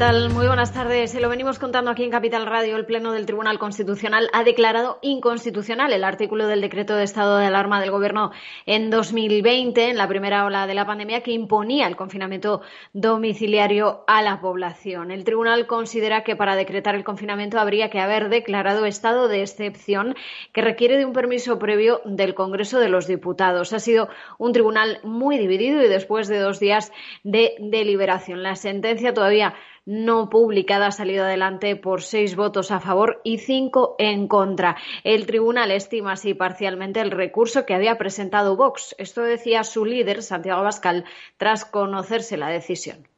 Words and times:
Muy 0.00 0.46
buenas 0.46 0.72
tardes. 0.72 1.10
Se 1.10 1.20
lo 1.20 1.28
venimos 1.28 1.58
contando 1.58 1.90
aquí 1.90 2.02
en 2.02 2.10
Capital 2.10 2.46
Radio. 2.46 2.74
El 2.76 2.86
Pleno 2.86 3.12
del 3.12 3.26
Tribunal 3.26 3.58
Constitucional 3.58 4.30
ha 4.32 4.44
declarado 4.44 4.98
inconstitucional 5.02 5.92
el 5.92 6.04
artículo 6.04 6.46
del 6.46 6.62
decreto 6.62 6.96
de 6.96 7.04
estado 7.04 7.36
de 7.36 7.44
alarma 7.44 7.82
del 7.82 7.90
Gobierno 7.90 8.30
en 8.64 8.88
2020, 8.88 9.90
en 9.90 9.98
la 9.98 10.08
primera 10.08 10.46
ola 10.46 10.66
de 10.66 10.72
la 10.72 10.86
pandemia, 10.86 11.22
que 11.22 11.32
imponía 11.32 11.86
el 11.86 11.96
confinamiento 11.96 12.62
domiciliario 12.94 14.04
a 14.06 14.22
la 14.22 14.40
población. 14.40 15.10
El 15.10 15.24
Tribunal 15.24 15.66
considera 15.66 16.24
que 16.24 16.34
para 16.34 16.56
decretar 16.56 16.94
el 16.94 17.04
confinamiento 17.04 17.60
habría 17.60 17.90
que 17.90 18.00
haber 18.00 18.30
declarado 18.30 18.86
estado 18.86 19.28
de 19.28 19.42
excepción 19.42 20.16
que 20.54 20.62
requiere 20.62 20.96
de 20.96 21.04
un 21.04 21.12
permiso 21.12 21.58
previo 21.58 22.00
del 22.06 22.34
Congreso 22.34 22.78
de 22.78 22.88
los 22.88 23.06
Diputados. 23.06 23.74
Ha 23.74 23.80
sido 23.80 24.08
un 24.38 24.54
tribunal 24.54 25.00
muy 25.02 25.36
dividido 25.36 25.84
y 25.84 25.88
después 25.88 26.26
de 26.26 26.38
dos 26.38 26.58
días 26.58 26.90
de 27.22 27.54
deliberación. 27.58 28.42
La 28.42 28.56
sentencia 28.56 29.12
todavía 29.12 29.54
no 29.86 30.28
publicada 30.30 30.88
ha 30.88 30.92
salido 30.92 31.24
adelante 31.24 31.76
por 31.76 32.02
seis 32.02 32.36
votos 32.36 32.70
a 32.70 32.80
favor 32.80 33.20
y 33.24 33.38
cinco 33.38 33.96
en 33.98 34.28
contra. 34.28 34.76
El 35.04 35.26
tribunal 35.26 35.70
estima 35.70 36.12
así 36.12 36.34
parcialmente 36.34 37.00
el 37.00 37.10
recurso 37.10 37.66
que 37.66 37.74
había 37.74 37.98
presentado 37.98 38.56
Vox. 38.56 38.94
Esto 38.98 39.22
decía 39.22 39.64
su 39.64 39.84
líder, 39.84 40.22
Santiago 40.22 40.62
Bascal, 40.62 41.04
tras 41.36 41.64
conocerse 41.64 42.36
la 42.36 42.48
decisión. 42.48 43.08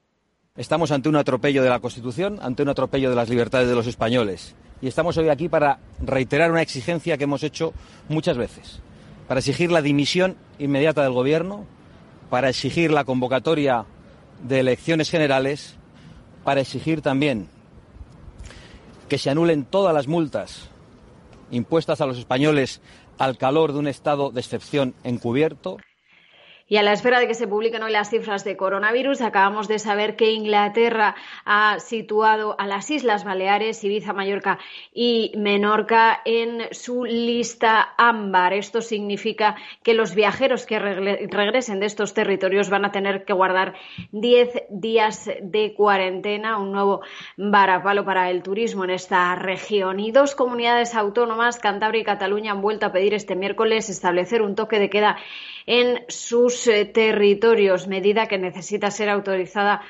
Estamos 0.57 0.93
ante 0.93 1.09
un 1.09 1.17
atropello 1.17 1.63
de 1.63 1.71
la 1.71 1.81
Constitución, 1.81 2.39
ante 2.43 2.63
un 2.63 2.69
atropello 2.69 3.11
de 3.11 3.17
las 3.17 3.29
libertades 3.29 3.69
de 3.69 3.75
los 3.75 3.87
españoles. 3.87 4.55
Y 4.83 4.89
estamos 4.89 5.17
hoy 5.17 5.29
aquí 5.29 5.49
para 5.49 5.79
reiterar 6.01 6.51
una 6.51 6.63
exigencia 6.63 7.17
que 7.17 7.25
hemos 7.25 7.43
hecho 7.43 7.73
muchas 8.09 8.37
veces, 8.37 8.83
para 9.29 9.41
exigir 9.41 9.71
la 9.71 9.81
dimisión 9.81 10.37
inmediata 10.59 11.03
del 11.03 11.13
Gobierno, 11.13 11.65
para 12.29 12.49
exigir 12.49 12.91
la 12.91 13.05
convocatoria 13.05 13.87
de 14.43 14.61
elecciones 14.61 15.09
generales 15.09 15.79
para 16.45 16.61
exigir 16.61 17.03
también 17.03 17.49
que 19.09 19.19
se 19.19 19.31
anulen 19.31 19.65
todas 19.65 19.95
las 19.95 20.09
multas 20.09 20.71
impuestas 21.51 22.01
a 22.01 22.07
los 22.07 22.19
españoles 22.19 22.81
al 23.19 23.37
calor 23.37 23.73
de 23.73 23.79
un 23.79 23.87
estado 23.87 24.31
de 24.31 24.41
excepción 24.41 24.95
encubierto. 25.05 25.77
Y 26.73 26.79
a 26.79 26.83
la 26.83 26.95
espera 26.95 27.21
de 27.21 27.29
que 27.29 27.35
se 27.35 27.47
publiquen 27.47 27.83
hoy 27.83 27.93
las 27.93 28.09
cifras 28.09 28.45
de 28.45 28.57
coronavirus, 28.57 29.21
acabamos 29.21 29.69
de 29.69 29.79
saber 29.79 30.17
que 30.17 30.33
Inglaterra 30.33 31.15
ha 31.45 31.79
situado 31.81 32.57
a 32.59 32.67
las 32.67 32.91
Islas 32.91 33.25
Baleares, 33.25 33.85
Ibiza, 33.85 34.15
Mallorca 34.15 34.59
y 34.91 35.33
Menorca 35.37 36.23
en 36.25 36.69
su 36.71 37.05
lista 37.05 37.93
ámbar. 37.99 38.55
Esto 38.55 38.81
significa 38.81 39.55
que 39.83 39.93
los 39.93 40.15
viajeros 40.15 40.65
que 40.65 40.79
regresen 40.79 41.79
de 41.79 41.85
estos 41.85 42.15
territorios 42.15 42.71
van 42.71 42.87
a 42.87 42.91
tener 42.91 43.27
que 43.27 43.35
guardar 43.35 43.75
10 44.13 44.69
días 44.71 45.31
de 45.43 45.75
cuarentena, 45.75 46.57
un 46.57 46.73
nuevo 46.73 47.03
varapalo 47.37 48.07
para 48.07 48.31
el 48.31 48.43
turismo 48.43 48.85
en 48.85 48.93
esta 48.93 49.35
región. 49.35 50.01
Y 50.01 50.11
dos 50.11 50.35
comunidades 50.35 50.95
autónomas, 50.95 51.59
Cantabria 51.59 52.01
y 52.01 52.05
Cataluña, 52.05 52.53
han 52.53 52.63
vuelto 52.63 52.87
a 52.87 52.93
pedir 52.93 53.13
este 53.13 53.37
miércoles 53.37 53.91
establecer 53.91 54.41
un 54.41 54.55
toque 54.55 54.79
de 54.79 54.89
queda 54.89 55.19
en 55.67 56.05
sus 56.09 56.67
eh, 56.67 56.85
territorios, 56.85 57.87
medida 57.87 58.27
que 58.27 58.39
necesita 58.39 58.91
ser 58.91 59.09
autorizada 59.09 59.83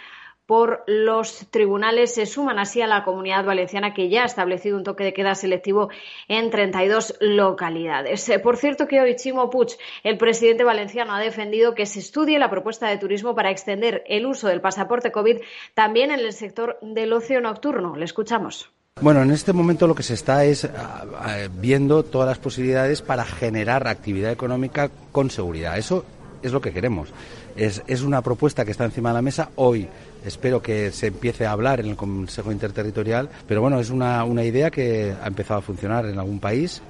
por 0.47 0.84
los 0.87 1.47
tribunales 1.51 2.14
se 2.14 2.27
suman 2.27 2.59
así 2.59 2.83
a 2.83 2.87
la 2.87 3.05
comunidad 3.05 3.45
valenciana 3.45 3.95
que 3.95 4.09
ya 4.09 4.23
ha 4.23 4.27
establecido 4.27 4.77
un 4.77 4.84
toque 4.84 5.05
de 5.05 5.14
queda 5.14 5.34
selectivo 5.34 5.89
en 6.29 6.51
32 6.51 7.17
localidades. 7.20 8.29
Eh, 8.29 8.39
por 8.39 8.56
cierto 8.56 8.87
que 8.87 9.01
hoy 9.01 9.17
Chimo 9.17 9.51
Puig, 9.51 9.79
el 10.03 10.19
presidente 10.19 10.64
valenciano, 10.64 11.14
ha 11.14 11.20
defendido 11.20 11.75
que 11.75 11.86
se 11.86 12.01
estudie 12.01 12.39
la 12.39 12.51
propuesta 12.51 12.89
de 12.89 12.98
turismo 12.98 13.35
para 13.35 13.51
extender 13.51 14.02
el 14.07 14.27
uso 14.27 14.48
del 14.48 14.61
pasaporte 14.61 15.13
COVID 15.13 15.39
también 15.74 16.11
en 16.11 16.20
el 16.20 16.33
sector 16.33 16.79
del 16.83 17.13
ocio 17.13 17.41
nocturno. 17.41 17.97
Le 17.97 18.05
escuchamos. 18.05 18.70
Bueno, 19.03 19.20
en 19.20 19.33
este 19.33 19.53
momento 19.53 19.89
lo 19.89 19.97
que 19.97 20.05
se 20.05 20.14
está 20.14 20.45
es 20.45 20.64
ah, 20.64 21.05
ah, 21.19 21.36
viendo 21.58 22.05
todas 22.05 22.29
las 22.29 22.39
posibilidades 22.39 23.03
para 23.03 23.25
generar 23.25 23.89
actividad 23.89 24.30
económica 24.30 24.91
con 25.11 25.29
seguridad. 25.29 25.77
Eso 25.77 26.05
es 26.41 26.53
lo 26.53 26.61
que 26.61 26.73
queremos. 26.73 27.08
Es, 27.57 28.03
una 28.03 28.23
propuesta 28.23 28.64
que 28.64 28.70
está 28.70 28.85
encima 28.85 29.08
de 29.08 29.14
la 29.14 29.23
mesa. 29.23 29.51
Hoy 29.57 29.89
espero 30.25 30.63
que 30.63 30.92
se 30.92 31.08
empiece 31.08 31.47
a 31.47 31.51
hablar 31.51 31.80
en 31.80 31.86
el 31.86 31.97
Consejo 31.97 32.53
Interterritorial, 32.53 33.29
pero 33.48 33.61
bueno, 33.61 33.80
es 33.80 33.91
una, 33.91 34.23
una 34.23 34.45
idea 34.45 34.70
que 34.70 35.13
ha 35.20 35.27
empezado 35.27 35.59
a 35.59 35.63
funcionar 35.63 36.07
en 36.07 36.20
algún 36.20 36.39
país 36.39 36.80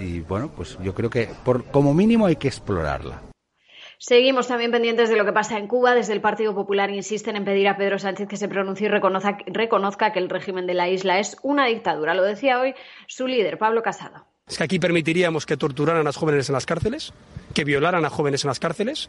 y 0.00 0.20
bueno, 0.20 0.48
pues 0.54 0.78
yo 0.84 0.94
creo 0.94 1.10
que 1.10 1.28
por, 1.44 1.64
como 1.64 1.92
mínimo 1.94 2.26
hay 2.26 2.36
que 2.36 2.46
explorarla. 2.46 3.22
Seguimos 3.98 4.48
también 4.48 4.70
pendientes 4.70 5.08
de 5.08 5.16
lo 5.16 5.24
que 5.24 5.32
pasa 5.32 5.58
en 5.58 5.66
Cuba. 5.66 5.94
Desde 5.94 6.12
el 6.12 6.20
Partido 6.20 6.54
Popular 6.54 6.90
insisten 6.90 7.36
en 7.36 7.44
pedir 7.44 7.66
a 7.68 7.76
Pedro 7.76 7.98
Sánchez 7.98 8.28
que 8.28 8.36
se 8.36 8.48
pronuncie 8.48 8.88
y 8.88 8.90
reconozca, 8.90 10.12
que 10.12 10.18
el 10.18 10.28
régimen 10.28 10.66
de 10.66 10.74
la 10.74 10.88
isla 10.88 11.18
es 11.18 11.36
una 11.42 11.66
dictadura. 11.66 12.14
Lo 12.14 12.22
decía 12.22 12.60
hoy 12.60 12.74
su 13.06 13.26
líder, 13.26 13.58
Pablo 13.58 13.82
Casado. 13.82 14.26
Es 14.46 14.58
que 14.58 14.64
aquí 14.64 14.78
permitiríamos 14.78 15.46
que 15.46 15.56
torturaran 15.56 16.02
a 16.02 16.04
las 16.04 16.16
jóvenes 16.16 16.48
en 16.48 16.52
las 16.52 16.66
cárceles, 16.66 17.12
que 17.54 17.64
violaran 17.64 18.04
a 18.04 18.10
jóvenes 18.10 18.44
en 18.44 18.48
las 18.48 18.60
cárceles, 18.60 19.08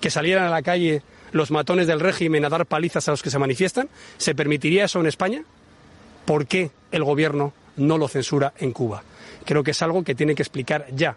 que 0.00 0.10
salieran 0.10 0.44
a 0.44 0.50
la 0.50 0.62
calle 0.62 1.02
los 1.32 1.50
matones 1.50 1.86
del 1.86 2.00
régimen 2.00 2.44
a 2.44 2.48
dar 2.48 2.66
palizas 2.66 3.08
a 3.08 3.10
los 3.10 3.22
que 3.22 3.30
se 3.30 3.38
manifiestan. 3.38 3.88
¿Se 4.18 4.34
permitiría 4.34 4.84
eso 4.84 5.00
en 5.00 5.06
España? 5.06 5.42
¿Por 6.26 6.46
qué 6.46 6.70
el 6.92 7.02
gobierno 7.02 7.54
no 7.76 7.98
lo 7.98 8.08
censura 8.08 8.52
en 8.58 8.72
Cuba? 8.72 9.02
Creo 9.44 9.64
que 9.64 9.70
es 9.72 9.82
algo 9.82 10.04
que 10.04 10.14
tiene 10.14 10.34
que 10.34 10.42
explicar 10.42 10.86
ya, 10.92 11.16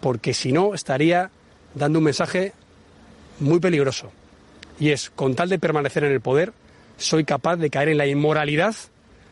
porque 0.00 0.32
si 0.34 0.52
no 0.52 0.74
estaría 0.74 1.30
dando 1.74 1.98
un 1.98 2.04
mensaje 2.04 2.52
muy 3.40 3.60
peligroso. 3.60 4.10
Y 4.78 4.90
es, 4.90 5.10
con 5.10 5.34
tal 5.34 5.48
de 5.48 5.58
permanecer 5.58 6.04
en 6.04 6.12
el 6.12 6.20
poder, 6.20 6.52
soy 6.96 7.24
capaz 7.24 7.56
de 7.56 7.70
caer 7.70 7.88
en 7.88 7.98
la 7.98 8.06
inmoralidad 8.06 8.74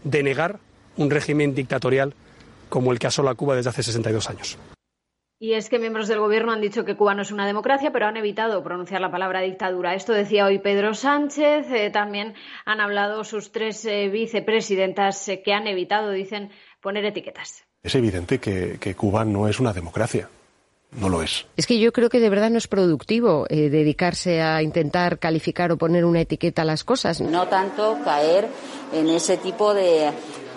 de 0.05 0.23
negar 0.23 0.59
un 0.97 1.11
régimen 1.11 1.55
dictatorial 1.55 2.15
como 2.69 2.93
el 2.93 2.99
que 2.99 3.07
asola 3.07 3.35
Cuba 3.35 3.57
desde 3.57 3.71
hace 3.71 3.83
62 3.83 4.31
años. 4.31 4.59
Y 5.39 5.53
es 5.53 5.69
que 5.69 5.79
miembros 5.79 6.09
del 6.09 6.19
Gobierno 6.19 6.53
han 6.53 6.63
dicho 6.63 6.87
que 6.87 6.97
Cuba 6.97 7.15
no 7.15 7.21
es 7.21 7.31
una 7.31 7.47
democracia, 7.47 7.93
pero 7.93 8.07
han 8.07 8.17
evitado 8.17 8.63
pronunciar 8.65 9.03
la 9.03 9.11
palabra 9.11 9.43
dictadura. 9.43 9.95
Esto 9.95 10.15
decía 10.15 10.47
hoy 10.47 10.61
Pedro 10.61 10.95
Sánchez. 10.95 11.71
Eh, 11.71 11.91
también 11.91 12.35
han 12.65 12.81
hablado 12.81 13.23
sus 13.23 13.53
tres 13.53 13.85
eh, 13.85 14.09
vicepresidentas 14.09 15.29
eh, 15.29 15.43
que 15.43 15.53
han 15.53 15.67
evitado, 15.67 16.11
dicen, 16.11 16.51
poner 16.81 17.05
etiquetas. 17.05 17.65
Es 17.83 17.95
evidente 17.95 18.39
que 18.39 18.95
Cuba 18.97 19.27
no 19.27 19.47
es 19.47 19.61
una 19.61 19.75
democracia 19.75 20.31
no 20.97 21.09
lo 21.09 21.23
es. 21.23 21.47
Es 21.57 21.67
que 21.67 21.79
yo 21.79 21.93
creo 21.93 22.09
que 22.09 22.21
de 22.21 22.31
verdad 22.31 22.51
no 22.51 22.59
es 22.59 22.69
productivo 22.69 23.47
eh, 23.49 23.69
dedicarse 23.69 24.41
a 24.41 24.63
intentar 24.63 25.19
calificar 25.19 25.71
o 25.73 25.77
poner 25.77 26.05
una 26.05 26.21
etiqueta 26.21 26.63
a 26.63 26.65
las 26.65 26.85
cosas. 26.85 27.21
No 27.21 27.47
tanto 27.49 27.99
caer 28.05 28.49
en 28.93 29.09
ese 29.09 29.37
tipo 29.37 29.75
de, 29.75 30.11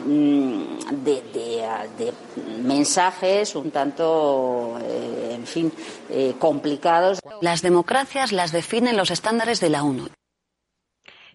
mm, 0.06 0.62
de, 1.04 2.14
mensajes 2.64 3.56
un 3.56 3.72
tanto, 3.72 4.80
eh, 4.82 5.36
en 5.36 5.46
fin, 5.46 5.72
eh, 6.10 6.34
complicados. 6.40 7.20
Las 7.42 7.62
democracias 7.62 8.32
las 8.32 8.52
definen 8.52 8.98
los 8.98 9.12
estándares 9.12 9.60
de 9.60 9.70
la 9.70 9.84
ONU. 9.84 10.10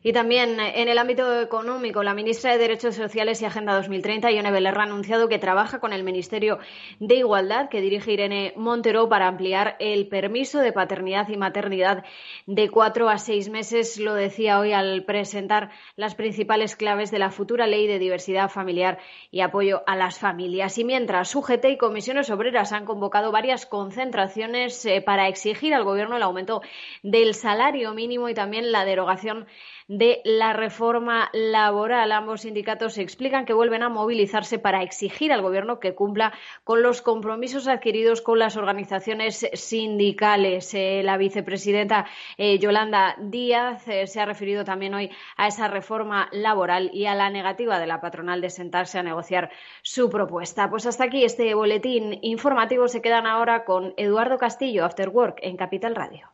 Y 0.06 0.12
también 0.12 0.60
eh, 0.60 0.82
en 0.82 0.88
el 0.88 0.98
ámbito 0.98 1.40
económico, 1.40 2.02
la 2.02 2.12
ministra 2.12 2.52
de 2.52 2.58
Derechos 2.58 2.94
Sociales 2.94 3.40
y 3.40 3.46
Agenda 3.46 3.74
2030, 3.74 4.30
Ione 4.32 4.50
Belerra, 4.50 4.82
ha 4.82 4.84
anunciado 4.84 5.30
que 5.30 5.38
trabaja 5.38 5.80
con 5.80 5.94
el 5.94 6.04
Ministerio 6.04 6.58
de 7.00 7.14
Igualdad, 7.14 7.70
que 7.70 7.80
dirige 7.80 8.12
Irene 8.12 8.52
Montero, 8.54 9.08
para 9.08 9.28
ampliar 9.28 9.76
el 9.78 10.06
permiso 10.08 10.58
de 10.58 10.74
paternidad 10.74 11.30
y 11.30 11.38
maternidad 11.38 12.04
de 12.46 12.68
cuatro 12.68 13.08
a 13.08 13.16
seis 13.16 13.48
meses. 13.48 13.98
Lo 13.98 14.12
decía 14.12 14.60
hoy 14.60 14.74
al 14.74 15.04
presentar 15.04 15.70
las 15.96 16.14
principales 16.14 16.76
claves 16.76 17.10
de 17.10 17.18
la 17.18 17.30
futura 17.30 17.66
ley 17.66 17.86
de 17.86 17.98
diversidad 17.98 18.50
familiar 18.50 18.98
y 19.30 19.40
apoyo 19.40 19.84
a 19.86 19.96
las 19.96 20.18
familias. 20.18 20.76
Y 20.76 20.84
mientras 20.84 21.34
UGT 21.34 21.64
y 21.64 21.78
comisiones 21.78 22.28
obreras 22.28 22.72
han 22.72 22.84
convocado 22.84 23.32
varias 23.32 23.64
concentraciones 23.64 24.84
eh, 24.84 25.00
para 25.00 25.28
exigir 25.28 25.72
al 25.72 25.84
Gobierno 25.84 26.18
el 26.18 26.22
aumento 26.24 26.60
del 27.02 27.32
salario 27.32 27.94
mínimo 27.94 28.28
y 28.28 28.34
también 28.34 28.70
la 28.70 28.84
derogación 28.84 29.46
de 29.88 30.20
la 30.24 30.52
reforma 30.52 31.30
laboral. 31.32 32.12
Ambos 32.12 32.42
sindicatos 32.42 32.98
explican 32.98 33.44
que 33.44 33.52
vuelven 33.52 33.82
a 33.82 33.88
movilizarse 33.88 34.58
para 34.58 34.82
exigir 34.82 35.32
al 35.32 35.42
Gobierno 35.42 35.80
que 35.80 35.94
cumpla 35.94 36.32
con 36.64 36.82
los 36.82 37.02
compromisos 37.02 37.68
adquiridos 37.68 38.22
con 38.22 38.38
las 38.38 38.56
organizaciones 38.56 39.48
sindicales. 39.52 40.72
Eh, 40.74 41.02
la 41.04 41.16
vicepresidenta 41.16 42.06
eh, 42.38 42.58
Yolanda 42.58 43.16
Díaz 43.18 43.86
eh, 43.88 44.06
se 44.06 44.20
ha 44.20 44.26
referido 44.26 44.64
también 44.64 44.94
hoy 44.94 45.10
a 45.36 45.48
esa 45.48 45.68
reforma 45.68 46.28
laboral 46.32 46.90
y 46.92 47.06
a 47.06 47.14
la 47.14 47.30
negativa 47.30 47.78
de 47.78 47.86
la 47.86 48.00
patronal 48.00 48.40
de 48.40 48.50
sentarse 48.50 48.98
a 48.98 49.02
negociar 49.02 49.50
su 49.82 50.08
propuesta. 50.08 50.70
Pues 50.70 50.86
hasta 50.86 51.04
aquí 51.04 51.24
este 51.24 51.54
boletín 51.54 52.18
informativo. 52.22 52.88
Se 52.88 53.02
quedan 53.02 53.26
ahora 53.26 53.64
con 53.64 53.94
Eduardo 53.96 54.38
Castillo, 54.38 54.84
After 54.84 55.08
Work, 55.08 55.38
en 55.42 55.56
Capital 55.56 55.94
Radio. 55.94 56.33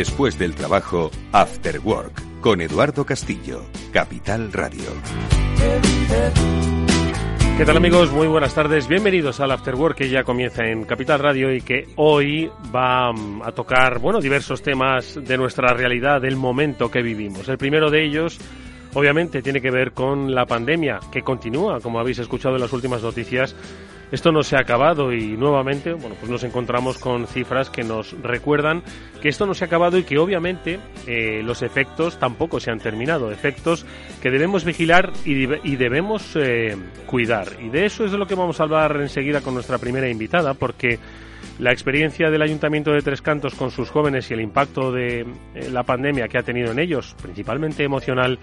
Después 0.00 0.38
del 0.38 0.54
trabajo, 0.54 1.10
After 1.30 1.78
Work, 1.80 2.40
con 2.40 2.62
Eduardo 2.62 3.04
Castillo, 3.04 3.66
Capital 3.92 4.50
Radio. 4.50 4.86
¿Qué 7.58 7.64
tal 7.66 7.76
amigos? 7.76 8.10
Muy 8.10 8.26
buenas 8.26 8.54
tardes. 8.54 8.88
Bienvenidos 8.88 9.40
al 9.40 9.50
After 9.50 9.74
Work 9.74 9.98
que 9.98 10.08
ya 10.08 10.24
comienza 10.24 10.64
en 10.64 10.84
Capital 10.84 11.18
Radio 11.18 11.54
y 11.54 11.60
que 11.60 11.86
hoy 11.96 12.50
va 12.74 13.12
mm, 13.12 13.42
a 13.42 13.52
tocar, 13.52 13.98
bueno, 13.98 14.22
diversos 14.22 14.62
temas 14.62 15.20
de 15.22 15.36
nuestra 15.36 15.74
realidad, 15.74 16.22
del 16.22 16.36
momento 16.36 16.90
que 16.90 17.02
vivimos. 17.02 17.46
El 17.50 17.58
primero 17.58 17.90
de 17.90 18.02
ellos, 18.02 18.38
obviamente, 18.94 19.42
tiene 19.42 19.60
que 19.60 19.70
ver 19.70 19.92
con 19.92 20.34
la 20.34 20.46
pandemia, 20.46 20.98
que 21.12 21.20
continúa, 21.20 21.78
como 21.80 22.00
habéis 22.00 22.20
escuchado 22.20 22.54
en 22.54 22.62
las 22.62 22.72
últimas 22.72 23.02
noticias, 23.02 23.54
esto 24.12 24.32
no 24.32 24.42
se 24.42 24.56
ha 24.56 24.60
acabado 24.60 25.12
y 25.12 25.36
nuevamente, 25.36 25.92
bueno, 25.92 26.16
pues 26.18 26.30
nos 26.30 26.42
encontramos 26.44 26.98
con 26.98 27.26
cifras 27.26 27.70
que 27.70 27.82
nos 27.82 28.12
recuerdan 28.22 28.82
que 29.20 29.28
esto 29.28 29.46
no 29.46 29.54
se 29.54 29.64
ha 29.64 29.66
acabado 29.66 29.98
y 29.98 30.04
que 30.04 30.18
obviamente 30.18 30.80
eh, 31.06 31.42
los 31.42 31.62
efectos 31.62 32.18
tampoco 32.18 32.60
se 32.60 32.70
han 32.70 32.78
terminado. 32.78 33.30
Efectos 33.30 33.86
que 34.20 34.30
debemos 34.30 34.64
vigilar 34.64 35.12
y, 35.24 35.44
y 35.68 35.76
debemos 35.76 36.36
eh, 36.36 36.76
cuidar. 37.06 37.48
Y 37.60 37.68
de 37.68 37.86
eso 37.86 38.04
es 38.04 38.12
de 38.12 38.18
lo 38.18 38.26
que 38.26 38.34
vamos 38.34 38.60
a 38.60 38.64
hablar 38.64 38.96
enseguida 39.00 39.40
con 39.40 39.54
nuestra 39.54 39.78
primera 39.78 40.08
invitada, 40.08 40.54
porque 40.54 40.98
la 41.60 41.72
experiencia 41.72 42.30
del 42.30 42.40
Ayuntamiento 42.40 42.90
de 42.90 43.02
Tres 43.02 43.20
Cantos 43.20 43.54
con 43.54 43.70
sus 43.70 43.90
jóvenes 43.90 44.30
y 44.30 44.34
el 44.34 44.40
impacto 44.40 44.90
de 44.90 45.20
eh, 45.54 45.70
la 45.70 45.82
pandemia 45.82 46.26
que 46.26 46.38
ha 46.38 46.42
tenido 46.42 46.72
en 46.72 46.78
ellos, 46.78 47.14
principalmente 47.20 47.84
emocional, 47.84 48.38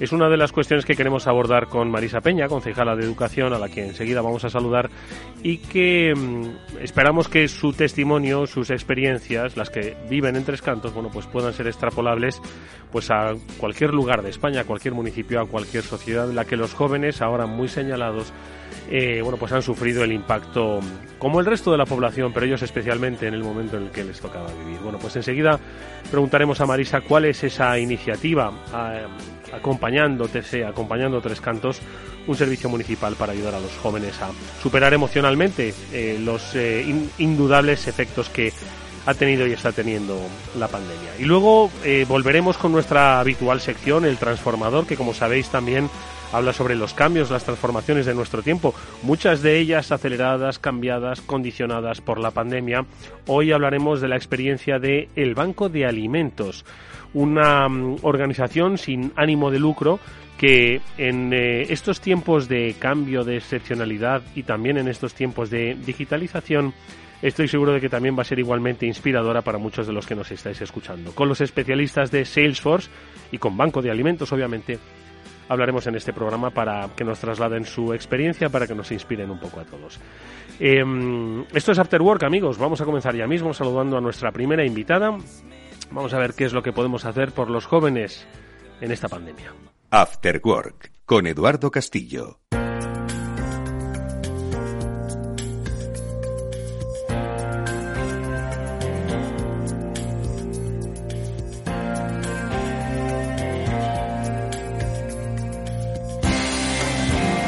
es 0.00 0.10
una 0.10 0.30
de 0.30 0.38
las 0.38 0.52
cuestiones 0.52 0.86
que 0.86 0.94
queremos 0.94 1.26
abordar 1.26 1.66
con 1.68 1.90
Marisa 1.90 2.22
Peña, 2.22 2.48
concejala 2.48 2.96
de 2.96 3.04
Educación, 3.04 3.52
a 3.52 3.58
la 3.58 3.68
que 3.68 3.84
enseguida 3.84 4.22
vamos 4.22 4.44
a 4.46 4.48
saludar, 4.48 4.88
y 5.42 5.58
que 5.58 6.14
mm, 6.16 6.80
esperamos 6.80 7.28
que 7.28 7.46
su 7.46 7.74
testimonio, 7.74 8.46
sus 8.46 8.70
experiencias, 8.70 9.56
las 9.58 9.68
que 9.68 9.94
viven 10.08 10.36
en 10.36 10.44
Tres 10.44 10.62
Cantos, 10.62 10.94
bueno, 10.94 11.10
pues 11.12 11.26
puedan 11.26 11.52
ser 11.52 11.66
extrapolables 11.66 12.40
pues 12.90 13.10
a 13.10 13.32
cualquier 13.58 13.92
lugar 13.92 14.22
de 14.22 14.30
España, 14.30 14.60
a 14.60 14.64
cualquier 14.64 14.94
municipio, 14.94 15.40
a 15.40 15.46
cualquier 15.46 15.82
sociedad 15.82 16.28
en 16.28 16.36
la 16.36 16.44
que 16.44 16.56
los 16.56 16.74
jóvenes, 16.74 17.22
ahora 17.22 17.46
muy 17.46 17.68
señalados, 17.68 18.32
eh, 18.90 19.20
bueno, 19.22 19.38
pues 19.38 19.52
han 19.52 19.62
sufrido 19.62 20.04
el 20.04 20.12
impacto 20.12 20.80
como 21.18 21.40
el 21.40 21.46
resto 21.46 21.70
de 21.70 21.78
la 21.78 21.86
población, 21.86 22.32
pero 22.32 22.46
ellos 22.46 22.61
especialmente 22.62 23.26
en 23.26 23.34
el 23.34 23.42
momento 23.42 23.76
en 23.76 23.84
el 23.84 23.90
que 23.90 24.04
les 24.04 24.20
tocaba 24.20 24.48
vivir. 24.64 24.78
Bueno, 24.80 24.98
pues 24.98 25.16
enseguida 25.16 25.58
preguntaremos 26.10 26.60
a 26.60 26.66
Marisa 26.66 27.00
cuál 27.00 27.26
es 27.26 27.42
esa 27.44 27.78
iniciativa 27.78 28.52
acompañando 29.52 30.28
TC, 30.28 30.64
acompañando 30.66 31.20
Tres 31.20 31.40
Cantos, 31.40 31.80
un 32.26 32.36
servicio 32.36 32.68
municipal 32.68 33.14
para 33.16 33.32
ayudar 33.32 33.54
a 33.54 33.60
los 33.60 33.76
jóvenes 33.78 34.20
a 34.22 34.30
superar 34.62 34.94
emocionalmente 34.94 35.74
eh, 35.92 36.18
los 36.22 36.54
eh, 36.54 36.84
indudables 37.18 37.86
efectos 37.88 38.28
que 38.28 38.52
ha 39.04 39.14
tenido 39.14 39.46
y 39.46 39.52
está 39.52 39.72
teniendo 39.72 40.20
la 40.56 40.68
pandemia. 40.68 41.10
Y 41.18 41.24
luego 41.24 41.70
volveremos 42.06 42.56
con 42.56 42.70
nuestra 42.70 43.18
habitual 43.18 43.60
sección, 43.60 44.04
el 44.04 44.16
transformador, 44.16 44.86
que 44.86 44.96
como 44.96 45.12
sabéis 45.12 45.48
también 45.48 45.90
habla 46.32 46.52
sobre 46.52 46.74
los 46.74 46.94
cambios, 46.94 47.30
las 47.30 47.44
transformaciones 47.44 48.06
de 48.06 48.14
nuestro 48.14 48.42
tiempo, 48.42 48.74
muchas 49.02 49.42
de 49.42 49.58
ellas 49.58 49.92
aceleradas, 49.92 50.58
cambiadas, 50.58 51.20
condicionadas 51.20 52.00
por 52.00 52.18
la 52.18 52.30
pandemia. 52.30 52.84
Hoy 53.26 53.52
hablaremos 53.52 54.00
de 54.00 54.08
la 54.08 54.16
experiencia 54.16 54.78
de 54.78 55.08
El 55.14 55.34
Banco 55.34 55.68
de 55.68 55.86
Alimentos, 55.86 56.64
una 57.14 57.68
mm, 57.68 57.98
organización 58.02 58.78
sin 58.78 59.12
ánimo 59.16 59.50
de 59.50 59.58
lucro 59.58 60.00
que 60.38 60.80
en 60.98 61.32
eh, 61.32 61.72
estos 61.72 62.00
tiempos 62.00 62.48
de 62.48 62.74
cambio, 62.78 63.22
de 63.22 63.36
excepcionalidad 63.36 64.22
y 64.34 64.42
también 64.42 64.76
en 64.76 64.88
estos 64.88 65.14
tiempos 65.14 65.50
de 65.50 65.76
digitalización, 65.86 66.74
estoy 67.20 67.46
seguro 67.46 67.72
de 67.72 67.80
que 67.80 67.88
también 67.88 68.16
va 68.18 68.22
a 68.22 68.24
ser 68.24 68.40
igualmente 68.40 68.84
inspiradora 68.84 69.42
para 69.42 69.58
muchos 69.58 69.86
de 69.86 69.92
los 69.92 70.04
que 70.04 70.16
nos 70.16 70.32
estáis 70.32 70.60
escuchando. 70.60 71.12
Con 71.12 71.28
los 71.28 71.40
especialistas 71.40 72.10
de 72.10 72.24
Salesforce 72.24 72.90
y 73.30 73.38
con 73.38 73.56
Banco 73.56 73.82
de 73.82 73.92
Alimentos, 73.92 74.32
obviamente, 74.32 74.80
hablaremos 75.52 75.86
en 75.86 75.94
este 75.94 76.12
programa 76.12 76.50
para 76.50 76.88
que 76.96 77.04
nos 77.04 77.18
trasladen 77.18 77.64
su 77.64 77.92
experiencia, 77.92 78.48
para 78.48 78.66
que 78.66 78.74
nos 78.74 78.90
inspiren 78.90 79.30
un 79.30 79.38
poco 79.38 79.60
a 79.60 79.64
todos. 79.64 80.00
Em, 80.58 81.44
esto 81.52 81.72
es 81.72 81.78
After 81.78 82.00
Work, 82.00 82.24
amigos. 82.24 82.58
Vamos 82.58 82.80
a 82.80 82.84
comenzar 82.84 83.14
ya 83.14 83.26
mismo 83.26 83.52
saludando 83.52 83.96
a 83.96 84.00
nuestra 84.00 84.32
primera 84.32 84.64
invitada. 84.64 85.16
Vamos 85.90 86.14
a 86.14 86.18
ver 86.18 86.34
qué 86.34 86.44
es 86.44 86.52
lo 86.52 86.62
que 86.62 86.72
podemos 86.72 87.04
hacer 87.04 87.32
por 87.32 87.50
los 87.50 87.66
jóvenes 87.66 88.26
en 88.80 88.92
esta 88.92 89.08
pandemia. 89.08 89.52
After 89.90 90.40
Work 90.42 90.92
con 91.04 91.26
Eduardo 91.26 91.70
Castillo. 91.70 92.41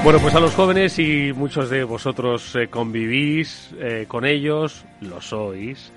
Bueno, 0.05 0.19
pues 0.21 0.35
a 0.35 0.41
los 0.41 0.55
jóvenes 0.55 0.99
y 0.99 1.33
muchos 1.33 1.71
de 1.71 1.83
vosotros 1.83 2.55
eh, 2.57 2.69
convivís 2.69 3.71
eh, 3.81 4.05
con 4.07 4.27
ellos, 4.27 4.85
lo 5.01 5.23
sois, 5.23 5.91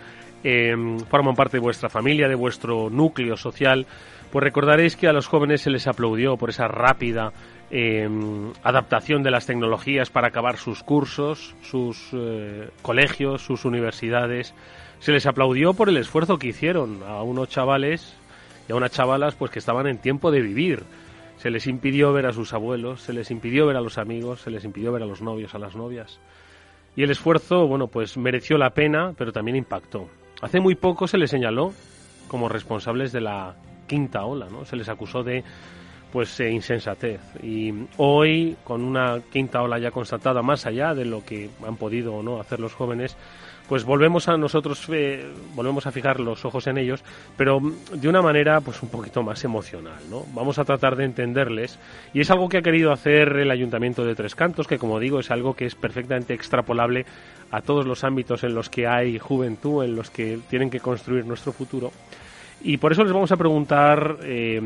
em, 0.46 0.98
forman 0.98 1.36
parte 1.36 1.58
de 1.58 1.62
vuestra 1.62 1.90
familia, 1.90 2.30
de 2.30 2.36
vuestro 2.36 2.90
núcleo 2.90 3.36
social, 3.36 3.86
pues 4.32 4.44
recordaréis 4.44 4.96
que 4.96 5.10
a 5.10 5.12
los 5.14 5.28
jóvenes 5.28 5.60
se 5.60 5.72
les 5.72 5.88
aplaudió 5.88 6.38
por 6.38 6.52
esa 6.52 6.70
rápida 6.70 7.34
adaptación 8.64 9.24
de 9.24 9.32
las 9.32 9.46
tecnologías 9.46 10.10
para 10.10 10.30
acabar 10.30 10.56
sus 10.56 10.84
cursos, 10.84 11.54
sus 11.62 12.08
eh, 12.14 12.70
colegios, 12.82 13.42
sus 13.42 13.66
universidades. 13.66 14.54
Se 15.00 15.12
les 15.12 15.26
aplaudió 15.26 15.74
por 15.74 15.90
el 15.90 15.98
esfuerzo 15.98 16.40
que 16.40 16.48
hicieron 16.48 17.04
a 17.06 17.24
unos 17.24 17.50
chavales 17.50 18.16
y 18.70 18.72
a 18.72 18.76
unas 18.76 18.92
chavalas 18.92 19.36
pues 19.36 19.52
que 19.52 19.60
estaban 19.60 19.86
en 19.86 19.98
tiempo 19.98 20.32
de 20.32 20.40
vivir 20.40 20.86
se 21.38 21.52
les 21.52 21.68
impidió 21.68 22.12
ver 22.14 22.26
a 22.26 22.34
sus 22.34 22.54
abuelos, 22.54 23.02
se 23.02 23.14
les 23.14 23.32
impidió 23.32 23.68
ver 23.68 23.78
a 23.78 23.82
los 23.82 23.98
amigos, 23.98 24.42
se 24.42 24.52
les 24.52 24.64
impidió 24.66 24.92
ver 24.92 25.04
a 25.04 25.06
los 25.06 25.22
novios, 25.22 25.54
a 25.56 25.60
las 25.60 25.76
novias. 25.76 26.20
Y 26.96 27.04
el 27.04 27.12
esfuerzo, 27.12 27.68
bueno, 27.68 27.88
pues 27.88 28.18
mereció 28.18 28.58
la 28.58 28.72
pena, 28.72 29.14
pero 29.18 29.32
también 29.32 29.56
impactó. 29.56 30.10
Hace 30.42 30.60
muy 30.60 30.76
poco 30.76 31.08
se 31.08 31.18
les 31.18 31.30
señaló 31.30 31.74
como 32.28 32.50
responsables 32.50 33.12
de 33.12 33.22
la 33.22 33.56
quinta 33.88 34.26
ola, 34.26 34.48
¿no? 34.50 34.66
Se 34.66 34.76
les 34.76 34.90
acusó 34.90 35.24
de 35.24 35.44
pues 36.12 36.40
eh, 36.40 36.50
insensatez 36.50 37.20
y 37.44 37.74
hoy 37.98 38.56
con 38.64 38.82
una 38.82 39.22
quinta 39.32 39.62
ola 39.62 39.78
ya 39.78 39.92
constatada 39.92 40.42
más 40.42 40.66
allá 40.66 40.94
de 40.94 41.04
lo 41.04 41.26
que 41.26 41.50
han 41.66 41.76
podido 41.76 42.16
o 42.16 42.24
no 42.24 42.40
hacer 42.40 42.60
los 42.60 42.74
jóvenes 42.74 43.18
pues 43.68 43.84
volvemos 43.84 44.28
a 44.28 44.38
nosotros, 44.38 44.88
eh, 44.92 45.26
volvemos 45.54 45.88
a 45.88 45.92
fijar 45.92 46.20
los 46.20 46.46
ojos 46.46 46.68
en 46.68 46.78
ellos, 46.78 47.04
pero 47.36 47.60
de 47.94 48.08
una 48.08 48.22
manera 48.22 48.62
pues 48.62 48.82
un 48.82 48.90
poquito 48.90 49.24
más 49.24 49.44
emocional, 49.44 50.00
¿no? 50.10 50.24
Vamos 50.34 50.58
a 50.60 50.66
tratar 50.66 50.96
de 50.96 51.06
entenderles 51.06 51.78
y 52.14 52.22
es 52.22 52.32
algo 52.32 52.48
que 52.48 52.58
ha 52.58 52.62
querido 52.62 52.92
hacer 52.92 53.38
el 53.38 53.52
Ayuntamiento 53.52 54.06
de 54.06 54.16
Tres 54.16 54.36
Cantos, 54.36 54.68
que 54.68 54.78
como 54.78 55.00
digo 55.00 55.20
es 55.20 55.32
algo 55.32 55.54
que 55.54 55.66
es 55.66 55.76
perfectamente 55.76 56.34
extrapolable 56.34 57.06
a 57.52 57.62
todos 57.62 57.86
los 57.86 58.04
ámbitos 58.04 58.44
en 58.44 58.56
los 58.56 58.70
que 58.70 58.88
hay 58.88 59.20
juventud, 59.20 59.84
en 59.84 59.96
los 59.96 60.10
que 60.10 60.40
tienen 60.50 60.70
que 60.70 60.80
construir 60.80 61.26
nuestro 61.26 61.52
futuro. 61.52 61.92
Y 62.62 62.78
por 62.78 62.92
eso 62.92 63.04
les 63.04 63.14
vamos 63.14 63.32
a 63.32 63.38
preguntar 63.38 64.18
eh, 64.24 64.60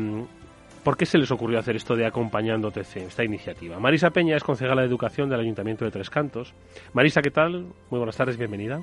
¿Por 0.82 0.96
qué 0.96 1.06
se 1.06 1.16
les 1.16 1.30
ocurrió 1.30 1.60
hacer 1.60 1.76
esto 1.76 1.94
de 1.94 2.06
acompañando 2.06 2.72
TC, 2.72 2.96
esta 3.06 3.22
iniciativa? 3.22 3.78
Marisa 3.78 4.10
Peña 4.10 4.36
es 4.36 4.42
concejala 4.42 4.82
de 4.82 4.88
Educación 4.88 5.30
del 5.30 5.38
Ayuntamiento 5.38 5.84
de 5.84 5.92
Tres 5.92 6.10
Cantos. 6.10 6.54
Marisa, 6.92 7.22
¿qué 7.22 7.30
tal? 7.30 7.66
Muy 7.90 7.98
buenas 7.98 8.16
tardes, 8.16 8.36
bienvenida. 8.36 8.80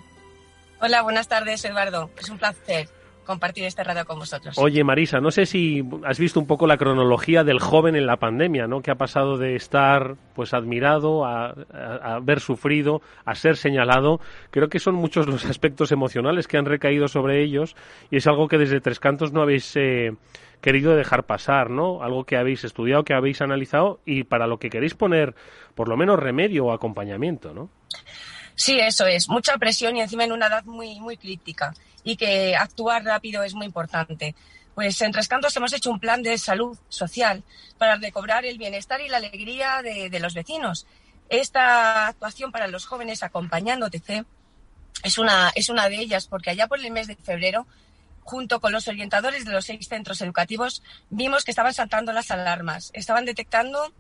Hola, 0.79 1.01
buenas 1.01 1.27
tardes, 1.27 1.65
Eduardo. 1.65 2.09
Es 2.17 2.29
un 2.29 2.37
placer 2.37 2.87
compartir 3.25 3.65
este 3.65 3.83
rato 3.83 4.05
con 4.05 4.17
vosotros. 4.17 4.57
Oye, 4.57 4.83
Marisa, 4.83 5.19
no 5.19 5.29
sé 5.29 5.45
si 5.45 5.83
has 6.03 6.17
visto 6.17 6.39
un 6.39 6.47
poco 6.47 6.65
la 6.65 6.77
cronología 6.77 7.43
del 7.43 7.59
joven 7.59 7.95
en 7.95 8.07
la 8.07 8.17
pandemia, 8.17 8.65
¿no? 8.65 8.81
Que 8.81 8.89
ha 8.89 8.95
pasado 8.95 9.37
de 9.37 9.55
estar, 9.55 10.15
pues, 10.33 10.53
admirado 10.53 11.25
a, 11.25 11.53
haber 12.01 12.39
sufrido, 12.39 13.01
a 13.25 13.35
ser 13.35 13.57
señalado. 13.57 14.19
Creo 14.49 14.69
que 14.69 14.79
son 14.79 14.95
muchos 14.95 15.27
los 15.27 15.45
aspectos 15.49 15.91
emocionales 15.91 16.47
que 16.47 16.57
han 16.57 16.65
recaído 16.65 17.07
sobre 17.07 17.43
ellos 17.43 17.75
y 18.09 18.17
es 18.17 18.25
algo 18.25 18.47
que 18.47 18.57
desde 18.57 18.79
Tres 18.79 18.99
Cantos 18.99 19.31
no 19.31 19.41
habéis 19.41 19.75
eh, 19.75 20.13
querido 20.61 20.95
dejar 20.95 21.25
pasar, 21.25 21.69
¿no? 21.69 22.03
Algo 22.03 22.25
que 22.25 22.37
habéis 22.37 22.63
estudiado, 22.63 23.03
que 23.03 23.13
habéis 23.13 23.41
analizado 23.41 23.99
y 24.05 24.23
para 24.23 24.47
lo 24.47 24.59
que 24.59 24.69
queréis 24.69 24.93
poner, 24.93 25.35
por 25.75 25.87
lo 25.87 25.97
menos, 25.97 26.19
remedio 26.19 26.65
o 26.65 26.71
acompañamiento, 26.71 27.53
¿no? 27.53 27.69
Sí, 28.55 28.77
eso 28.79 29.05
es. 29.05 29.29
Mucha 29.29 29.57
presión 29.57 29.95
y 29.95 30.01
encima 30.01 30.25
en 30.25 30.33
una 30.33 30.47
edad 30.47 30.65
muy, 30.65 30.99
muy 30.99 31.15
crítica 31.15 31.73
y 32.03 32.17
que 32.17 32.55
actuar 32.55 33.03
rápido 33.03 33.43
es 33.43 33.53
muy 33.53 33.65
importante. 33.65 34.35
Pues 34.75 35.01
en 35.01 35.11
Tres 35.11 35.27
Cantos 35.27 35.55
hemos 35.55 35.73
hecho 35.73 35.91
un 35.91 35.99
plan 35.99 36.23
de 36.23 36.37
salud 36.37 36.77
social 36.89 37.43
para 37.77 37.95
recobrar 37.95 38.45
el 38.45 38.57
bienestar 38.57 39.01
y 39.01 39.07
la 39.07 39.17
alegría 39.17 39.81
de, 39.81 40.19
los 40.19 40.33
vecinos. 40.33 40.85
Esta 41.29 42.07
actuación 42.07 42.51
para 42.51 42.67
los 42.67 42.85
jóvenes 42.85 43.23
acompañando 43.23 43.89
TC 43.89 44.25
es 45.03 45.17
una, 45.17 45.51
es 45.55 45.69
una 45.69 45.87
de 45.87 45.97
ellas 45.97 46.27
porque 46.27 46.49
allá 46.49 46.67
por 46.67 46.79
el 46.79 46.91
mes 46.91 47.07
de 47.07 47.15
febrero 47.15 47.65
junto 48.29 48.59
con 48.59 48.71
los 48.71 48.87
orientadores 48.87 49.43
de 49.43 49.51
los 49.51 49.65
seis 49.65 49.87
centros 49.87 50.21
educativos, 50.21 50.83
vimos 51.09 51.43
que 51.43 51.49
estaban 51.49 51.73
saltando 51.73 52.13
las 52.13 52.29
alarmas, 52.29 52.91
estaban 52.93 53.25
detectando 53.25 53.91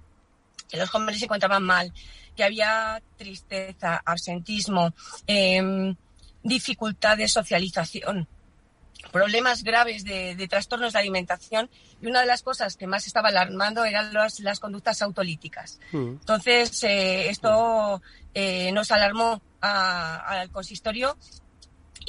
que 0.69 0.77
los 0.77 0.87
jóvenes 0.91 1.17
se 1.17 1.25
encontraban 1.25 1.63
mal, 1.63 1.91
que 2.37 2.43
había 2.43 3.01
tristeza, 3.17 3.99
absentismo, 4.05 4.93
em, 5.25 5.95
dificultad 6.43 7.17
de 7.17 7.27
socialización, 7.27 8.27
problemas 9.11 9.63
graves 9.63 10.03
de, 10.03 10.47
trastornos 10.47 10.93
de 10.93 10.99
alimentación 10.99 11.67
y 11.99 12.05
una 12.05 12.21
de 12.21 12.27
las 12.27 12.43
cosas 12.43 12.77
que 12.77 12.85
más 12.85 13.07
estaba 13.07 13.29
alarmando 13.29 13.83
eran 13.83 14.13
las 14.13 14.59
conductas 14.59 15.01
autolíticas. 15.01 15.79
Mm. 15.91 16.19
Entonces, 16.21 16.83
eh, 16.83 17.29
esto 17.29 17.99
eh, 18.35 18.71
nos 18.73 18.91
alarmó 18.91 19.41
al 19.59 20.51
consistorio 20.51 21.17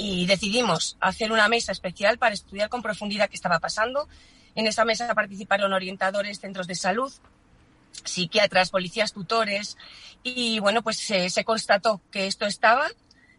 y 0.02 0.24
decidimos 0.24 0.96
hacer 0.98 1.30
una 1.30 1.46
mesa 1.48 1.72
especial 1.72 2.16
para 2.16 2.32
estudiar 2.32 2.70
con 2.70 2.80
profundidad 2.80 3.28
qué 3.28 3.36
estaba 3.36 3.58
pasando. 3.58 4.08
En 4.54 4.66
esa 4.66 4.86
mesa 4.86 5.14
participaron 5.14 5.74
orientadores, 5.74 6.40
centros 6.40 6.66
de 6.66 6.74
salud, 6.74 7.12
psiquiatras, 8.04 8.70
policías, 8.70 9.12
tutores 9.12 9.76
y 10.22 10.58
bueno, 10.58 10.82
pues 10.82 10.96
se, 10.96 11.44
constató 11.44 12.00
que 12.10 12.26
esto 12.26 12.46
estaba, 12.46 12.88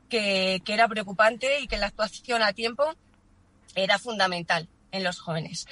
que, 0.07 0.61
era 0.67 0.87
preocupante 0.87 1.61
y 1.61 1.67
que 1.67 1.77
la 1.77 1.87
actuación 1.87 2.43
a 2.43 2.53
tiempo 2.53 2.93
era 3.73 3.97
fundamental 3.97 4.69
en 4.91 5.03
los 5.03 5.19
jóvenes. 5.19 5.65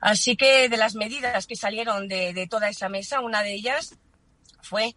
Así 0.00 0.36
que 0.36 0.68
de 0.68 0.76
las 0.76 0.96
medidas 0.96 1.46
que 1.46 1.54
salieron 1.54 2.08
de, 2.08 2.48
toda 2.50 2.68
esa 2.68 2.88
mesa, 2.88 3.20
una 3.20 3.44
de 3.44 3.54
ellas 3.54 3.94
fue 4.60 4.96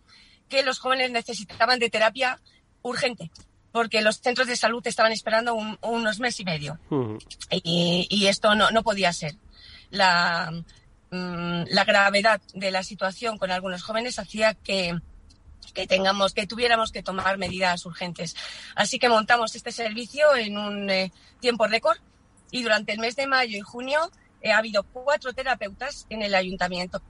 que 0.49 0.63
los 0.63 0.79
jóvenes 0.79 1.11
necesitaban 1.11 1.77
de 1.77 1.91
terapia 1.91 2.41
urgente, 2.81 3.29
porque 3.75 4.01
los 4.01 4.21
centros 4.21 4.47
de 4.47 4.55
salud 4.55 4.87
estaban 4.87 5.11
esperando 5.11 5.53
unos 5.81 6.19
meses 6.21 6.39
y 6.39 6.45
medio. 6.45 6.79
y, 7.51 8.25
esto 8.27 8.55
no, 8.55 8.71
no 8.71 8.83
podía 8.83 9.11
ser. 9.11 9.35
La, 9.89 10.49
Mm, 11.11 11.63
la 11.69 11.85
gravedad 11.85 12.41
de 12.53 12.71
la 12.71 12.83
situación 12.83 13.37
con 13.37 13.49
algunos 13.49 13.83
jóvenes 13.83 14.19
hacía 14.19 14.53
que, 14.53 14.99
tengamos, 15.87 16.33
que 16.33 16.45
tuviéramos 16.45 16.91
que 16.91 17.03
tomar 17.03 17.37
medidas 17.37 17.85
urgentes. 17.85 18.35
Así 18.75 18.99
que 18.99 19.07
montamos 19.07 19.55
este 19.55 19.71
servicio 19.71 20.35
en 20.35 20.57
un 20.57 20.89
eh, 20.89 21.13
tiempo 21.39 21.67
récord 21.67 21.97
y 22.51 22.63
durante 22.63 22.91
el 22.91 22.99
mes 22.99 23.15
de 23.15 23.27
mayo 23.27 23.57
y 23.57 23.61
junio 23.61 24.11
eh, 24.41 24.51
ha 24.51 24.57
habido 24.57 24.83
cuatro 24.83 25.31
terapeutas 25.31 26.05
en 26.09 26.21
el 26.21 26.35
ayuntamiento 26.35 27.01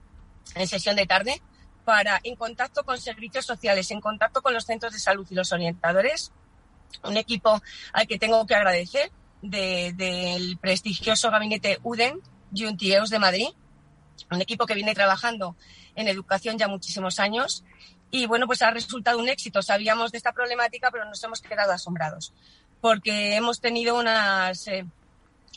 en 0.53 0.67
sesión 0.67 0.95
de 0.95 1.07
tarde 1.07 1.41
para, 1.83 2.19
en 2.23 2.35
contacto 2.35 2.83
con 2.83 2.99
servicios 2.99 3.45
sociales, 3.45 3.89
en 3.89 4.01
contacto 4.01 4.43
con 4.43 4.53
los 4.53 4.65
centros 4.65 4.93
de 4.93 4.99
salud 4.99 5.25
y 5.31 5.35
los 5.35 5.51
orientadores, 5.51 6.31
un 7.03 7.17
equipo 7.17 7.61
al 7.93 8.07
que 8.07 8.17
tengo 8.19 8.45
que 8.45 8.55
agradecer 8.55 9.11
del 9.41 10.57
prestigioso 10.57 11.29
gabinete 11.29 11.79
UDEN, 11.83 12.19
Juntieus 12.55 13.09
de 13.09 13.19
Madrid, 13.19 13.47
un 14.31 14.41
equipo 14.41 14.65
que 14.65 14.73
viene 14.73 14.95
trabajando 14.95 15.55
en 15.95 16.07
educación 16.07 16.57
ya 16.57 16.67
muchísimos 16.67 17.19
años 17.19 17.63
y 18.11 18.27
bueno, 18.27 18.47
pues 18.47 18.61
ha 18.61 18.71
resultado 18.71 19.19
un 19.19 19.29
éxito. 19.29 19.61
Sabíamos 19.61 20.11
de 20.11 20.17
esta 20.17 20.31
problemática, 20.31 20.89
pero 20.89 21.05
nos 21.05 21.23
hemos 21.23 21.41
quedado 21.41 21.71
asombrados 21.71 22.33
porque 22.85 23.35
hemos 23.35 23.61
tenido 23.61 23.97
unas 23.97 24.67
eh, 24.67 24.85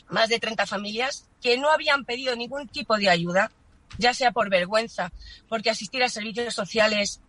más 0.09 0.29
de 0.29 0.39
30 0.39 0.65
familias 0.65 1.27
que 1.41 1.59
no 1.59 1.69
habían 1.69 2.03
pedido 2.03 2.35
ningún 2.35 2.67
tipo 2.67 2.97
de 2.97 3.07
ayuda, 3.07 3.51
ya 3.99 4.15
sea 4.15 4.31
por 4.31 4.49
vergüenza, 4.49 5.11
porque 5.47 5.69
asistir 5.69 6.01
a 6.03 6.09
servicios 6.09 6.55
sociales 6.55 7.21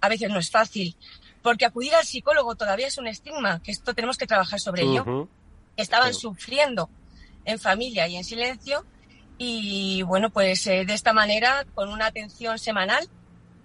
a 0.00 0.08
veces 0.08 0.30
no 0.30 0.38
es 0.38 0.50
fácil, 0.50 0.96
porque 1.44 1.66
acudir 1.66 1.94
al 1.94 2.06
psicólogo 2.06 2.54
todavía 2.54 2.86
es 2.86 2.96
un 2.96 3.06
estigma, 3.06 3.62
que 3.62 3.70
esto 3.70 3.92
tenemos 3.92 4.16
que 4.16 4.26
trabajar 4.26 4.58
sobre 4.58 4.82
ello. 4.82 5.28
Estaban 5.76 6.14
sufriendo 6.14 6.88
en 7.44 7.58
familia 7.58 8.08
y 8.08 8.16
en 8.16 8.24
silencio 8.24 8.86
y 9.36 10.00
bueno, 10.04 10.30
pues 10.30 10.66
eh, 10.68 10.86
de 10.86 10.94
esta 10.94 11.12
manera, 11.12 11.66
con 11.74 11.90
una 11.90 12.06
atención 12.06 12.58
semanal, 12.58 13.06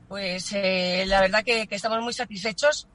pues 0.10 0.52
eh, 0.52 1.06
la 1.08 1.22
verdad 1.22 1.42
que, 1.46 1.70
estamos 1.70 2.02
muy 2.02 2.12
satisfechos 2.12 2.90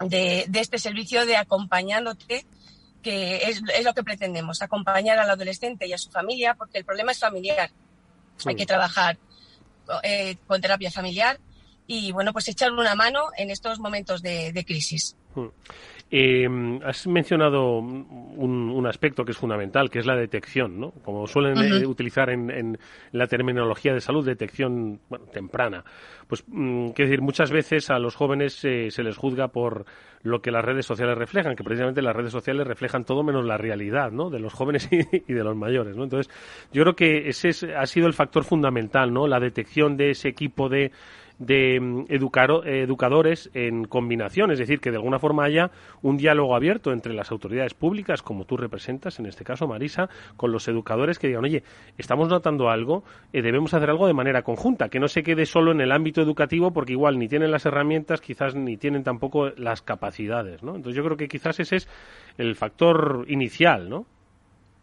de, 0.00 0.48
este 0.52 0.78
servicio 0.78 1.24
de 1.24 1.36
acompañándote, 1.36 2.44
que 3.04 3.36
es, 3.48 3.62
lo 3.84 3.94
que 3.94 4.02
pretendemos, 4.02 4.62
acompañar 4.62 5.20
al 5.20 5.30
adolescente 5.30 5.86
y 5.86 5.92
a 5.92 5.98
su 5.98 6.10
familia, 6.10 6.54
porque 6.54 6.78
el 6.78 6.84
problema 6.84 7.12
es 7.12 7.20
familiar. 7.20 7.70
Hay 8.44 8.56
que 8.56 8.66
trabajar 8.66 9.16
eh, 10.02 10.38
con 10.48 10.60
terapia 10.60 10.90
familiar 10.90 11.38
y 11.88 12.12
bueno, 12.12 12.32
pues 12.32 12.46
echar 12.48 12.70
una 12.72 12.94
mano 12.94 13.30
en 13.36 13.50
estos 13.50 13.80
momentos 13.80 14.22
de, 14.22 14.52
de 14.52 14.64
crisis. 14.64 15.16
Hmm. 15.34 15.48
Eh, 16.10 16.48
has 16.84 17.06
mencionado 17.06 17.78
un, 17.78 18.86
aspecto 18.86 19.24
que 19.26 19.32
es 19.32 19.36
fundamental, 19.36 19.90
que 19.90 19.98
es 19.98 20.06
la 20.06 20.16
detección, 20.16 20.80
¿no? 20.80 20.92
Como 21.04 21.26
suelen 21.26 21.58
eh, 21.58 21.86
utilizar 21.86 22.30
en, 22.30 22.78
la 23.12 23.26
terminología 23.26 23.92
de 23.92 24.00
salud, 24.00 24.24
detección 24.24 25.00
temprana. 25.32 25.84
Pues, 26.26 26.44
mm, 26.46 26.90
quiero 26.90 27.10
decir, 27.10 27.20
muchas 27.20 27.50
veces 27.50 27.90
a 27.90 27.98
los 27.98 28.14
jóvenes 28.14 28.64
eh, 28.64 28.90
se 28.90 29.02
les 29.02 29.18
juzga 29.18 29.48
por 29.48 29.84
lo 30.22 30.40
que 30.40 30.50
las 30.50 30.64
redes 30.64 30.86
sociales 30.86 31.18
reflejan, 31.18 31.54
que 31.54 31.64
precisamente 31.64 32.00
las 32.00 32.16
redes 32.16 32.32
sociales 32.32 32.66
reflejan 32.66 33.04
todo 33.04 33.22
menos 33.22 33.44
la 33.44 33.58
realidad, 33.58 34.10
¿no? 34.10 34.30
De 34.30 34.38
los 34.38 34.54
jóvenes 34.54 34.88
y, 34.90 35.32
de 35.32 35.44
los 35.44 35.56
mayores, 35.56 35.94
¿no? 35.94 36.04
Entonces, 36.04 36.32
yo 36.72 36.84
creo 36.84 36.96
que 36.96 37.28
ese 37.28 37.50
ha 37.76 37.84
sido 37.84 38.06
el 38.06 38.14
factor 38.14 38.44
fundamental, 38.44 39.12
¿no? 39.12 39.26
La 39.26 39.40
detección 39.40 39.98
de 39.98 40.10
ese 40.10 40.28
equipo 40.28 40.70
de 40.70 40.90
de 41.38 41.78
mm, 41.80 42.06
educadores 42.08 43.50
en 43.54 43.84
combinación, 43.84 44.50
es 44.50 44.58
decir, 44.58 44.80
que 44.80 44.90
de 44.90 44.96
alguna 44.96 45.18
forma 45.18 45.44
haya 45.44 45.70
un 46.02 46.16
diálogo 46.16 46.54
abierto 46.54 46.92
entre 46.92 47.14
las 47.14 47.30
autoridades 47.30 47.74
públicas, 47.74 48.22
como 48.22 48.44
tú 48.44 48.56
representas, 48.56 49.18
en 49.18 49.26
este 49.26 49.44
caso 49.44 49.66
Marisa, 49.66 50.08
con 50.36 50.52
los 50.52 50.66
educadores 50.68 51.18
que 51.18 51.28
digan, 51.28 51.44
oye, 51.44 51.62
estamos 51.96 52.28
notando 52.28 52.70
algo, 52.70 53.04
eh, 53.32 53.42
debemos 53.42 53.72
hacer 53.74 53.90
algo 53.90 54.06
de 54.06 54.14
manera 54.14 54.42
conjunta, 54.42 54.88
que 54.88 55.00
no 55.00 55.08
se 55.08 55.22
quede 55.22 55.46
solo 55.46 55.72
en 55.72 55.80
el 55.80 55.92
ámbito 55.92 56.20
educativo, 56.20 56.72
porque 56.72 56.92
igual 56.92 57.18
ni 57.18 57.28
tienen 57.28 57.50
las 57.50 57.66
herramientas, 57.66 58.20
quizás 58.20 58.54
ni 58.54 58.76
tienen 58.76 59.04
tampoco 59.04 59.50
las 59.50 59.82
capacidades, 59.82 60.62
¿no? 60.62 60.76
Entonces 60.76 60.96
yo 60.96 61.04
creo 61.04 61.16
que 61.16 61.28
quizás 61.28 61.60
ese 61.60 61.76
es 61.76 61.88
el 62.36 62.56
factor 62.56 63.24
inicial, 63.28 63.88
¿no? 63.88 64.06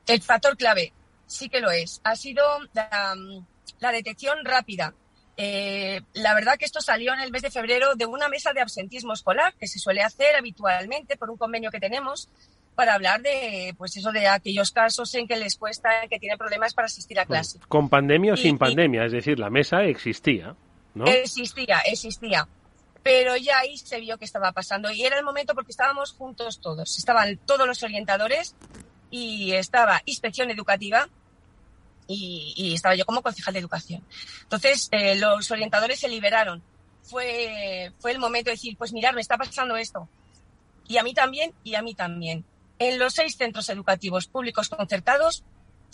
El 0.07 0.21
factor 0.21 0.55
clave, 0.55 0.93
sí 1.25 1.49
que 1.49 1.59
lo 1.59 1.71
es. 1.71 1.99
Ha 2.03 2.15
sido 2.15 2.43
la 2.73 3.15
mm, 3.15 3.91
detección 3.91 4.37
rápida 4.45 4.93
eh, 5.37 6.01
la 6.13 6.33
verdad 6.33 6.57
que 6.57 6.65
esto 6.65 6.81
salió 6.81 7.13
en 7.13 7.19
el 7.19 7.31
mes 7.31 7.41
de 7.41 7.51
febrero 7.51 7.95
de 7.95 8.05
una 8.05 8.29
mesa 8.29 8.53
de 8.53 8.61
absentismo 8.61 9.13
escolar 9.13 9.53
que 9.55 9.67
se 9.67 9.79
suele 9.79 10.01
hacer 10.01 10.35
habitualmente 10.35 11.17
por 11.17 11.29
un 11.29 11.37
convenio 11.37 11.71
que 11.71 11.79
tenemos 11.79 12.29
para 12.75 12.93
hablar 12.93 13.21
de 13.21 13.73
pues 13.77 13.95
eso 13.97 14.11
de 14.11 14.27
aquellos 14.27 14.71
casos 14.71 15.13
en 15.15 15.27
que 15.27 15.37
les 15.37 15.55
cuesta, 15.55 15.89
que 16.09 16.19
tienen 16.19 16.37
problemas 16.37 16.73
para 16.73 16.87
asistir 16.87 17.19
a 17.19 17.25
clase. 17.25 17.59
Con 17.67 17.89
pandemia 17.89 18.33
o 18.33 18.37
sin 18.37 18.57
pandemia, 18.57 19.05
es 19.05 19.13
decir, 19.13 19.39
la 19.39 19.49
mesa 19.49 19.83
existía, 19.83 20.55
¿no? 20.93 21.05
Existía, 21.05 21.79
existía. 21.79 22.47
Pero 23.01 23.37
ya 23.37 23.59
ahí 23.59 23.77
se 23.77 23.99
vio 23.99 24.17
que 24.17 24.25
estaba 24.25 24.51
pasando 24.51 24.91
y 24.91 25.03
era 25.03 25.17
el 25.17 25.23
momento 25.23 25.53
porque 25.53 25.71
estábamos 25.71 26.11
juntos 26.11 26.59
todos. 26.59 26.97
Estaban 26.97 27.37
todos 27.45 27.67
los 27.67 27.81
orientadores 27.83 28.55
y 29.09 29.53
estaba 29.53 30.01
inspección 30.05 30.49
educativa, 30.49 31.07
y, 32.07 32.73
estaba 32.73 32.95
yo 32.95 33.05
como 33.05 33.21
concejal 33.21 33.53
de 33.53 33.59
educación. 33.59 34.03
Entonces, 34.43 34.89
eh, 34.91 35.15
los 35.15 35.49
orientadores 35.51 35.99
se 35.99 36.07
liberaron. 36.07 36.63
Fue, 37.03 37.91
fue 37.99 38.11
el 38.11 38.19
momento 38.19 38.49
de 38.49 38.55
decir, 38.55 38.77
pues 38.77 38.93
mirar, 38.93 39.13
me 39.13 39.21
está 39.21 39.37
pasando 39.37 39.77
esto. 39.77 40.09
Y 40.87 40.97
a 40.97 41.03
mí 41.03 41.13
también, 41.13 41.53
y 41.63 41.75
a 41.75 41.81
mí 41.81 41.95
también. 41.95 42.45
En 42.77 42.99
los 42.99 43.13
seis 43.13 43.37
centros 43.37 43.69
educativos 43.69 44.27
públicos 44.27 44.69
concertados 44.69 45.43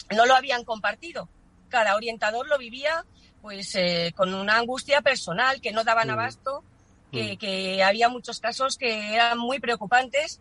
no 0.09 0.25
lo 0.25 0.35
habían 0.35 0.63
compartido. 0.63 1.29
Cada 1.69 1.95
orientador 1.95 2.47
lo 2.47 2.57
vivía 2.57 3.05
pues 3.41 3.73
eh, 3.75 4.13
con 4.15 4.33
una 4.33 4.57
angustia 4.57 5.01
personal, 5.01 5.61
que 5.61 5.71
no 5.71 5.83
daban 5.83 6.09
mm. 6.09 6.11
abasto, 6.11 6.63
que, 7.11 7.33
mm. 7.33 7.37
que 7.37 7.83
había 7.83 8.07
muchos 8.07 8.39
casos 8.39 8.77
que 8.77 9.13
eran 9.13 9.37
muy 9.37 9.59
preocupantes 9.59 10.39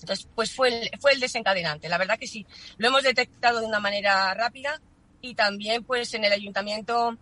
Entonces, 0.00 0.28
pues 0.34 0.54
fue 0.54 0.68
el, 0.68 0.90
fue 1.00 1.12
el 1.12 1.20
desencadenante. 1.20 1.88
La 1.88 1.98
verdad 1.98 2.18
que 2.18 2.28
sí, 2.28 2.46
lo 2.78 2.88
hemos 2.88 3.02
detectado 3.02 3.60
de 3.60 3.66
una 3.66 3.80
manera 3.80 4.32
rápida 4.34 4.80
y 5.20 5.34
también 5.34 5.84
pues 5.84 6.12
en 6.14 6.24
el 6.24 6.32
ayuntamiento 6.32 7.16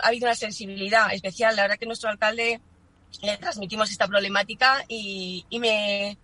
ha 0.00 0.08
habido 0.08 0.26
una 0.26 0.34
sensibilidad 0.34 1.12
especial. 1.12 1.56
La 1.56 1.62
verdad 1.62 1.78
que 1.78 1.86
nuestro 1.86 2.10
alcalde 2.10 2.60
le 3.20 3.36
transmitimos 3.36 3.90
esta 3.90 4.06
problemática 4.06 4.84
y, 4.88 5.44
me, 5.60 6.16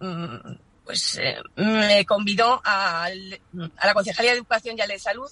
mm, 0.00 0.36
pues, 0.84 1.18
eh, 1.18 1.36
me 1.56 2.04
convidó 2.06 2.60
a, 2.64 3.08
la 3.52 3.94
Concejalía 3.94 4.32
de 4.32 4.38
Educación 4.38 4.76
y 4.78 4.80
a 4.80 4.86
la 4.86 4.94
de 4.94 5.00
Salud 5.00 5.30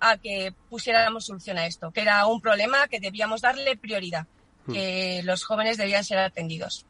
a 0.00 0.16
que 0.16 0.52
pusiéramos 0.68 1.26
solución 1.26 1.58
a 1.58 1.66
esto, 1.66 1.92
que 1.92 2.00
era 2.00 2.26
un 2.26 2.40
problema 2.40 2.88
que 2.88 2.98
debíamos 2.98 3.40
darle 3.40 3.76
prioridad, 3.76 4.26
hmm. 4.66 4.72
que 4.72 5.20
los 5.22 5.44
jóvenes 5.44 5.76
debían 5.76 6.02
ser 6.02 6.18
atendidos. 6.18 6.86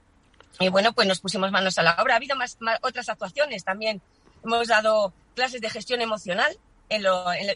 Y 0.61 0.69
bueno, 0.71 0.93
pues 0.93 1.07
nos 1.07 1.21
pusimos 1.21 1.51
manos 1.51 1.79
a 1.79 1.83
la 1.83 1.97
obra. 2.01 2.15
Ha 2.15 2.17
habido 2.17 2.37
más, 2.37 2.57
otras 2.83 3.09
actuaciones 3.09 3.65
también. 3.65 4.01
Hemos 4.45 4.69
dado 4.69 5.13
clases 5.35 5.61
de 5.61 5.69
gestión 5.71 6.01
emocional 6.01 6.57
en, 6.89 7.05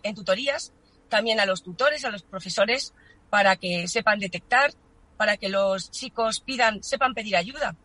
en 0.03 0.15
tutorías, 0.15 0.73
también 1.09 1.41
a 1.41 1.47
los 1.47 1.63
tutores, 1.63 2.05
a 2.05 2.11
los 2.11 2.23
profesores, 2.23 2.95
para 3.31 3.57
que 3.57 3.89
sepan 3.89 4.19
detectar, 4.19 4.73
para 5.17 5.37
que 5.37 5.49
los 5.49 5.91
chicos 5.91 6.41
pidan, 6.41 6.83
sepan 6.83 7.15
pedir 7.15 7.37
ayuda. 7.37 7.77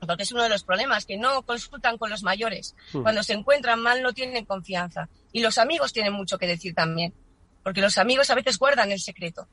Porque 0.00 0.24
es 0.24 0.32
uno 0.32 0.42
de 0.42 0.48
los 0.48 0.64
problemas, 0.64 1.06
que 1.06 1.16
no 1.16 1.42
consultan 1.42 1.96
con 1.96 2.10
los 2.10 2.22
mayores. 2.22 2.74
Hmm. 2.92 3.02
Cuando 3.02 3.22
se 3.22 3.32
encuentran 3.32 3.80
mal 3.80 4.02
no 4.02 4.12
tienen 4.12 4.44
confianza. 4.44 5.08
Y 5.32 5.40
los 5.40 5.56
amigos 5.58 5.92
tienen 5.92 6.12
mucho 6.12 6.38
que 6.38 6.46
decir 6.46 6.74
también. 6.74 7.14
Porque 7.62 7.80
los 7.80 7.96
amigos 7.96 8.28
a 8.30 8.34
veces 8.34 8.58
guardan 8.58 8.92
el 8.92 9.00
secreto. 9.00 9.48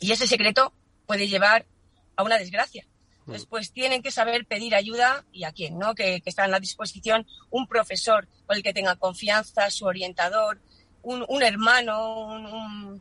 Y 0.00 0.12
ese 0.12 0.28
secreto 0.28 0.72
puede 1.06 1.26
llevar 1.26 1.66
a 2.14 2.22
una 2.22 2.38
desgracia. 2.38 2.86
Hmm. 3.28 3.32
Después 3.32 3.72
tienen 3.72 4.02
que 4.02 4.10
saber 4.10 4.46
pedir 4.46 4.74
ayuda 4.74 5.24
y 5.32 5.44
a 5.44 5.52
quién, 5.52 5.78
¿no? 5.78 5.94
Que, 5.94 6.22
está 6.24 6.46
en 6.46 6.50
la 6.50 6.60
disposición 6.60 7.26
un 7.50 7.66
profesor 7.66 8.26
con 8.46 8.56
el 8.56 8.62
que 8.62 8.72
tenga 8.72 8.96
confianza, 8.96 9.70
su 9.70 9.84
orientador, 9.84 10.58
un, 11.02 11.42
hermano, 11.42 12.98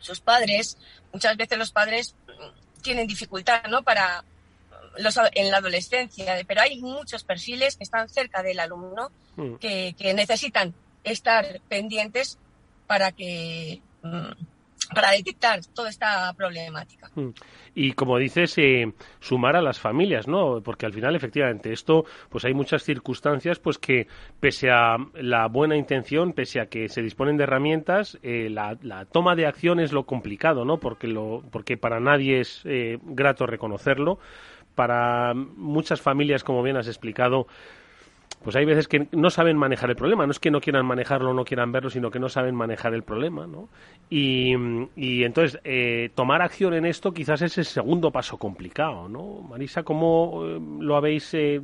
sus 0.00 0.20
padres. 0.20 0.76
Muchas 1.12 1.36
veces 1.36 1.56
los 1.56 1.70
padres 1.70 2.16
tienen 2.82 3.06
dificultad, 3.06 3.62
¿no? 3.70 3.82
Para 3.82 4.24
los, 4.98 5.18
en 5.34 5.50
la 5.50 5.58
adolescencia, 5.58 6.36
pero 6.46 6.60
hay 6.60 6.80
muchos 6.80 7.22
perfiles 7.22 7.76
que 7.76 7.84
están 7.84 8.08
cerca 8.08 8.42
del 8.42 8.58
alumno 8.58 9.10
mm. 9.36 9.54
que, 9.54 9.94
que, 9.96 10.14
necesitan 10.14 10.74
estar 11.04 11.60
pendientes 11.68 12.38
para 12.86 13.12
que 13.12 13.80
mm, 14.02 14.32
para 14.92 15.10
detectar 15.12 15.60
toda 15.74 15.88
esta 15.88 16.32
problemática. 16.34 17.10
Mm. 17.14 17.30
Y 17.74 17.92
como 17.92 18.18
dices, 18.18 18.56
eh, 18.58 18.92
sumar 19.20 19.56
a 19.56 19.62
las 19.62 19.78
familias, 19.78 20.28
¿no? 20.28 20.60
Porque 20.62 20.86
al 20.86 20.92
final, 20.92 21.16
efectivamente, 21.16 21.72
esto, 21.72 22.04
pues 22.28 22.44
hay 22.44 22.54
muchas 22.54 22.82
circunstancias, 22.82 23.58
pues 23.58 23.78
que 23.78 24.06
pese 24.40 24.70
a 24.70 24.96
la 25.14 25.48
buena 25.48 25.76
intención, 25.76 26.32
pese 26.32 26.60
a 26.60 26.66
que 26.66 26.88
se 26.88 27.02
disponen 27.02 27.36
de 27.36 27.44
herramientas, 27.44 28.18
eh, 28.22 28.48
la, 28.50 28.76
toma 29.10 29.34
de 29.34 29.46
acción 29.46 29.80
es 29.80 29.92
lo 29.92 30.04
complicado, 30.04 30.64
¿no? 30.64 30.78
Porque, 30.78 31.06
lo, 31.06 31.42
porque 31.50 31.76
para 31.76 32.00
nadie 32.00 32.40
es 32.40 32.62
eh, 32.64 32.98
grato 33.02 33.46
reconocerlo. 33.46 34.18
Para 34.74 35.34
muchas 35.34 36.00
familias, 36.00 36.42
como 36.42 36.62
bien 36.62 36.76
has 36.76 36.88
explicado, 36.88 37.46
pues 38.42 38.56
hay 38.56 38.64
veces 38.64 38.88
que 38.88 39.08
no 39.12 39.30
saben 39.30 39.56
manejar 39.56 39.90
el 39.90 39.96
problema. 39.96 40.26
No 40.26 40.32
es 40.32 40.38
que 40.38 40.50
no 40.50 40.60
quieran 40.60 40.86
manejarlo 40.86 41.30
o 41.30 41.34
no 41.34 41.44
quieran 41.44 41.72
verlo, 41.72 41.90
sino 41.90 42.10
que 42.10 42.18
no 42.18 42.28
saben 42.28 42.54
manejar 42.54 42.94
el 42.94 43.02
problema, 43.02 43.46
¿no? 43.46 43.68
Y, 44.10 44.54
entonces, 45.24 45.60
eh, 45.64 46.10
tomar 46.14 46.42
acción 46.42 46.74
en 46.74 46.84
esto 46.84 47.12
quizás 47.12 47.42
es 47.42 47.58
el 47.58 47.64
segundo 47.64 48.10
paso 48.10 48.36
complicado, 48.36 49.08
¿no? 49.08 49.40
Marisa, 49.40 49.82
¿cómo 49.82 50.44
eh, 50.44 50.60
lo 50.80 50.96
habéis, 50.96 51.32
eh, 51.34 51.60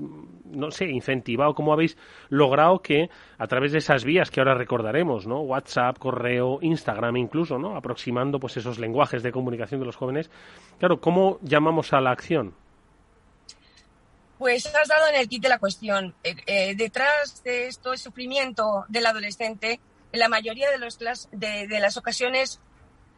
no 0.51 0.71
sé, 0.71 0.87
incentivado? 0.87 1.55
¿Cómo 1.55 1.73
habéis 1.73 1.99
logrado 2.29 2.81
que 2.81 3.11
a 3.39 3.47
través 3.47 3.73
de 3.73 3.79
esas 3.79 4.05
vías 4.05 4.31
que 4.31 4.41
ahora 4.41 4.55
recordaremos, 4.55 5.27
¿no? 5.27 5.41
WhatsApp, 5.41 5.99
correo, 5.99 6.59
Instagram 6.63 7.17
incluso, 7.17 7.59
¿no? 7.59 7.77
Aproximando 7.77 8.41
pues 8.41 8.57
esos 8.57 8.79
lenguajes 8.79 9.23
de 9.23 9.33
comunicación 9.33 9.81
de 9.81 9.87
los 9.87 9.97
jóvenes. 9.97 10.31
Claro, 10.79 11.01
¿cómo 11.01 11.39
llamamos 11.43 11.93
a 11.93 12.01
la 12.01 12.11
acción? 12.11 12.55
Pues 14.41 14.65
has 14.65 14.89
dado 14.89 15.07
en 15.09 15.17
el 15.17 15.29
kit 15.29 15.43
de 15.43 15.51
la 15.51 15.59
cuestión. 15.59 16.15
Eh, 16.25 16.35
eh, 16.47 16.75
detrás 16.75 17.45
de 17.45 17.67
esto, 17.67 17.93
el 17.93 17.99
sufrimiento 17.99 18.87
del 18.89 19.05
adolescente, 19.05 19.83
en 20.13 20.19
la 20.19 20.31
mayoría 20.31 20.71
de, 20.71 20.79
los 20.79 20.99
de, 21.31 21.67
las 21.79 21.99
ocasiones 21.99 22.59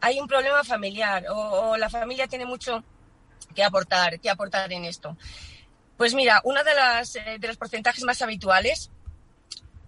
hay 0.01 0.19
un 0.19 0.27
problema 0.27 0.65
familiar 0.65 1.23
o, 1.29 1.77
la 1.77 1.89
familia 1.89 2.27
tiene 2.27 2.45
mucho 2.45 2.83
que 3.55 3.63
aportar, 3.63 4.19
que 4.19 4.29
aportar 4.29 4.73
en 4.73 4.83
esto. 4.83 5.15
Pues 5.95 6.13
mira, 6.13 6.41
uno 6.43 6.61
de, 6.61 6.75
las, 6.75 7.15
eh, 7.15 7.37
de 7.39 7.47
los 7.47 7.55
porcentajes 7.55 8.03
más 8.03 8.21
habituales 8.21 8.91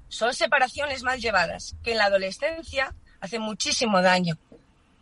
son 0.08 0.34
separaciones 0.34 1.04
mal 1.04 1.19
llevadas, 1.19 1.76
que 1.84 1.91
en 1.91 1.98
la 1.98 2.06
adolescencia 2.06 2.95
hacen 3.19 3.41
muchísimo 3.41 4.02
daño 4.02 4.38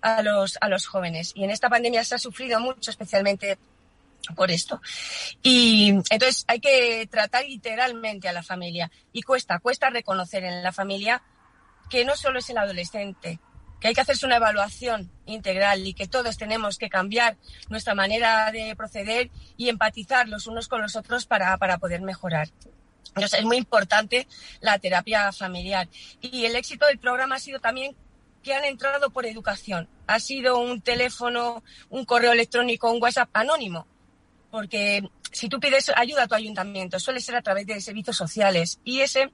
a 0.01 0.23
los, 0.23 0.57
a 0.61 0.67
los 0.67 0.87
jóvenes. 0.87 1.31
Y 1.35 1.43
en 1.43 1.51
esta 1.51 1.69
pandemia 1.69 2.03
se 2.03 2.15
ha 2.15 2.17
sufrido 2.17 2.59
mucho, 2.59 2.89
especialmente 2.89 3.59
por 4.35 4.51
esto. 4.51 4.81
Y 5.41 5.89
entonces 6.09 6.45
hay 6.47 6.59
que 6.59 7.07
tratar 7.11 7.45
literalmente 7.45 8.29
a 8.29 8.33
la 8.33 8.43
familia. 8.43 8.91
Y 9.11 9.21
cuesta, 9.21 9.59
cuesta 9.59 9.89
reconocer 9.89 10.43
en 10.43 10.63
la 10.63 10.71
familia 10.71 11.21
que 11.89 12.05
no 12.05 12.15
solo 12.15 12.39
es 12.39 12.49
el 12.49 12.57
adolescente, 12.57 13.39
que 13.79 13.89
hay 13.89 13.93
que 13.93 14.01
hacerse 14.01 14.25
una 14.25 14.37
evaluación 14.37 15.11
integral 15.25 15.85
y 15.85 15.93
que 15.93 16.07
todos 16.07 16.37
tenemos 16.37 16.77
que 16.77 16.89
cambiar 16.89 17.37
nuestra 17.69 17.95
manera 17.95 18.49
de 18.51 18.75
proceder 18.75 19.29
y 19.57 19.69
empatizar 19.69 20.29
los 20.29 20.47
unos 20.47 20.67
con 20.67 20.81
los 20.81 20.95
otros 20.95 21.25
para, 21.25 21.57
para 21.57 21.77
poder 21.77 22.01
mejorar. 22.01 22.49
Entonces 23.09 23.39
es 23.39 23.45
muy 23.45 23.57
importante 23.57 24.27
la 24.61 24.79
terapia 24.79 25.31
familiar. 25.33 25.89
Y 26.21 26.45
el 26.45 26.55
éxito 26.55 26.85
del 26.87 26.97
programa 26.97 27.35
ha 27.35 27.39
sido 27.39 27.59
también 27.59 27.95
que 28.41 28.53
han 28.53 28.65
entrado 28.65 29.09
por 29.09 29.25
educación. 29.25 29.87
Ha 30.07 30.19
sido 30.19 30.57
un 30.57 30.81
teléfono, 30.81 31.63
un 31.89 32.05
correo 32.05 32.31
electrónico, 32.31 32.91
un 32.91 33.01
WhatsApp 33.01 33.29
anónimo 33.33 33.87
porque 34.53 35.01
si 35.31 35.49
tú 35.49 35.59
pides 35.59 35.91
ayuda 35.95 36.25
a 36.25 36.27
tu 36.27 36.35
ayuntamiento, 36.35 36.99
suele 36.99 37.19
ser 37.21 37.35
a 37.35 37.41
través 37.41 37.65
de 37.65 37.81
servicios 37.81 38.15
sociales 38.15 38.79
y 38.83 38.99
ese 38.99 39.31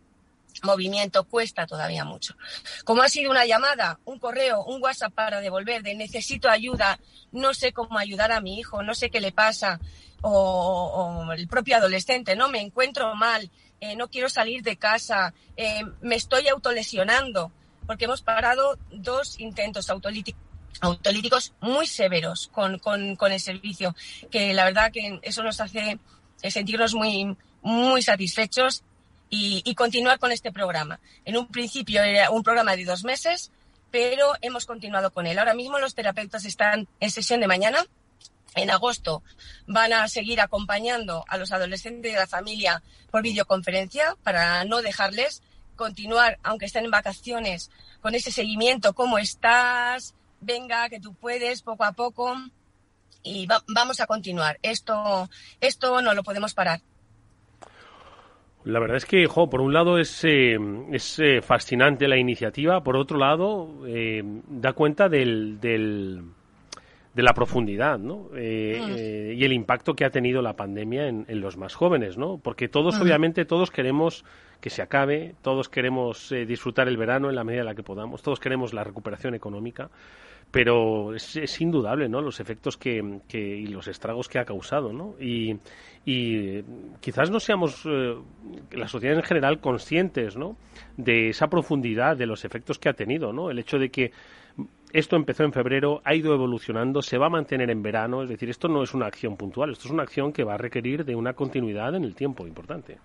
movimiento 0.63 1.25
cuesta 1.25 1.67
todavía 1.67 2.05
mucho. 2.05 2.37
Como 2.85 3.01
ha 3.01 3.09
sido 3.09 3.29
una 3.29 3.45
llamada, 3.45 3.99
un 4.05 4.17
correo, 4.17 4.63
un 4.63 4.81
WhatsApp 4.81 5.13
para 5.13 5.41
devolver 5.41 5.83
de 5.83 5.93
necesito 5.93 6.49
ayuda, 6.49 7.01
no 7.33 7.53
sé 7.53 7.73
cómo 7.73 7.99
ayudar 7.99 8.31
a 8.31 8.39
mi 8.39 8.59
hijo, 8.59 8.81
no 8.81 8.95
sé 8.95 9.09
qué 9.09 9.19
le 9.19 9.33
pasa, 9.33 9.81
o, 10.21 11.27
el 11.35 11.49
propio 11.49 11.75
adolescente, 11.75 12.37
no 12.37 12.47
me 12.47 12.61
encuentro 12.61 13.13
mal, 13.13 13.51
eh, 13.81 13.97
no 13.97 14.07
quiero 14.07 14.29
salir 14.29 14.63
de 14.63 14.77
casa, 14.77 15.33
eh, 15.57 15.83
me 15.99 16.15
estoy 16.15 16.47
autolesionando, 16.47 17.51
porque 17.85 18.05
hemos 18.05 18.21
parado 18.21 18.79
dos 18.89 19.37
intentos 19.37 19.89
autolíticos 19.89 20.48
autolíticos 20.81 21.53
muy 21.61 21.87
severos 21.87 22.49
con, 22.51 22.79
con, 22.79 23.31
el 23.31 23.39
servicio, 23.39 23.95
que 24.31 24.53
la 24.53 24.65
verdad 24.65 24.91
que 24.91 25.19
eso 25.21 25.43
nos 25.43 25.59
hace 25.59 25.99
sentirnos 26.49 26.93
muy, 26.93 27.35
muy 27.61 28.01
satisfechos 28.01 28.83
y, 29.29 29.61
y, 29.65 29.75
continuar 29.75 30.19
con 30.19 30.31
este 30.31 30.51
programa. 30.51 30.99
En 31.25 31.37
un 31.37 31.47
principio 31.47 32.01
era 32.01 32.31
un 32.31 32.43
programa 32.43 32.75
de 32.75 32.85
dos 32.85 33.03
meses, 33.03 33.51
pero 33.91 34.33
hemos 34.41 34.65
continuado 34.65 35.11
con 35.11 35.27
él. 35.27 35.37
Ahora 35.37 35.53
mismo 35.53 35.79
los 35.79 35.95
terapeutas 35.95 36.45
están 36.45 36.87
en 36.99 37.11
sesión 37.11 37.39
de 37.39 37.47
mañana. 37.47 37.85
En 38.55 38.71
agosto 38.71 39.21
van 39.67 39.93
a 39.93 40.07
seguir 40.07 40.41
acompañando 40.41 41.23
a 41.27 41.37
los 41.37 41.51
adolescentes 41.51 42.11
de 42.11 42.17
la 42.17 42.27
familia 42.27 42.81
por 43.11 43.21
videoconferencia 43.21 44.15
para 44.23 44.63
no 44.65 44.81
dejarles 44.81 45.43
continuar, 45.75 46.39
aunque 46.43 46.65
estén 46.65 46.85
en 46.85 46.91
vacaciones, 46.91 47.71
con 48.01 48.15
ese 48.15 48.31
seguimiento, 48.31 48.93
cómo 48.93 49.17
estás, 49.17 50.13
venga, 50.41 50.89
que 50.89 50.99
tú 50.99 51.13
puedes, 51.13 51.61
poco 51.61 51.83
a 51.83 51.93
poco, 51.93 52.35
y 53.23 53.47
vamos 53.67 53.99
a 53.99 54.07
continuar. 54.07 54.57
Esto, 54.61 55.29
esto 55.59 56.01
no 56.01 56.13
lo 56.13 56.23
podemos 56.23 56.53
parar. 56.53 56.81
La 58.65 58.79
verdad 58.79 58.97
es 58.97 59.05
que, 59.05 59.25
jo, 59.25 59.49
por 59.49 59.61
un 59.61 59.73
lado 59.73 59.97
es, 59.97 60.23
eh, 60.25 60.57
es 60.91 61.19
eh, 61.19 61.41
fascinante 61.41 62.07
la 62.07 62.17
iniciativa, 62.17 62.83
por 62.83 62.97
otro 62.97 63.17
lado 63.17 63.69
eh, 63.87 64.21
da 64.23 64.73
cuenta 64.73 65.07
del, 65.07 65.61
del, 65.61 66.23
de 67.13 67.23
la 67.23 67.33
profundidad 67.33 67.97
¿no? 67.97 68.29
Mm. 68.33 68.37
y 68.37 69.43
el 69.43 69.53
impacto 69.53 69.95
que 69.95 70.03
ha 70.03 70.09
tenido 70.09 70.41
la 70.41 70.57
pandemia 70.57 71.07
en, 71.07 71.25
en 71.29 71.39
los 71.39 71.55
más 71.55 71.73
jóvenes, 71.73 72.17
¿no? 72.17 72.37
porque 72.37 72.67
todos, 72.67 72.99
mm. 72.99 73.01
obviamente, 73.01 73.45
todos 73.45 73.71
queremos 73.71 74.25
que 74.59 74.69
se 74.69 74.81
acabe, 74.81 75.35
todos 75.41 75.69
queremos 75.69 76.33
disfrutar 76.45 76.89
el 76.89 76.97
verano 76.97 77.29
en 77.29 77.35
la 77.35 77.45
medida 77.45 77.61
en 77.61 77.67
la 77.67 77.75
que 77.75 77.83
podamos, 77.83 78.21
todos 78.21 78.41
queremos 78.41 78.73
la 78.73 78.83
recuperación 78.83 79.35
económica, 79.35 79.89
pero 80.51 81.13
es, 81.13 81.61
indudable 81.61 82.09
¿no? 82.09 82.21
los 82.21 82.39
efectos 82.39 82.77
que, 82.77 83.01
y 83.33 83.67
los 83.67 83.87
estragos 83.87 84.27
que 84.27 84.39
ha 84.39 84.45
causado. 84.45 84.91
¿no? 84.91 85.15
Y, 85.19 85.57
quizás 87.01 87.29
no 87.29 87.39
seamos, 87.39 87.83
eh, 87.85 88.15
la 88.71 88.87
sociedad 88.87 89.17
en 89.17 89.23
general, 89.23 89.59
conscientes 89.59 90.35
¿no? 90.35 90.57
de 90.97 91.29
esa 91.29 91.47
profundidad 91.47 92.17
de 92.17 92.25
los 92.25 92.45
efectos 92.45 92.79
que 92.79 92.89
ha 92.89 92.93
tenido. 92.93 93.31
¿no? 93.31 93.51
El 93.51 93.59
hecho 93.59 93.77
de 93.77 93.89
que 93.89 94.11
esto 94.91 95.15
empezó 95.15 95.43
en 95.43 95.53
febrero, 95.53 96.01
ha 96.03 96.15
ido 96.15 96.33
evolucionando, 96.33 97.03
se 97.03 97.19
va 97.19 97.27
a 97.27 97.29
mantener 97.29 97.69
en 97.69 97.83
verano, 97.83 98.23
es 98.23 98.29
decir, 98.29 98.49
esto 98.49 98.67
no 98.67 98.81
es 98.81 98.95
una 98.95 99.05
acción 99.05 99.37
puntual, 99.37 99.71
esto 99.71 99.87
es 99.87 99.91
una 99.91 100.01
acción 100.01 100.33
que 100.33 100.43
va 100.43 100.55
a 100.55 100.57
requerir 100.57 101.05
de 101.05 101.15
una 101.15 101.33
continuidad 101.33 101.93
en 101.93 102.03
el 102.03 102.15
tiempo 102.15 102.47
importante. 102.47 102.97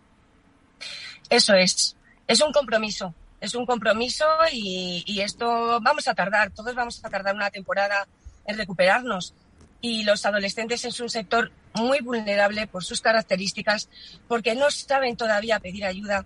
Eso 1.29 1.55
es, 1.55 1.95
es 2.27 2.43
un 2.43 2.53
compromiso, 2.53 3.15
es 3.41 3.55
un 3.55 3.67
compromiso 3.67 4.25
y, 4.53 5.21
esto 5.21 5.81
vamos 5.81 6.09
a 6.09 6.15
tardar, 6.15 6.51
todos 6.51 6.75
vamos 6.75 7.05
a 7.05 7.11
tardar 7.11 7.35
una 7.35 7.51
temporada 7.51 8.07
en 8.47 8.57
recuperarnos. 8.57 9.35
Y 9.81 10.05
los 10.05 10.25
adolescentes 10.25 10.85
es 10.85 10.99
un 11.01 11.11
sector 11.11 11.53
muy 11.75 12.01
vulnerable 12.01 12.67
por 12.67 12.85
sus 12.85 13.01
características, 13.01 13.89
porque 14.29 14.55
no 14.55 14.71
saben 14.71 15.17
todavía 15.17 15.61
pedir 15.61 15.85
ayuda, 15.85 16.25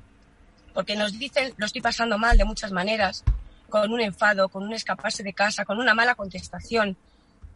porque 0.74 0.94
nos 0.94 1.18
dicen 1.18 1.54
lo 1.56 1.66
estoy 1.66 1.80
pasando 1.80 2.18
mal 2.18 2.38
de 2.38 2.44
muchas 2.44 2.70
maneras, 2.70 3.24
con 3.68 3.92
un 3.92 4.00
enfado, 4.00 4.48
con 4.48 4.62
un 4.62 4.72
escaparse 4.72 5.22
de 5.22 5.32
casa, 5.32 5.64
con 5.64 5.78
una 5.78 5.94
mala 5.94 6.14
contestación, 6.14 6.96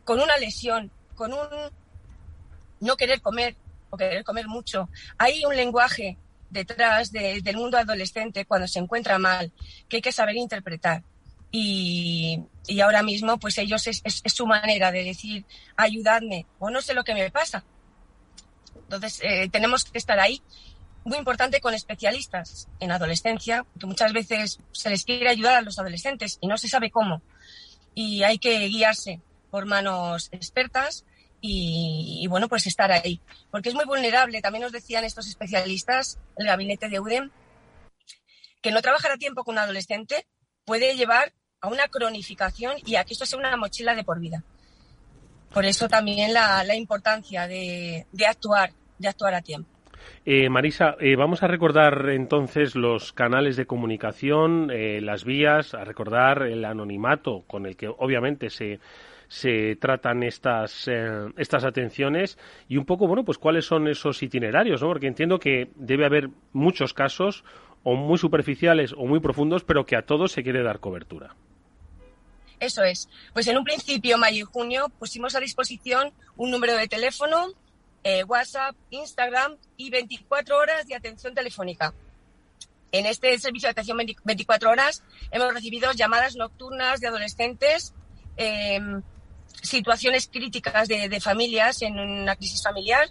con 0.04 0.20
una 0.20 0.36
lesión, 0.38 0.90
con 1.14 1.32
un 1.32 1.46
no 2.80 2.96
querer 2.96 3.20
comer 3.20 3.54
o 3.90 3.96
querer 3.96 4.24
comer 4.24 4.48
mucho. 4.48 4.88
Hay 5.18 5.44
un 5.44 5.54
lenguaje 5.54 6.16
detrás 6.52 7.10
del 7.10 7.56
mundo 7.56 7.78
adolescente 7.78 8.44
cuando 8.44 8.68
se 8.68 8.78
encuentra 8.78 9.18
mal 9.18 9.50
que 9.88 9.96
hay 9.96 10.02
que 10.02 10.12
saber 10.12 10.36
interpretar. 10.36 11.02
Y, 11.50 12.40
ahora 12.82 13.02
mismo, 13.02 13.38
pues 13.38 13.58
ellos 13.58 13.86
es, 13.86 14.02
su 14.24 14.46
manera 14.46 14.92
de 14.92 15.04
decir, 15.04 15.44
ayudadme, 15.76 16.46
o 16.58 16.70
no 16.70 16.80
sé 16.80 16.94
lo 16.94 17.04
que 17.04 17.14
me 17.14 17.30
pasa. 17.30 17.64
Entonces, 18.74 19.20
eh, 19.22 19.48
tenemos 19.50 19.84
que 19.84 19.98
estar 19.98 20.18
ahí 20.20 20.42
muy 21.04 21.18
importante 21.18 21.60
con 21.60 21.74
especialistas 21.74 22.68
en 22.80 22.92
adolescencia, 22.92 23.66
que 23.78 23.86
muchas 23.86 24.12
veces 24.12 24.60
se 24.72 24.90
les 24.90 25.04
quiere 25.04 25.28
ayudar 25.28 25.56
a 25.56 25.62
los 25.62 25.78
adolescentes 25.78 26.38
y 26.40 26.46
no 26.46 26.56
se 26.56 26.68
sabe 26.68 26.90
cómo. 26.90 27.22
Y 27.94 28.22
hay 28.22 28.38
que 28.38 28.66
guiarse 28.68 29.20
por 29.50 29.66
manos 29.66 30.28
expertas 30.32 31.04
y, 31.44 32.24
bueno, 32.28 32.48
pues 32.48 32.66
estar 32.66 32.92
ahí. 32.92 33.20
Porque 33.50 33.68
es 33.68 33.74
muy 33.74 33.84
vulnerable. 33.84 34.40
También 34.40 34.62
nos 34.62 34.72
decían 34.72 35.04
estos 35.04 35.26
especialistas, 35.26 36.18
el 36.36 36.46
gabinete 36.46 36.88
de 36.88 37.00
UDEM, 37.00 37.30
que 38.62 38.70
no 38.70 38.80
trabajar 38.80 39.10
a 39.10 39.16
tiempo 39.16 39.42
con 39.42 39.56
un 39.56 39.58
adolescente 39.58 40.24
puede 40.64 40.94
llevar 40.94 41.32
a 41.60 41.68
una 41.68 41.88
cronificación 41.88 42.76
y 42.86 42.94
a 42.94 43.04
que 43.04 43.14
esto 43.14 43.26
sea 43.26 43.40
una 43.40 43.56
mochila 43.56 43.96
de 43.96 44.04
por 44.04 44.20
vida. 44.20 44.44
Por 45.52 45.64
eso 45.64 45.88
también 45.88 46.32
la, 46.32 46.74
importancia 46.76 47.48
de, 47.48 48.06
de 48.12 48.26
actuar, 48.26 48.72
de 48.98 49.08
actuar 49.08 49.34
a 49.34 49.42
tiempo. 49.42 49.68
Eh, 50.24 50.48
Marisa, 50.48 50.96
eh, 51.00 51.16
vamos 51.16 51.42
a 51.42 51.48
recordar 51.48 52.08
entonces 52.10 52.76
los 52.76 53.12
canales 53.12 53.56
de 53.56 53.66
comunicación, 53.66 54.70
eh, 54.72 55.00
las 55.00 55.24
vías, 55.24 55.74
a 55.74 55.84
recordar 55.84 56.42
el 56.42 56.64
anonimato 56.64 57.42
con 57.46 57.66
el 57.66 57.76
que 57.76 57.88
obviamente 57.88 58.48
se, 58.50 58.78
se 59.32 59.76
tratan 59.76 60.22
estas, 60.22 60.86
estas 61.38 61.64
atenciones 61.64 62.36
y 62.68 62.76
un 62.76 62.84
poco, 62.84 63.06
bueno, 63.06 63.24
pues 63.24 63.38
cuáles 63.38 63.64
son 63.64 63.88
esos 63.88 64.22
itinerarios, 64.22 64.82
¿no? 64.82 64.88
Porque 64.88 65.06
entiendo 65.06 65.38
que 65.38 65.70
debe 65.74 66.04
haber 66.04 66.28
muchos 66.52 66.92
casos 66.92 67.42
o 67.82 67.94
muy 67.94 68.18
superficiales 68.18 68.92
o 68.92 69.06
muy 69.06 69.20
profundos, 69.20 69.64
pero 69.64 69.86
que 69.86 69.96
a 69.96 70.02
todos 70.02 70.32
se 70.32 70.42
quiere 70.42 70.62
dar 70.62 70.80
cobertura. 70.80 71.34
Eso 72.60 72.82
es. 72.82 73.08
Pues 73.32 73.46
en 73.46 73.56
un 73.56 73.64
principio, 73.64 74.18
mayo 74.18 74.42
y 74.42 74.42
junio, 74.42 74.92
pusimos 74.98 75.34
a 75.34 75.40
disposición 75.40 76.12
un 76.36 76.50
número 76.50 76.76
de 76.76 76.86
teléfono 76.86 77.46
eh, 78.04 78.24
WhatsApp, 78.24 78.76
Instagram 78.90 79.56
y 79.78 79.88
24 79.88 80.58
horas 80.58 80.86
de 80.86 80.94
atención 80.94 81.34
telefónica. 81.34 81.94
En 82.90 83.06
este 83.06 83.38
servicio 83.38 83.68
de 83.68 83.70
atención 83.70 83.96
24 83.96 84.70
horas 84.70 85.02
hemos 85.30 85.54
recibido 85.54 85.90
llamadas 85.92 86.36
nocturnas 86.36 87.00
de 87.00 87.08
adolescentes, 87.08 87.94
em, 88.36 89.00
situaciones 89.62 90.28
críticas 90.28 90.88
de, 90.88 91.20
familias 91.20 91.82
en 91.82 91.98
una 91.98 92.36
crisis 92.36 92.62
familiar. 92.62 93.08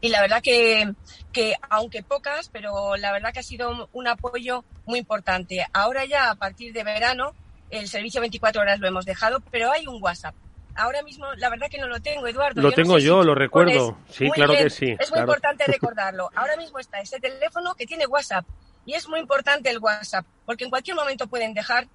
Y 0.00 0.10
la 0.10 0.20
verdad 0.20 0.42
que, 0.42 0.92
que, 1.32 1.54
aunque 1.70 2.02
pocas, 2.02 2.48
pero 2.50 2.96
la 2.96 3.12
verdad 3.12 3.32
que 3.32 3.40
ha 3.40 3.44
sido 3.44 3.88
un 3.92 4.06
apoyo 4.06 4.64
muy 4.86 5.00
importante. 5.00 5.66
Ahora 5.72 6.04
ya 6.04 6.30
a 6.30 6.34
partir 6.36 6.72
de 6.72 6.84
verano 6.84 7.32
el 7.70 7.88
servicio 7.88 8.20
24 8.20 8.62
horas 8.62 8.80
lo 8.80 8.88
hemos 8.88 9.04
dejado, 9.04 9.40
pero 9.50 9.70
hay 9.72 9.86
un 9.86 10.02
WhatsApp 10.02 10.34
ahora 10.78 11.02
mismo 11.02 11.26
la 11.34 11.50
verdad 11.50 11.68
que 11.68 11.78
no 11.78 11.88
lo 11.88 12.00
tengo, 12.00 12.26
Eduardo. 12.26 12.62
Lo 12.62 12.72
tengo 12.72 12.98
yo, 12.98 13.22
lo 13.22 13.34
recuerdo. 13.34 13.98
Sí, 14.08 14.30
claro 14.30 14.54
que 14.54 14.70
sí. 14.70 14.96
Es 14.98 15.10
muy 15.10 15.20
importante 15.20 15.64
recordarlo. 15.66 16.30
Ahora 16.34 16.56
mismo 16.56 16.78
está 16.78 17.00
ese 17.00 17.20
teléfono 17.20 17.74
que 17.74 17.86
tiene 17.86 18.06
WhatsApp 18.06 18.46
y 18.86 18.94
es 18.94 19.08
muy 19.08 19.20
importante 19.20 19.68
el 19.70 19.78
WhatsApp 19.78 20.24
porque 20.46 20.64
en 20.64 20.70
cualquier 20.70 20.96
momento 20.96 21.26
pueden 21.26 21.52
dejar 21.52 21.88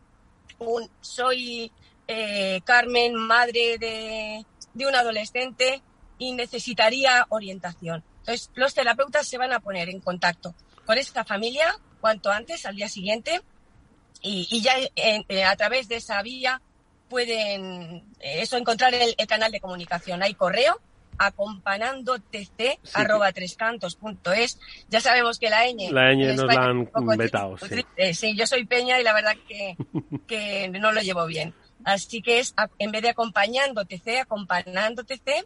un 0.59 0.87
soy 1.01 1.71
eh, 2.07 2.61
Carmen, 2.63 3.15
madre 3.15 3.77
de, 3.77 4.45
de 4.73 4.87
un 4.87 4.95
adolescente 4.95 5.81
y 6.17 6.33
necesitaría 6.33 7.25
orientación. 7.29 8.03
Entonces, 8.19 8.49
los 8.55 8.73
terapeutas 8.73 9.27
se 9.27 9.37
van 9.37 9.53
a 9.53 9.59
poner 9.59 9.89
en 9.89 9.99
contacto 9.99 10.55
con 10.85 10.97
esta 10.97 11.23
familia 11.23 11.75
cuanto 11.99 12.31
antes, 12.31 12.65
al 12.65 12.75
día 12.75 12.89
siguiente, 12.89 13.41
y, 14.21 14.61
ya 14.61 14.73
eh, 14.95 15.43
a 15.43 15.55
través 15.55 15.87
de 15.87 15.97
esa 15.97 16.21
vía 16.21 16.61
pueden 17.09 18.03
eh, 18.19 18.41
eso 18.41 18.57
encontrar 18.57 18.93
el, 18.93 19.13
el, 19.17 19.27
canal 19.27 19.51
de 19.51 19.59
comunicación. 19.59 20.23
Hay 20.23 20.33
correo 20.33 20.79
acompañandotc 21.17 22.79
arroba 22.93 23.31
trescantos.es. 23.31 24.59
Ya 24.89 24.99
sabemos 24.99 25.39
que 25.39 25.49
la 25.49 25.65
ñ... 25.67 25.91
La 25.91 26.13
ñ 26.13 26.35
nos 26.35 26.45
la 26.45 26.63
han 26.63 27.17
vetado, 27.17 27.57
sí. 27.57 27.85
Sí. 28.13 28.35
yo 28.35 28.47
soy 28.47 28.65
Peña 28.65 28.99
y 28.99 29.03
la 29.03 29.13
verdad 29.13 29.35
que, 29.47 29.75
que 30.27 30.69
no 30.69 30.91
lo 30.91 31.01
llevo 31.01 31.25
bien. 31.25 31.53
Así 31.85 32.21
que 32.21 32.39
es, 32.39 32.53
en 32.79 32.91
vez 32.91 33.01
de 33.01 33.09
acompañandotc, 33.09 34.07
acompañandotc 34.21 35.45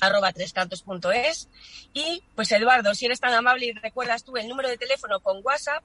arroba 0.00 0.32
trescantos.es. 0.32 1.48
Y 1.94 2.22
pues 2.34 2.52
Eduardo, 2.52 2.94
si 2.94 3.06
eres 3.06 3.20
tan 3.20 3.32
amable 3.32 3.66
y 3.66 3.72
recuerdas 3.72 4.24
tú 4.24 4.36
el 4.36 4.48
número 4.48 4.68
de 4.68 4.76
teléfono 4.76 5.20
con 5.20 5.40
WhatsApp, 5.42 5.82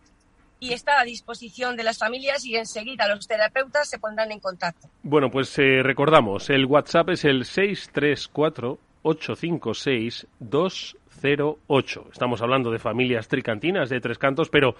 y 0.61 0.73
está 0.73 0.99
a 0.99 1.03
disposición 1.03 1.75
de 1.75 1.83
las 1.83 1.97
familias 1.97 2.45
y 2.45 2.55
enseguida 2.55 3.07
los 3.07 3.27
terapeutas 3.27 3.89
se 3.89 3.97
pondrán 3.97 4.31
en 4.31 4.39
contacto. 4.39 4.87
Bueno, 5.01 5.31
pues 5.31 5.57
eh, 5.57 5.81
recordamos, 5.81 6.51
el 6.51 6.67
WhatsApp 6.67 7.09
es 7.09 7.25
el 7.25 7.45
634 7.45 8.77
856 9.01 10.27
208. 11.15 12.09
Estamos 12.11 12.41
hablando 12.41 12.71
de 12.71 12.79
familias 12.79 13.27
tricantinas 13.27 13.89
de 13.89 13.99
Tres 13.99 14.17
Cantos, 14.17 14.49
pero 14.49 14.75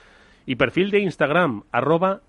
y 0.46 0.56
perfil 0.56 0.92
de 0.92 1.00
Instagram, 1.00 1.64
arroba 1.72 2.22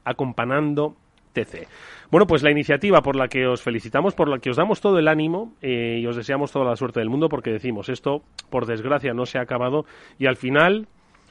Bueno, 2.11 2.27
pues 2.27 2.43
la 2.43 2.51
iniciativa 2.51 3.03
por 3.03 3.17
la 3.17 3.29
que 3.29 3.47
os 3.47 3.63
felicitamos, 3.63 4.15
por 4.15 4.29
la 4.29 4.39
que 4.39 4.51
os 4.51 4.57
damos 4.57 4.81
todo 4.81 4.99
el 4.99 5.09
ánimo 5.09 5.53
eh, 5.63 5.99
y 6.01 6.07
os 6.07 6.17
deseamos 6.17 6.51
toda 6.51 6.65
la 6.65 6.77
suerte 6.77 7.01
del 7.01 7.09
mundo 7.09 7.29
porque 7.29 7.51
decimos, 7.51 7.89
esto 7.89 8.23
por 8.51 8.67
desgracia 8.67 9.15
no 9.15 9.27
se 9.27 9.39
ha 9.39 9.43
acabado 9.43 9.85
y 10.19 10.27
al 10.27 10.37
final 10.37 10.89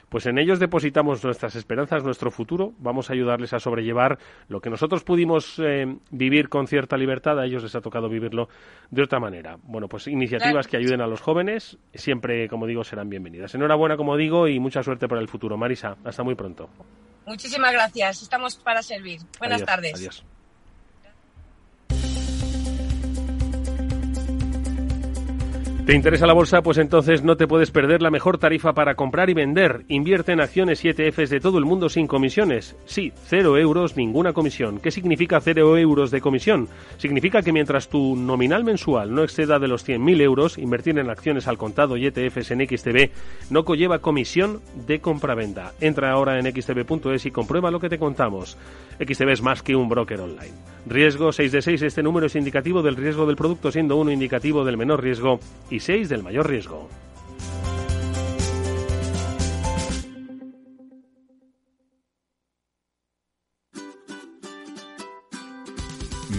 pues 0.09 0.25
en 0.25 0.39
ellos 0.39 0.59
depositamos 0.59 1.23
nuestras 1.23 1.55
esperanzas, 1.55 2.03
nuestro 2.03 2.31
futuro. 2.31 2.73
Vamos 2.79 3.09
a 3.09 3.13
ayudarles 3.13 3.53
a 3.53 3.59
sobrellevar 3.59 4.17
lo 4.47 4.59
que 4.59 4.69
nosotros 4.69 5.03
pudimos 5.03 5.59
eh, 5.59 5.85
vivir 6.09 6.49
con 6.49 6.65
cierta 6.67 6.97
libertad, 6.97 7.39
a 7.39 7.45
ellos 7.45 7.61
les 7.63 7.75
ha 7.75 7.81
tocado 7.81 8.09
vivirlo 8.09 8.49
de 8.89 9.03
otra 9.03 9.19
manera. 9.19 9.57
Bueno, 9.63 9.87
pues 9.87 10.07
iniciativas 10.07 10.67
que 10.67 10.77
ayuden 10.77 11.01
a 11.01 11.07
los 11.07 11.21
jóvenes 11.21 11.77
siempre, 11.93 12.47
como 12.47 12.65
digo, 12.65 12.83
serán 12.83 13.09
bienvenidas. 13.09 13.53
Enhorabuena, 13.53 13.97
como 13.97 14.17
digo, 14.17 14.47
y 14.47 14.59
mucha 14.59 14.81
suerte 14.81 15.07
para 15.07 15.21
el 15.21 15.27
futuro. 15.27 15.57
Marisa, 15.57 15.95
hasta 16.03 16.23
muy 16.23 16.33
pronto. 16.33 16.69
Muchísimas 17.29 17.71
gracias. 17.71 18.23
Estamos 18.23 18.55
para 18.55 18.81
servir. 18.81 19.21
Buenas 19.37 19.63
tardes. 19.63 19.93
Adiós. 19.93 20.23
¿Te 25.89 25.95
interesa 25.95 26.27
la 26.27 26.33
bolsa? 26.33 26.61
Pues 26.61 26.77
entonces 26.77 27.23
no 27.23 27.35
te 27.35 27.47
puedes 27.47 27.71
perder 27.71 28.03
la 28.03 28.11
mejor 28.11 28.37
tarifa 28.37 28.73
para 28.73 28.93
comprar 28.93 29.31
y 29.31 29.33
vender. 29.33 29.85
Invierte 29.87 30.33
en 30.33 30.39
acciones 30.39 30.85
y 30.85 30.89
ETFs 30.89 31.31
de 31.31 31.39
todo 31.39 31.57
el 31.57 31.65
mundo 31.65 31.89
sin 31.89 32.05
comisiones. 32.05 32.75
Sí, 32.85 33.11
cero 33.25 33.57
euros, 33.57 33.97
ninguna 33.97 34.31
comisión. 34.31 34.79
¿Qué 34.79 34.91
significa 34.91 35.41
cero 35.41 35.75
euros 35.79 36.11
de 36.11 36.21
comisión? 36.21 36.69
Significa 36.97 37.41
que 37.41 37.51
mientras 37.51 37.89
tu 37.89 38.15
nominal 38.15 38.63
mensual 38.63 39.15
no 39.15 39.23
exceda 39.23 39.57
de 39.57 39.67
los 39.67 39.83
100.000 39.83 40.21
euros, 40.21 40.59
invertir 40.59 40.99
en 40.99 41.09
acciones 41.09 41.47
al 41.47 41.57
contado 41.57 41.97
y 41.97 42.05
ETFs 42.05 42.51
en 42.51 42.67
XTB 42.67 43.09
no 43.49 43.65
conlleva 43.65 43.97
comisión 43.97 44.61
de 44.85 44.99
compraventa. 44.99 45.73
Entra 45.81 46.11
ahora 46.11 46.37
en 46.37 46.45
xtb.es 46.53 47.25
y 47.25 47.31
comprueba 47.31 47.71
lo 47.71 47.79
que 47.79 47.89
te 47.89 47.97
contamos. 47.97 48.59
XTB 48.99 49.29
es 49.29 49.41
más 49.41 49.63
que 49.63 49.75
un 49.75 49.89
broker 49.89 50.21
online. 50.21 50.53
Riesgo 50.85 51.31
6 51.31 51.51
de 51.51 51.61
6. 51.61 51.81
Este 51.81 52.03
número 52.03 52.27
es 52.27 52.35
indicativo 52.35 52.81
del 52.81 52.95
riesgo 52.95 53.25
del 53.25 53.35
producto, 53.35 53.71
siendo 53.71 53.95
uno 53.95 54.11
indicativo 54.11 54.63
del 54.63 54.77
menor 54.77 55.01
riesgo 55.01 55.39
y 55.69 55.78
6 55.79 56.09
del 56.09 56.23
mayor 56.23 56.47
riesgo. 56.49 56.89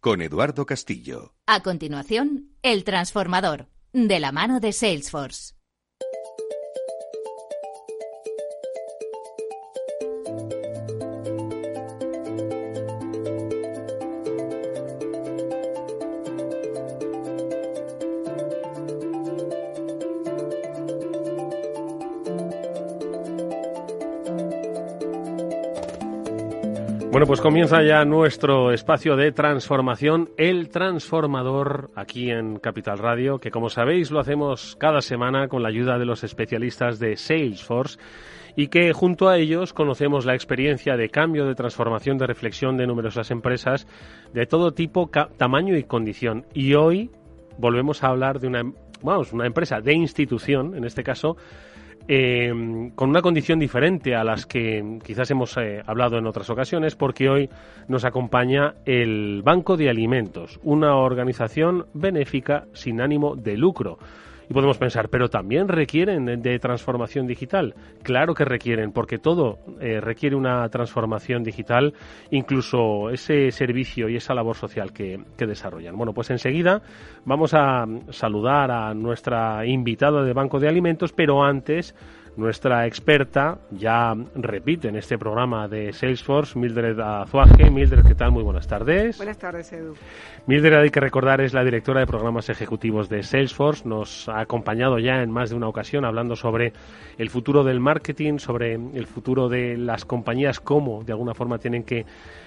con 0.00 0.22
Eduardo 0.22 0.64
Castillo. 0.64 1.34
A 1.46 1.62
continuación, 1.62 2.50
El 2.62 2.84
Transformador, 2.84 3.68
de 3.92 4.20
la 4.20 4.32
mano 4.32 4.60
de 4.60 4.72
Salesforce. 4.72 5.57
Pues 27.28 27.42
comienza 27.42 27.82
ya 27.82 28.06
nuestro 28.06 28.72
espacio 28.72 29.14
de 29.14 29.32
transformación, 29.32 30.30
El 30.38 30.70
Transformador, 30.70 31.90
aquí 31.94 32.30
en 32.30 32.58
Capital 32.58 32.96
Radio, 32.96 33.38
que 33.38 33.50
como 33.50 33.68
sabéis 33.68 34.10
lo 34.10 34.18
hacemos 34.18 34.76
cada 34.80 35.02
semana 35.02 35.46
con 35.46 35.62
la 35.62 35.68
ayuda 35.68 35.98
de 35.98 36.06
los 36.06 36.24
especialistas 36.24 36.98
de 36.98 37.18
Salesforce 37.18 37.98
y 38.56 38.68
que 38.68 38.94
junto 38.94 39.28
a 39.28 39.36
ellos 39.36 39.74
conocemos 39.74 40.24
la 40.24 40.32
experiencia 40.32 40.96
de 40.96 41.10
cambio, 41.10 41.44
de 41.44 41.54
transformación, 41.54 42.16
de 42.16 42.26
reflexión 42.26 42.78
de 42.78 42.86
numerosas 42.86 43.30
empresas 43.30 43.86
de 44.32 44.46
todo 44.46 44.72
tipo, 44.72 45.10
tamaño 45.36 45.76
y 45.76 45.84
condición. 45.84 46.46
Y 46.54 46.72
hoy 46.76 47.10
volvemos 47.58 48.02
a 48.04 48.06
hablar 48.06 48.40
de 48.40 48.46
una, 48.46 48.62
vamos, 49.02 49.34
una 49.34 49.46
empresa 49.46 49.82
de 49.82 49.92
institución, 49.92 50.74
en 50.74 50.86
este 50.86 51.02
caso, 51.02 51.36
eh, 52.08 52.50
con 52.94 53.10
una 53.10 53.20
condición 53.20 53.58
diferente 53.58 54.14
a 54.14 54.24
las 54.24 54.46
que 54.46 54.98
quizás 55.04 55.30
hemos 55.30 55.56
eh, 55.58 55.82
hablado 55.86 56.16
en 56.16 56.26
otras 56.26 56.48
ocasiones, 56.48 56.96
porque 56.96 57.28
hoy 57.28 57.50
nos 57.86 58.06
acompaña 58.06 58.74
el 58.86 59.42
Banco 59.44 59.76
de 59.76 59.90
Alimentos, 59.90 60.58
una 60.62 60.96
organización 60.96 61.84
benéfica 61.92 62.64
sin 62.72 63.02
ánimo 63.02 63.36
de 63.36 63.58
lucro. 63.58 63.98
Y 64.48 64.54
podemos 64.54 64.78
pensar, 64.78 65.10
pero 65.10 65.28
también 65.28 65.68
requieren 65.68 66.40
de 66.40 66.58
transformación 66.58 67.26
digital. 67.26 67.74
Claro 68.02 68.34
que 68.34 68.46
requieren, 68.46 68.92
porque 68.92 69.18
todo 69.18 69.58
eh, 69.80 70.00
requiere 70.00 70.36
una 70.36 70.66
transformación 70.70 71.42
digital, 71.42 71.92
incluso 72.30 73.10
ese 73.10 73.50
servicio 73.50 74.08
y 74.08 74.16
esa 74.16 74.34
labor 74.34 74.56
social 74.56 74.92
que, 74.92 75.20
que, 75.36 75.46
desarrollan. 75.46 75.96
Bueno, 75.96 76.14
pues 76.14 76.30
enseguida 76.30 76.80
vamos 77.26 77.52
a 77.52 77.84
saludar 78.10 78.70
a 78.70 78.94
nuestra 78.94 79.66
invitada 79.66 80.22
de 80.22 80.32
Banco 80.32 80.58
de 80.58 80.68
Alimentos, 80.68 81.12
pero 81.12 81.44
antes 81.44 81.94
nuestra 82.38 82.86
experta 82.86 83.58
ya 83.72 84.14
repite 84.36 84.86
en 84.86 84.96
este 84.96 85.18
programa 85.18 85.66
de 85.66 85.92
Salesforce, 85.92 86.56
Mildred 86.56 86.98
Azuaje. 87.00 87.68
Mildred, 87.68 88.06
¿qué 88.06 88.14
tal? 88.14 88.30
Muy 88.30 88.44
buenas 88.44 88.68
tardes. 88.68 89.16
Buenas 89.16 89.38
tardes, 89.38 89.72
Edu. 89.72 89.94
Mildred, 90.46 90.78
hay 90.78 90.90
que 90.90 91.00
recordar, 91.00 91.40
es 91.40 91.52
la 91.52 91.64
directora 91.64 91.98
de 91.98 92.06
programas 92.06 92.48
ejecutivos 92.48 93.08
de 93.08 93.24
Salesforce. 93.24 93.88
Nos 93.88 94.28
ha 94.28 94.38
acompañado 94.38 95.00
ya 95.00 95.20
en 95.20 95.32
más 95.32 95.50
de 95.50 95.56
una 95.56 95.66
ocasión 95.66 96.04
hablando 96.04 96.36
sobre 96.36 96.72
el 97.18 97.28
futuro 97.28 97.64
del 97.64 97.80
marketing, 97.80 98.38
sobre 98.38 98.74
el 98.74 99.06
futuro 99.08 99.48
de 99.48 99.76
las 99.76 100.04
compañías, 100.04 100.60
cómo 100.60 101.02
de 101.02 101.12
alguna 101.12 101.34
forma 101.34 101.58
tienen 101.58 101.82
que 101.82 102.06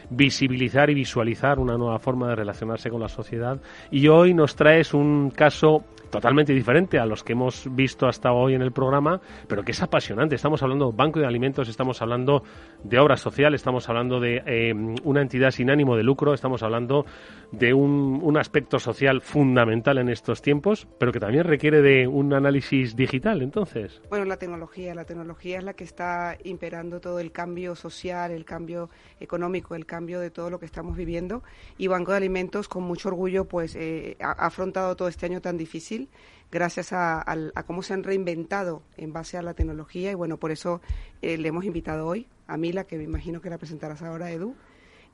visibilizar 0.10 0.90
y 0.90 0.94
visualizar 0.94 1.60
una 1.60 1.78
nueva 1.78 2.00
forma 2.00 2.30
de 2.30 2.36
relacionarse 2.36 2.90
con 2.90 3.02
la 3.02 3.10
sociedad. 3.10 3.60
Y 3.92 4.08
hoy 4.08 4.34
nos 4.34 4.56
traes 4.56 4.94
un 4.94 5.32
caso 5.32 5.84
totalmente 6.12 6.54
diferente 6.54 7.00
a 7.00 7.06
los 7.06 7.24
que 7.24 7.34
hemos 7.34 7.74
visto 7.74 8.08
hasta 8.08 8.32
hoy 8.34 8.54
en 8.54 8.62
el 8.62 8.72
programa, 8.72 9.20
pero 9.48 9.64
que 9.64 9.72
es 9.72 9.81
apasionante. 9.82 10.36
Estamos 10.36 10.62
hablando 10.64 10.92
de 10.92 10.98
banco 10.98 11.20
de 11.20 11.26
alimentos, 11.26 11.70
estamos 11.70 12.02
hablando 12.02 12.44
de 12.84 13.00
obra 13.00 13.18
social, 13.18 13.54
estamos 13.54 13.88
hablando 13.90 14.20
de 14.20 14.42
eh, 14.46 14.74
una 15.04 15.22
entidad 15.22 15.52
sin 15.52 15.70
ánimo 15.70 15.96
de 15.96 16.04
lucro, 16.04 16.34
estamos 16.34 16.64
hablando 16.64 17.06
de 17.52 17.74
un, 17.74 18.20
un, 18.22 18.38
aspecto 18.38 18.80
social 18.80 19.22
fundamental 19.22 19.98
en 19.98 20.10
estos 20.10 20.42
tiempos, 20.42 20.88
pero 21.00 21.12
que 21.12 21.20
también 21.20 21.44
requiere 21.44 21.82
de 21.82 22.08
un 22.08 22.34
análisis 22.34 22.96
digital, 22.96 23.42
entonces. 23.42 24.02
Bueno, 24.10 24.26
la 24.26 24.38
tecnología, 24.38 24.96
la 24.96 25.06
tecnología 25.06 25.58
es 25.58 25.64
la 25.64 25.74
que 25.74 25.84
está 25.84 26.38
imperando 26.44 27.00
todo 27.00 27.20
el 27.20 27.32
cambio 27.32 27.76
social, 27.76 28.32
el 28.32 28.46
cambio 28.46 28.90
económico, 29.20 29.76
el 29.76 29.86
cambio 29.86 30.20
de 30.20 30.32
todo 30.32 30.50
lo 30.50 30.60
que 30.60 30.66
estamos 30.66 30.96
viviendo 30.96 31.44
y 31.78 31.88
Banco 31.88 32.12
de 32.12 32.18
Alimentos 32.18 32.68
con 32.68 32.84
mucho 32.84 33.10
orgullo 33.10 33.46
pues 33.46 33.76
eh, 33.76 34.18
ha 34.22 34.32
afrontado 34.32 34.96
todo 34.96 35.08
este 35.08 35.26
año 35.26 35.42
tan 35.42 35.58
difícil 35.58 36.10
gracias 36.52 36.94
a, 36.94 37.24
cómo 37.66 37.82
se 37.82 37.94
han 37.94 38.04
reinventado 38.04 38.84
en 38.98 39.14
base 39.14 39.38
a 39.38 39.42
la 39.42 39.54
tecnología 39.54 40.12
y 40.12 40.16
bueno, 40.16 40.38
por 40.38 40.52
eso 40.52 40.82
eh, 41.22 41.38
le 41.38 41.48
hemos 41.48 41.66
invitado 41.66 42.08
hoy 42.08 42.28
a 42.48 42.58
Mila, 42.58 42.84
que 42.84 42.98
me 42.98 43.04
imagino 43.04 43.42
que 43.42 43.50
la 43.50 43.58
presentarás 43.58 44.02
ahora, 44.02 44.32
Edu, 44.32 44.56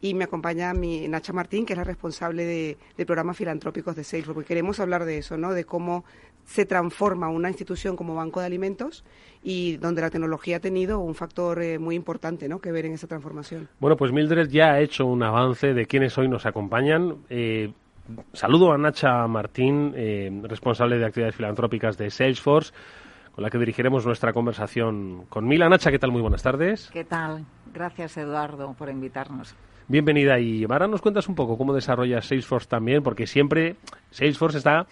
y 0.02 0.14
me 0.14 0.24
acompaña 0.24 0.74
mi 0.74 1.08
Nacha 1.08 1.34
Martín, 1.34 1.66
que 1.66 1.74
es 1.74 1.78
la 1.78 1.84
responsable 1.84 2.46
de, 2.46 2.78
de 2.98 3.06
programas 3.06 3.38
filantrópicos 3.38 3.96
de 3.96 4.04
Salesforce, 4.04 4.36
porque 4.36 4.48
queremos 4.48 4.80
hablar 4.80 5.06
de 5.06 5.18
eso, 5.18 5.38
¿no? 5.38 5.54
De 5.54 5.66
cómo 5.66 6.04
se 6.48 6.66
transforma 6.66 7.28
una 7.28 7.50
institución 7.50 7.96
como 7.96 8.16
Banco 8.16 8.40
de 8.40 8.46
Alimentos 8.46 9.04
y 9.44 9.78
donde 9.78 10.02
la 10.02 10.10
tecnología 10.10 10.58
ha 10.58 10.60
tenido 10.62 11.00
un 11.00 11.14
factor 11.14 11.62
eh, 11.62 11.78
muy 11.78 11.94
importante 11.96 12.48
¿no? 12.48 12.60
que 12.60 12.72
ver 12.72 12.86
en 12.86 12.94
esa 12.94 13.06
transformación. 13.06 13.68
Bueno, 13.80 13.98
pues 13.98 14.14
Mildred 14.14 14.50
ya 14.50 14.72
ha 14.72 14.80
hecho 14.80 15.06
un 15.06 15.22
avance 15.24 15.74
de 15.74 15.86
quienes 15.86 16.18
hoy 16.18 16.30
nos 16.30 16.46
acompañan. 16.46 17.18
Eh, 17.30 17.74
saludo 18.34 18.72
a 18.72 18.78
Nacha 18.78 19.28
Martín, 19.28 19.94
eh, 19.96 20.30
responsable 20.44 20.98
de 20.98 21.06
actividades 21.06 21.36
filantrópicas 21.36 21.98
de 21.98 22.10
Salesforce, 22.10 22.74
con 23.34 23.44
la 23.44 23.50
que 23.50 23.58
dirigiremos 23.58 24.06
nuestra 24.06 24.34
conversación 24.34 25.26
con 25.30 25.48
Mila. 25.48 25.70
Nacha, 25.70 25.92
¿qué 25.92 26.00
tal? 26.00 26.12
Muy 26.12 26.22
buenas 26.22 26.44
tardes. 26.44 26.90
¿Qué 26.92 27.04
tal? 27.04 27.46
Gracias, 27.74 28.18
Eduardo, 28.18 28.74
por 28.74 28.90
invitarnos. 28.90 29.56
Bienvenida 29.88 30.40
y 30.40 30.66
ahora 30.66 30.88
nos 30.88 31.02
cuentas 31.02 31.30
un 31.30 31.36
poco 31.36 31.58
cómo 31.58 31.74
desarrolla 31.74 32.22
Salesforce 32.22 32.68
también, 32.68 33.04
porque 33.04 33.26
siempre 33.26 33.78
Salesforce 34.10 34.58
está 34.58 34.86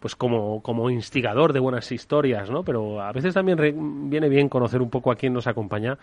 pues 0.00 0.16
como, 0.16 0.62
como 0.62 0.90
instigador 0.90 1.52
de 1.52 1.60
buenas 1.60 1.92
historias, 1.92 2.50
¿no? 2.50 2.64
Pero 2.64 3.00
a 3.00 3.12
veces 3.12 3.34
también 3.34 4.08
viene 4.10 4.28
bien 4.28 4.48
conocer 4.48 4.80
un 4.80 4.90
poco 4.90 5.12
a 5.12 5.16
quién 5.16 5.34
nos 5.34 5.46
acompaña 5.46 5.98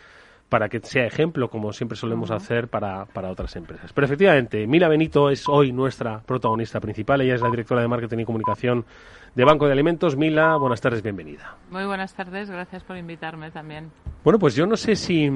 para 0.49 0.69
que 0.69 0.79
sea 0.79 1.05
ejemplo, 1.05 1.49
como 1.49 1.73
siempre 1.73 1.97
solemos 1.97 2.31
hacer 2.31 2.67
para, 2.67 3.05
para 3.05 3.29
otras 3.29 3.55
empresas. 3.55 3.91
Pero 3.93 4.05
efectivamente, 4.05 4.65
Mila 4.65 4.87
Benito 4.87 5.29
es 5.29 5.47
hoy 5.47 5.71
nuestra 5.71 6.21
protagonista 6.21 6.79
principal. 6.79 7.21
Ella 7.21 7.35
es 7.35 7.41
la 7.41 7.49
directora 7.49 7.81
de 7.81 7.87
Marketing 7.87 8.19
y 8.19 8.25
Comunicación 8.25 8.85
de 9.35 9.43
Banco 9.43 9.67
de 9.67 9.73
Alimentos. 9.73 10.15
Mila, 10.15 10.55
buenas 10.55 10.81
tardes, 10.81 11.03
bienvenida. 11.03 11.57
Muy 11.69 11.85
buenas 11.85 12.13
tardes, 12.13 12.49
gracias 12.49 12.83
por 12.83 12.97
invitarme 12.97 13.51
también. 13.51 13.91
Bueno, 14.23 14.39
pues 14.39 14.55
yo 14.55 14.65
no 14.65 14.75
sé 14.75 14.95
si, 14.95 15.29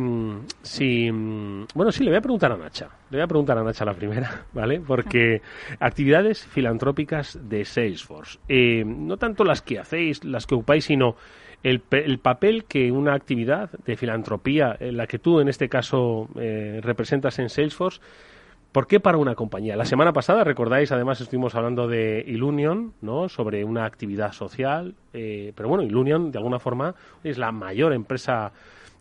si... 0.61 1.09
Bueno, 1.11 1.91
sí, 1.91 2.03
le 2.03 2.09
voy 2.09 2.17
a 2.17 2.21
preguntar 2.21 2.51
a 2.51 2.57
Nacha. 2.57 2.89
Le 3.09 3.17
voy 3.17 3.23
a 3.23 3.27
preguntar 3.27 3.57
a 3.57 3.63
Nacha 3.63 3.85
la 3.85 3.93
primera, 3.93 4.45
¿vale? 4.53 4.79
Porque 4.79 5.41
actividades 5.79 6.45
filantrópicas 6.45 7.37
de 7.47 7.63
Salesforce. 7.65 8.39
Eh, 8.47 8.83
no 8.85 9.17
tanto 9.17 9.43
las 9.43 9.61
que 9.61 9.77
hacéis, 9.77 10.23
las 10.23 10.47
que 10.47 10.55
ocupáis, 10.55 10.85
sino 10.85 11.15
el, 11.63 11.81
el, 11.91 12.19
papel 12.19 12.65
que 12.65 12.91
una 12.91 13.13
actividad 13.13 13.69
de 13.85 13.95
filantropía, 13.95 14.75
en 14.79 14.97
la 14.97 15.07
que 15.07 15.19
tú 15.19 15.39
en 15.39 15.47
este 15.47 15.69
caso 15.69 16.27
eh, 16.35 16.79
representas 16.83 17.39
en 17.39 17.49
Salesforce, 17.49 17.99
¿Por 18.71 18.87
qué 18.87 19.01
para 19.01 19.17
una 19.17 19.35
compañía? 19.35 19.75
La 19.75 19.83
semana 19.83 20.13
pasada, 20.13 20.45
recordáis, 20.45 20.93
además 20.93 21.19
estuvimos 21.19 21.55
hablando 21.55 21.89
de 21.89 22.23
Ilunion, 22.25 22.93
¿no? 23.01 23.27
Sobre 23.27 23.65
una 23.65 23.83
actividad 23.83 24.31
social, 24.31 24.95
eh, 25.11 25.51
pero 25.57 25.67
bueno, 25.67 25.83
Ilunion 25.83 26.31
de 26.31 26.37
alguna 26.37 26.57
forma 26.57 26.95
es 27.21 27.37
la 27.37 27.51
mayor 27.51 27.91
empresa 27.91 28.53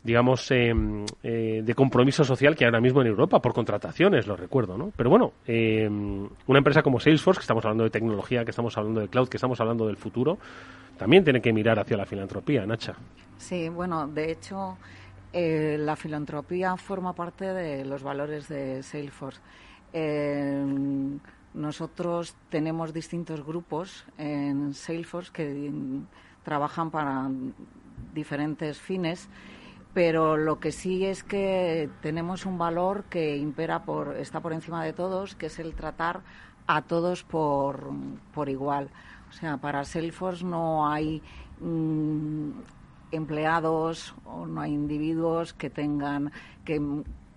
digamos, 0.03 0.51
em, 0.51 1.05
eh, 1.23 1.61
de 1.63 1.75
compromiso 1.75 2.25
social 2.25 2.57
que 2.57 2.65
hay 2.65 2.69
ahora 2.69 2.81
mismo 2.81 3.03
en 3.03 3.09
Europa, 3.09 3.41
por 3.41 3.53
contrataciones, 3.53 4.27
lo 4.27 4.35
recuerdo, 4.35 4.79
¿no? 4.79 4.93
Pero 4.97 5.11
bueno, 5.11 5.33
em, 5.47 6.27
una 6.47 6.59
empresa 6.59 6.83
como 6.83 7.01
Salesforce, 7.01 7.41
que 7.41 7.43
estamos 7.43 7.65
hablando 7.65 7.85
de 7.85 7.91
tecnología, 7.91 8.45
que 8.45 8.51
estamos 8.51 8.77
hablando 8.79 9.03
de 9.03 9.09
cloud, 9.09 9.29
que 9.29 9.37
estamos 9.37 9.61
hablando 9.61 9.87
del 9.87 9.99
futuro, 9.99 10.39
también 11.01 11.25
tiene 11.25 11.41
que 11.41 11.51
mirar 11.51 11.79
hacia 11.79 11.97
la 11.97 12.05
filantropía, 12.05 12.67
Nacha. 12.67 12.95
Sí, 13.39 13.71
bueno, 13.71 14.07
de 14.07 14.31
hecho, 14.31 14.77
eh, 15.33 15.79
la 15.81 15.97
filantropía 15.97 16.77
forma 16.77 17.15
parte 17.15 17.55
de 17.55 17.87
los 17.87 18.03
valores 18.03 18.49
de 18.49 18.83
Salesforce. 18.83 19.41
Em, 19.95 21.19
nosotros 21.55 22.37
tenemos 22.51 22.93
distintos 22.93 23.43
grupos 23.43 24.05
en 24.19 24.75
Salesforce 24.75 25.33
que 25.33 25.73
trabajan 26.45 26.91
para 26.91 27.31
diferentes 28.13 28.79
fines 28.79 29.31
pero 29.95 30.37
lo 30.37 30.61
que 30.61 30.71
sí 30.71 31.05
es 31.05 31.25
que 31.25 31.89
tenemos 32.01 32.47
un 32.47 32.59
valor 32.59 33.05
que 33.11 33.37
impera 33.39 33.83
por 33.83 34.17
está 34.19 34.39
por 34.39 34.53
encima 34.53 34.85
de 34.85 34.93
todos, 34.93 35.35
que 35.35 35.47
es 35.47 35.59
el 35.59 35.75
tratar 35.75 36.21
a 36.69 36.83
todos 36.83 37.25
por, 37.25 37.91
por 38.33 38.49
igual. 38.49 38.91
O 39.31 39.33
sea, 39.33 39.57
para 39.57 39.85
Salesforce 39.85 40.45
no 40.45 40.91
hay 40.91 41.23
mm, 41.61 42.51
empleados 43.13 44.15
o 44.25 44.45
no 44.45 44.61
hay 44.61 44.73
individuos 44.73 45.55
que 45.55 45.71
tengan 45.71 46.33
que, 46.65 46.81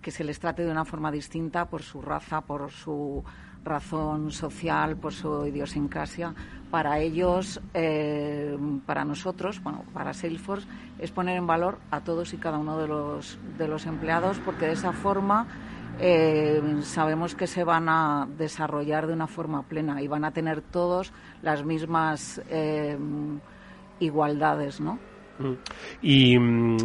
que 0.02 0.10
se 0.10 0.24
les 0.24 0.38
trate 0.40 0.64
de 0.64 0.70
una 0.70 0.84
forma 0.84 1.10
distinta 1.10 1.66
por 1.66 1.82
su 1.82 2.02
raza, 2.02 2.40
por 2.40 2.70
su 2.70 3.24
razón 3.64 4.30
social, 4.30 4.96
por 4.96 5.12
su 5.12 5.46
idiosincrasia. 5.46 6.34
Para 6.70 6.98
ellos, 6.98 7.60
eh, 7.72 8.56
para 8.84 9.04
nosotros, 9.04 9.62
bueno, 9.62 9.84
para 9.92 10.12
Salesforce, 10.12 10.66
es 10.98 11.10
poner 11.10 11.36
en 11.36 11.46
valor 11.46 11.78
a 11.90 12.00
todos 12.00 12.34
y 12.34 12.36
cada 12.36 12.58
uno 12.58 12.78
de 12.78 12.88
los, 12.88 13.38
de 13.56 13.68
los 13.68 13.86
empleados, 13.86 14.38
porque 14.44 14.66
de 14.66 14.72
esa 14.72 14.92
forma 14.92 15.46
eh, 15.98 16.62
sabemos 16.82 17.34
que 17.34 17.46
se 17.46 17.64
van 17.64 17.88
a 17.88 18.28
desarrollar 18.38 19.06
de 19.06 19.12
una 19.12 19.26
forma 19.26 19.62
plena 19.62 20.02
y 20.02 20.08
van 20.08 20.24
a 20.24 20.32
tener 20.32 20.60
todos 20.60 21.12
las 21.42 21.64
mismas 21.64 22.40
eh, 22.48 22.96
igualdades, 24.00 24.80
¿no? 24.80 24.98
Mm. 25.38 25.52
Y 26.02 26.38
mm, 26.38 26.76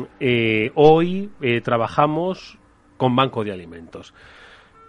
hoy 0.76 1.32
trabajamos 1.64 2.58
con 2.98 3.16
Banco 3.16 3.44
de 3.44 3.52
Alimentos. 3.52 4.14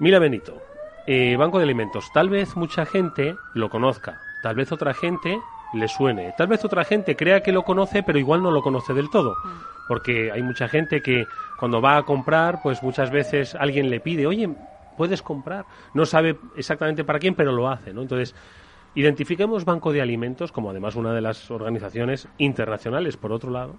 Mira, 0.00 0.18
Benito, 0.18 0.62
eh, 1.06 1.36
Banco 1.36 1.58
de 1.58 1.64
Alimentos. 1.64 2.10
Tal 2.12 2.28
vez 2.28 2.56
mucha 2.56 2.84
gente 2.86 3.36
lo 3.54 3.70
conozca, 3.70 4.20
tal 4.42 4.56
vez 4.56 4.72
otra 4.72 4.94
gente 4.94 5.40
le 5.74 5.88
suene, 5.88 6.34
tal 6.36 6.48
vez 6.48 6.64
otra 6.64 6.84
gente 6.84 7.16
crea 7.16 7.42
que 7.42 7.52
lo 7.52 7.62
conoce, 7.62 8.02
pero 8.02 8.18
igual 8.18 8.42
no 8.42 8.50
lo 8.50 8.62
conoce 8.62 8.92
del 8.92 9.10
todo. 9.10 9.36
Porque 9.88 10.30
hay 10.30 10.42
mucha 10.42 10.68
gente 10.68 11.02
que 11.02 11.26
cuando 11.58 11.80
va 11.80 11.96
a 11.96 12.02
comprar, 12.04 12.60
pues 12.62 12.82
muchas 12.82 13.10
veces 13.10 13.54
alguien 13.54 13.90
le 13.90 14.00
pide, 14.00 14.26
oye, 14.26 14.48
puedes 14.96 15.22
comprar. 15.22 15.64
No 15.94 16.06
sabe 16.06 16.36
exactamente 16.56 17.04
para 17.04 17.18
quién, 17.18 17.34
pero 17.34 17.52
lo 17.52 17.68
hace, 17.68 17.92
¿no? 17.92 18.02
Entonces, 18.02 18.34
identifiquemos 18.94 19.64
Banco 19.64 19.92
de 19.92 20.00
Alimentos 20.00 20.52
como 20.52 20.70
además 20.70 20.94
una 20.94 21.12
de 21.12 21.20
las 21.20 21.50
organizaciones 21.50 22.28
internacionales, 22.38 23.16
por 23.16 23.32
otro 23.32 23.50
lado 23.50 23.76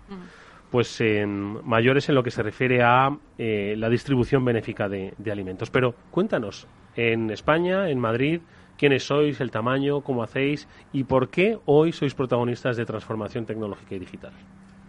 pues 0.71 1.01
en 1.01 1.67
mayores 1.67 2.07
en 2.07 2.15
lo 2.15 2.23
que 2.23 2.31
se 2.31 2.41
refiere 2.41 2.81
a 2.81 3.15
eh, 3.37 3.75
la 3.77 3.89
distribución 3.89 4.43
benéfica 4.45 4.87
de, 4.87 5.13
de, 5.17 5.31
alimentos. 5.31 5.69
Pero 5.69 5.93
cuéntanos, 6.09 6.65
en 6.95 7.29
España, 7.29 7.89
en 7.89 7.99
Madrid, 7.99 8.39
quiénes 8.81 9.03
sois, 9.03 9.39
el 9.41 9.51
tamaño, 9.51 10.01
cómo 10.01 10.23
hacéis 10.23 10.67
y 10.91 11.03
por 11.03 11.29
qué 11.29 11.59
hoy 11.65 11.91
sois 11.91 12.15
protagonistas 12.15 12.77
de 12.77 12.83
transformación 12.83 13.45
tecnológica 13.45 13.93
y 13.93 13.99
digital. 13.99 14.31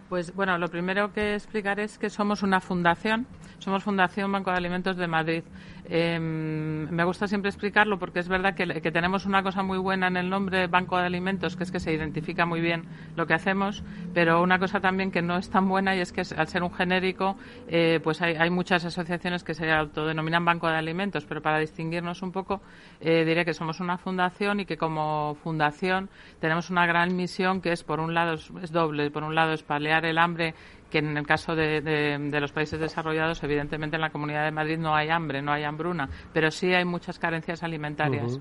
Pues 0.09 0.33
bueno, 0.33 0.57
lo 0.57 0.67
primero 0.67 1.13
que 1.13 1.35
explicar 1.35 1.79
es 1.79 1.99
que 1.99 2.09
somos 2.09 2.41
una 2.41 2.59
fundación, 2.59 3.27
somos 3.59 3.83
Fundación 3.83 4.31
Banco 4.31 4.49
de 4.49 4.57
Alimentos 4.57 4.97
de 4.97 5.07
Madrid. 5.07 5.43
Em, 5.85 6.89
me 6.89 7.03
gusta 7.03 7.27
siempre 7.27 7.49
explicarlo 7.49 7.99
porque 7.99 8.19
es 8.19 8.29
verdad 8.29 8.55
que, 8.55 8.91
tenemos 8.91 9.25
una 9.25 9.43
cosa 9.43 9.63
muy 9.63 9.77
buena 9.77 10.07
en 10.07 10.17
el 10.17 10.29
nombre 10.29 10.67
Banco 10.67 10.97
de 10.97 11.05
Alimentos, 11.05 11.57
que 11.57 11.63
es 11.63 11.71
que 11.71 11.79
se 11.79 11.93
identifica 11.93 12.45
muy 12.45 12.61
bien 12.61 12.85
lo 13.15 13.27
que 13.27 13.33
hacemos, 13.33 13.83
pero 14.13 14.41
una 14.41 14.59
cosa 14.59 14.79
también 14.79 15.11
que 15.11 15.21
no 15.21 15.37
es 15.37 15.49
tan 15.49 15.67
buena 15.67 15.95
y 15.95 15.99
es 15.99 16.13
que 16.13 16.21
al 16.21 16.47
ser 16.47 16.63
un 16.63 16.73
genérico, 16.73 17.35
eh, 17.67 17.99
pues 18.03 18.21
hay, 18.21 18.49
muchas 18.49 18.85
asociaciones 18.85 19.43
que 19.43 19.53
se 19.53 19.71
autodenominan 19.71 20.45
Banco 20.45 20.67
de 20.67 20.75
Alimentos, 20.75 21.25
pero 21.25 21.41
para 21.41 21.59
distinguirnos 21.59 22.21
un 22.21 22.31
poco, 22.31 22.61
eh, 23.01 23.25
diré 23.25 23.43
que 23.45 23.53
somos 23.53 23.79
una 23.79 23.97
fundación 23.97 24.59
y 24.59 24.65
que 24.65 24.77
como 24.77 25.35
fundación 25.43 26.09
tenemos 26.39 26.69
una 26.69 26.85
gran 26.85 27.15
misión 27.15 27.61
que 27.61 27.71
es, 27.71 27.83
por 27.83 27.99
un 27.99 28.13
lado, 28.13 28.33
es 28.33 28.71
doble. 28.71 29.09
Por 29.11 29.23
un 29.23 29.35
lado, 29.35 29.53
es 29.53 29.63
paliar 29.63 30.05
el 30.05 30.17
hambre 30.17 30.53
que 30.93 30.99
en 30.99 31.17
el 31.17 31.25
caso 31.25 31.55
de, 31.55 32.29
los 32.39 32.51
países 32.51 32.79
desarrollados, 32.79 33.41
evidentemente 33.43 33.95
en 33.95 34.01
la 34.01 34.11
Comunidad 34.11 34.45
de 34.45 34.51
Madrid 34.51 34.77
no 34.77 34.95
hay 34.95 35.09
hambre, 35.09 35.41
no 35.41 35.51
hay 35.51 35.63
hambruna, 35.63 36.07
pero 36.31 36.51
sí 36.51 36.71
hay 36.71 36.85
muchas 36.85 37.17
carencias 37.17 37.63
alimentarias. 37.63 38.39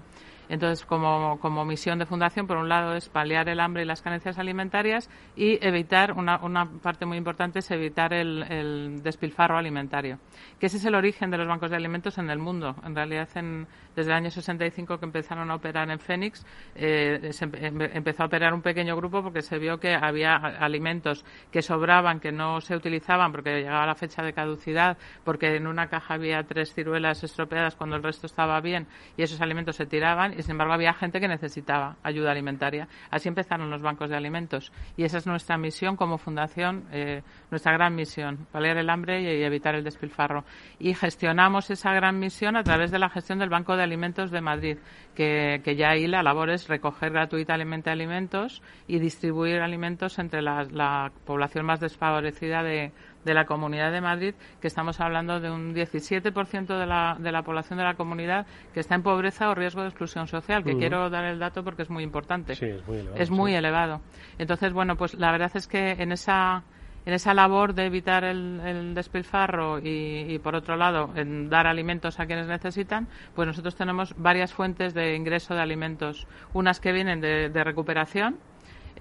Entonces, 0.50 0.84
como, 0.84 1.38
como, 1.40 1.64
misión 1.64 1.98
de 1.98 2.04
fundación, 2.04 2.46
por 2.46 2.58
un 2.58 2.68
lado 2.68 2.94
es 2.94 3.08
paliar 3.08 3.48
el 3.48 3.58
hambre 3.58 3.84
y 3.84 3.86
las 3.86 4.02
carencias 4.02 4.38
alimentarias 4.38 5.08
y 5.34 5.64
evitar, 5.66 6.12
una, 6.12 6.44
una 6.44 6.66
parte 6.66 7.06
muy 7.06 7.16
importante 7.16 7.60
es 7.60 7.70
evitar 7.70 8.12
el, 8.12 8.42
el, 8.42 9.02
despilfarro 9.02 9.56
alimentario, 9.56 10.18
que 10.60 10.66
ese 10.66 10.76
es 10.76 10.84
el 10.84 10.94
origen 10.94 11.30
de 11.30 11.38
los 11.38 11.48
bancos 11.48 11.70
de 11.70 11.76
alimentos 11.76 12.18
en 12.18 12.28
el 12.28 12.38
mundo. 12.38 12.76
En 12.84 12.94
realidad, 12.94 13.30
en, 13.34 13.66
desde 13.94 14.10
el 14.10 14.16
año 14.16 14.30
65 14.30 14.98
que 14.98 15.04
empezaron 15.04 15.50
a 15.50 15.54
operar 15.54 15.90
en 15.90 15.98
Fénix, 15.98 16.44
eh, 16.74 17.30
se 17.32 17.44
empezó 17.44 18.22
a 18.22 18.26
operar 18.26 18.54
un 18.54 18.62
pequeño 18.62 18.96
grupo 18.96 19.22
porque 19.22 19.42
se 19.42 19.58
vio 19.58 19.78
que 19.78 19.94
había 19.94 20.36
alimentos 20.36 21.24
que 21.50 21.62
sobraban, 21.62 22.20
que 22.20 22.32
no 22.32 22.60
se 22.60 22.76
utilizaban 22.76 23.32
porque 23.32 23.60
llegaba 23.60 23.86
la 23.86 23.94
fecha 23.94 24.22
de 24.22 24.32
caducidad, 24.32 24.96
porque 25.24 25.56
en 25.56 25.66
una 25.66 25.88
caja 25.88 26.14
había 26.14 26.42
tres 26.42 26.72
ciruelas 26.74 27.22
estropeadas 27.22 27.76
cuando 27.76 27.96
el 27.96 28.02
resto 28.02 28.26
estaba 28.26 28.60
bien 28.60 28.86
y 29.16 29.22
esos 29.22 29.40
alimentos 29.40 29.76
se 29.76 29.86
tiraban 29.86 30.32
y 30.38 30.42
sin 30.42 30.52
embargo 30.52 30.74
había 30.74 30.92
gente 30.94 31.20
que 31.20 31.28
necesitaba 31.28 31.96
ayuda 32.02 32.32
alimentaria. 32.32 32.88
Así 33.10 33.28
empezaron 33.28 33.70
los 33.70 33.82
bancos 33.82 34.10
de 34.10 34.16
alimentos 34.16 34.72
y 34.96 35.04
esa 35.04 35.18
es 35.18 35.26
nuestra 35.26 35.58
misión 35.58 35.96
como 35.96 36.18
fundación, 36.18 36.84
eh, 36.92 37.22
nuestra 37.50 37.72
gran 37.72 37.94
misión, 37.94 38.46
paliar 38.50 38.76
el 38.76 38.90
hambre 38.90 39.22
y, 39.22 39.42
evitar 39.42 39.74
el 39.74 39.84
despilfarro. 39.84 40.44
Y 40.78 40.94
gestionamos 40.94 41.70
esa 41.70 41.92
gran 41.92 42.18
misión 42.18 42.56
a 42.56 42.62
través 42.62 42.90
de 42.90 42.98
la 42.98 43.08
gestión 43.08 43.38
del 43.38 43.48
Banco 43.48 43.76
de 43.76 43.81
Alimentos 43.82 44.30
de 44.30 44.40
Madrid, 44.40 44.78
que, 45.14 45.60
ya 45.76 45.90
ahí 45.90 46.06
la 46.06 46.22
labor 46.22 46.50
es 46.50 46.68
recoger 46.68 47.12
gratuitamente 47.12 47.90
alimentos 47.90 48.62
y 48.86 48.98
distribuir 48.98 49.60
alimentos 49.60 50.18
entre 50.18 50.42
la 50.42 51.12
población 51.24 51.66
más 51.66 51.80
desfavorecida 51.80 52.62
de 52.62 52.92
de 53.24 53.34
la 53.34 53.44
Comunidad 53.44 53.92
de 53.92 54.00
Madrid, 54.00 54.34
que 54.60 54.66
estamos 54.66 55.00
hablando 55.00 55.40
de 55.40 55.50
un 55.50 55.74
17% 55.74 56.78
de 56.78 56.86
la, 56.86 57.16
de 57.18 57.32
la 57.32 57.42
población 57.42 57.78
de 57.78 57.84
la 57.84 57.94
comunidad 57.94 58.46
que 58.72 58.80
está 58.80 58.94
en 58.94 59.02
pobreza 59.02 59.48
o 59.50 59.54
riesgo 59.54 59.82
de 59.82 59.88
exclusión 59.88 60.26
social, 60.26 60.64
que 60.64 60.76
quiero 60.76 61.08
dar 61.10 61.24
el 61.24 61.38
dato 61.38 61.62
porque 61.62 61.82
es 61.82 61.90
muy 61.90 62.02
importante. 62.02 62.54
Sí, 62.54 62.66
es 62.66 62.86
muy 62.86 62.98
elevado. 62.98 63.22
Es 63.22 63.30
muy 63.30 63.54
elevado. 63.54 64.00
Entonces, 64.38 64.72
bueno, 64.72 64.96
pues 64.96 65.14
la 65.14 65.30
verdad 65.30 65.50
es 65.54 65.66
que 65.66 65.92
en 65.92 66.12
esa 66.12 66.64
en 67.04 67.12
esa 67.12 67.34
labor 67.34 67.74
de 67.74 67.86
evitar 67.86 68.24
el, 68.24 68.94
despilfarro 68.94 69.78
y, 69.82 70.38
por 70.38 70.54
otro 70.54 70.76
lado, 70.76 71.10
en 71.16 71.48
dar 71.48 71.66
alimentos 71.66 72.20
a 72.20 72.26
quienes 72.26 72.46
necesitan, 72.46 73.08
pues 73.34 73.46
nosotros 73.46 73.74
tenemos 73.74 74.14
varias 74.16 74.52
fuentes 74.52 74.94
de 74.94 75.16
ingreso 75.16 75.54
de 75.54 75.60
alimentos. 75.60 76.26
Unas 76.52 76.80
que 76.80 76.92
vienen 76.92 77.20
de 77.20 77.64
recuperación, 77.64 78.38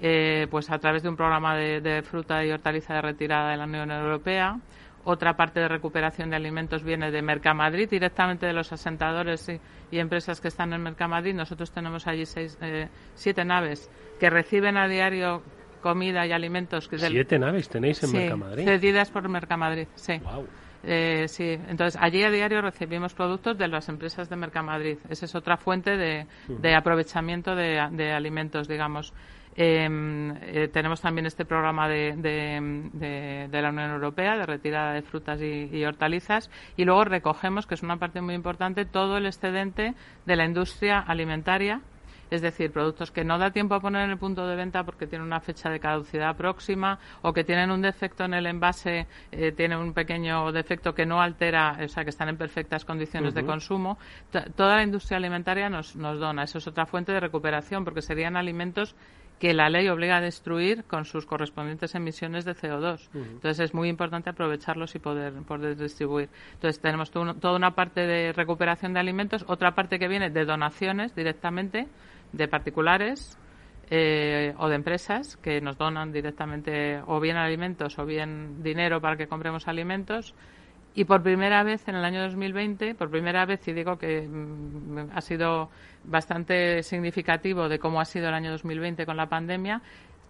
eh, 0.04 0.48
pues 0.50 0.72
a 0.72 0.80
través 0.80 1.04
de 1.04 1.10
un 1.10 1.16
programa 1.16 1.56
de, 1.56 2.02
fruta 2.02 2.44
y 2.44 2.52
hortaliza 2.52 2.96
de 2.96 3.02
retirada 3.02 3.52
de 3.52 3.58
la 3.58 3.66
Unión 3.66 3.92
Europea. 3.92 4.60
Otra 5.04 5.36
parte 5.36 5.60
de 5.60 5.68
recuperación 5.68 6.32
de 6.32 6.38
alimentos 6.38 6.84
viene 6.84 7.12
de 7.12 7.22
Mercamadrid, 7.22 7.88
directamente 7.88 8.48
de 8.48 8.54
los 8.54 8.74
asentadores 8.74 9.48
y, 9.92 10.00
empresas 10.00 10.42
que 10.42 10.48
están 10.48 10.74
en 10.74 10.82
Mercamadrid. 10.82 11.36
Nosotros 11.36 11.72
tenemos 11.72 12.08
allí 12.08 12.26
seis, 12.26 12.58
eh, 12.62 12.88
siete 13.14 13.46
naves 13.46 13.92
que 14.20 14.32
reciben 14.32 14.76
a 14.78 14.88
diario 14.88 15.44
comida 15.82 16.26
y 16.26 16.32
alimentos. 16.32 16.90
¿Siete 16.92 17.38
naves 17.38 17.68
tenéis 17.70 18.02
en 18.04 18.12
Mercamadrid? 18.12 18.64
cedidas 18.66 19.12
por 19.12 19.28
Mercamadrid, 19.28 19.88
sí. 19.96 20.22
Eh, 20.84 21.28
sí, 21.28 21.60
entonces 21.68 22.00
allí 22.02 22.24
a 22.24 22.32
diario 22.32 22.60
recibimos 22.62 23.14
productos 23.14 23.58
de 23.58 23.68
las 23.68 23.88
empresas 23.90 24.30
de 24.30 24.36
Mercamadrid. 24.36 24.98
Esa 25.10 25.26
es 25.26 25.36
otra 25.36 25.58
fuente 25.58 25.96
de, 25.98 26.76
aprovechamiento 26.76 27.56
de, 27.56 27.88
de, 27.92 28.12
alimentos, 28.12 28.68
digamos. 28.68 29.14
Em, 29.56 30.32
eh, 30.44 30.70
tenemos 30.72 31.02
también 31.02 31.26
este 31.26 31.44
programa 31.44 31.90
de, 31.90 32.16
de, 32.16 33.62
la 33.62 33.70
Unión 33.70 33.92
Europea 33.92 34.38
de 34.38 34.46
retirada 34.46 34.94
de 34.94 35.02
frutas 35.02 35.42
y, 35.42 35.84
hortalizas 35.84 36.50
y 36.78 36.86
luego 36.86 37.04
recogemos, 37.04 37.68
que 37.68 37.76
es 37.76 37.84
una 37.84 37.98
parte 37.98 38.22
muy 38.22 38.34
importante, 38.34 38.86
todo 38.86 39.18
el 39.18 39.26
excedente 39.26 39.94
de 40.26 40.36
la 40.38 40.46
industria 40.46 41.00
alimentaria 41.00 41.82
es 42.32 42.42
decir, 42.42 42.72
productos 42.72 43.12
que 43.12 43.24
no 43.24 43.38
da 43.38 43.52
tiempo 43.52 43.76
a 43.76 43.80
poner 43.82 44.06
en 44.06 44.12
el 44.12 44.18
punto 44.18 44.48
de 44.48 44.56
venta 44.56 44.84
porque 44.84 45.06
tienen 45.06 45.28
una 45.28 45.42
fecha 45.42 45.70
de 45.70 45.80
caducidad 45.80 46.36
próxima 46.36 46.98
o 47.22 47.34
que 47.34 47.44
tienen 47.44 47.70
un 47.70 47.82
defecto 47.82 48.24
en 48.24 48.34
el 48.34 48.48
envase, 48.48 49.06
eh, 49.32 49.52
tienen 49.52 49.78
un 49.78 49.94
pequeño 49.94 50.52
defecto 50.54 50.94
que 50.94 51.06
no 51.06 51.22
altera, 51.22 51.78
o 51.84 51.88
sea, 51.90 52.04
que 52.04 52.10
están 52.10 52.30
en 52.30 52.38
perfectas 52.38 52.86
condiciones 52.86 53.34
de 53.34 53.46
consumo. 53.46 53.98
toda 54.56 54.78
la 54.78 54.84
industria 54.84 55.18
alimentaria 55.18 55.70
nos, 55.70 55.96
nos 55.96 56.20
dona. 56.20 56.44
Eso 56.44 56.58
es 56.58 56.68
otra 56.68 56.86
fuente 56.86 57.12
de 57.12 57.20
recuperación 57.20 57.84
porque 57.84 58.02
serían 58.02 58.38
alimentos 58.38 58.96
que 59.42 59.56
la 59.56 59.72
ley 59.72 59.90
obliga 59.90 60.18
a 60.18 60.22
destruir 60.22 60.84
con 60.84 61.04
sus 61.04 61.26
correspondientes 61.26 61.96
emisiones 61.96 62.46
de 62.46 62.54
CO2. 62.54 63.10
Entonces 63.12 63.60
es 63.60 63.74
muy 63.74 63.90
importante 63.90 64.30
aprovecharlos 64.30 64.94
y 64.94 65.00
poder, 65.00 65.34
poder 65.48 65.76
distribuir. 65.76 66.30
Entonces 66.54 66.80
tenemos 66.80 67.10
toda 67.10 67.56
una 67.56 67.72
parte 67.72 68.02
de 68.06 68.34
recuperación 68.34 68.94
de 68.94 69.00
alimentos, 69.00 69.44
otra 69.48 69.74
parte 69.74 69.98
que 69.98 70.08
viene 70.08 70.30
de 70.30 70.46
donaciones 70.46 71.16
directamente 71.16 71.88
de 72.32 72.48
particulares 72.48 73.38
eh, 73.90 74.54
o 74.58 74.70
de 74.70 74.76
empresas 74.76 75.38
que 75.38 75.60
nos 75.62 75.78
donan 75.78 76.12
directamente 76.12 77.02
o 77.06 77.20
bien 77.20 77.38
alimentos 77.38 78.00
o 78.00 78.06
bien 78.06 78.64
dinero 78.64 79.02
para 79.02 79.18
que 79.18 79.28
compremos 79.28 79.68
alimentos 79.68 80.34
y 80.94 81.06
por 81.06 81.24
primera 81.24 81.64
vez 81.64 81.88
en 81.88 81.96
el 81.96 82.04
año 82.04 82.22
2020, 82.24 82.96
por 82.96 83.10
primera 83.10 83.46
vez, 83.46 83.66
y 83.68 83.74
digo 83.74 83.98
que 83.98 84.28
mm, 84.28 85.12
ha 85.14 85.22
sido 85.22 85.70
bastante 86.04 86.84
significativo 86.84 87.70
de 87.70 87.80
cómo 87.80 88.02
ha 88.02 88.06
sido 88.06 88.28
el 88.28 88.34
año 88.34 88.52
2020 88.52 89.06
con 89.06 89.16
la 89.16 89.28
pandemia, 89.28 89.82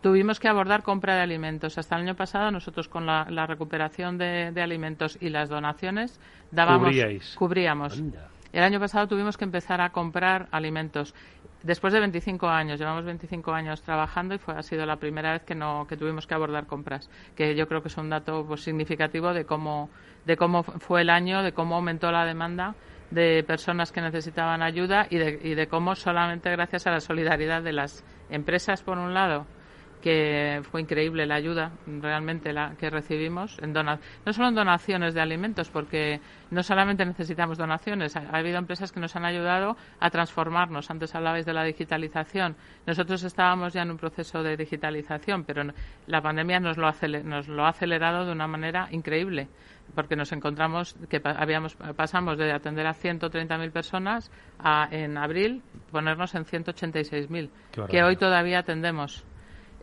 tuvimos 0.02 0.40
que 0.40 0.48
abordar 0.48 0.84
compra 0.84 1.16
de 1.16 1.22
alimentos. 1.22 1.78
Hasta 1.78 1.96
el 1.96 2.04
año 2.04 2.16
pasado 2.16 2.52
nosotros 2.52 2.88
con 2.88 3.06
la, 3.06 3.46
recuperación 3.48 4.18
de, 4.18 4.54
alimentos 4.62 5.18
y 5.20 5.30
las 5.30 5.50
donaciones 5.50 6.20
dábamos, 6.52 6.96
cubríamos. 7.36 8.02
El 8.54 8.64
año 8.64 8.80
pasado 8.80 9.08
tuvimos 9.08 9.38
que 9.38 9.46
empezar 9.46 9.82
a 9.82 9.92
comprar 9.92 10.48
alimentos. 10.52 11.16
Después 11.64 11.94
de 11.94 12.00
25 12.00 12.48
años, 12.48 12.80
llevamos 12.80 13.06
25 13.06 13.52
años 13.54 13.82
trabajando 13.84 14.34
y 14.34 14.40
fue, 14.40 14.56
ha 14.56 14.64
sido 14.64 14.86
la 14.86 14.96
primera 14.96 15.34
vez 15.34 15.44
que, 15.44 15.54
no, 15.54 15.86
que 15.88 15.96
tuvimos 15.96 16.26
que 16.26 16.34
abordar 16.34 16.66
compras, 16.66 17.10
que 17.36 17.56
yo 17.56 17.68
creo 17.68 17.82
que 17.82 17.90
es 17.90 17.98
un 17.98 18.10
dato 18.10 18.46
pues, 18.48 18.62
significativo 18.62 19.34
de 19.34 19.46
cómo, 19.46 19.90
de 20.26 20.38
cómo 20.38 20.64
fue 20.64 21.02
el 21.02 21.10
año, 21.12 21.44
de 21.44 21.52
cómo 21.52 21.76
aumentó 21.76 22.12
la 22.12 22.26
demanda 22.26 22.76
de 23.12 23.44
personas 23.44 23.92
que 23.92 24.02
necesitaban 24.02 24.64
ayuda 24.64 25.06
y 25.10 25.18
de, 25.18 25.40
y 25.44 25.54
de 25.54 25.68
cómo 25.68 25.96
solamente 25.96 26.50
gracias 26.50 26.88
a 26.88 26.92
la 26.92 27.00
solidaridad 27.00 27.62
de 27.62 27.74
las 27.74 28.04
empresas, 28.30 28.82
por 28.82 28.98
un 28.98 29.14
lado, 29.14 29.46
que 30.02 30.62
fue 30.70 30.82
increíble 30.82 31.26
la 31.26 31.36
ayuda 31.36 31.72
realmente 31.86 32.52
la 32.52 32.76
que 32.78 32.90
recibimos 32.90 33.58
en 33.62 33.74
no 33.74 34.34
solo 34.34 34.50
en 34.50 34.56
donaciones 34.56 35.14
de 35.14 35.22
alimentos 35.22 35.70
porque 35.70 36.20
no 36.50 36.64
solamente 36.64 37.06
necesitamos 37.06 37.58
donaciones 37.58 38.16
ha, 38.16 38.30
habido 38.32 38.58
empresas 38.58 38.92
que 38.92 39.00
nos 39.00 39.16
han 39.16 39.26
ayudado 39.26 39.78
a 40.00 40.10
transformarnos. 40.10 40.92
Antes 40.92 41.16
hablabais 41.16 41.46
de 41.46 41.54
la 41.54 41.64
digitalización. 41.64 42.56
Nosotros 42.86 43.24
estábamos 43.24 43.74
ya 43.74 43.84
en 43.84 43.92
un 43.92 43.98
proceso 43.98 44.44
de 44.44 44.58
digitalización 44.58 45.46
pero 45.46 45.64
la 46.08 46.22
pandemia 46.22 46.60
nos 46.60 46.78
lo, 46.78 46.92
nos 47.24 47.48
lo 47.48 47.66
ha 47.66 47.70
acelerado 47.70 48.26
de 48.26 48.32
una 48.32 48.48
manera 48.48 48.88
increíble 48.92 49.48
porque 49.96 50.16
nos 50.16 50.32
encontramos 50.32 50.96
que 51.10 51.22
habíamos 51.24 51.76
pasamos 51.96 52.38
de 52.38 52.52
atender 52.52 52.88
a 52.88 52.94
130.000 52.94 53.72
personas 53.72 54.32
a 54.60 54.88
en 54.92 55.18
abril 55.18 55.62
ponernos 55.92 56.34
en 56.36 56.46
186.000 56.46 57.88
que 57.90 58.04
hoy 58.04 58.16
todavía 58.16 58.60
atendemos 58.60 59.26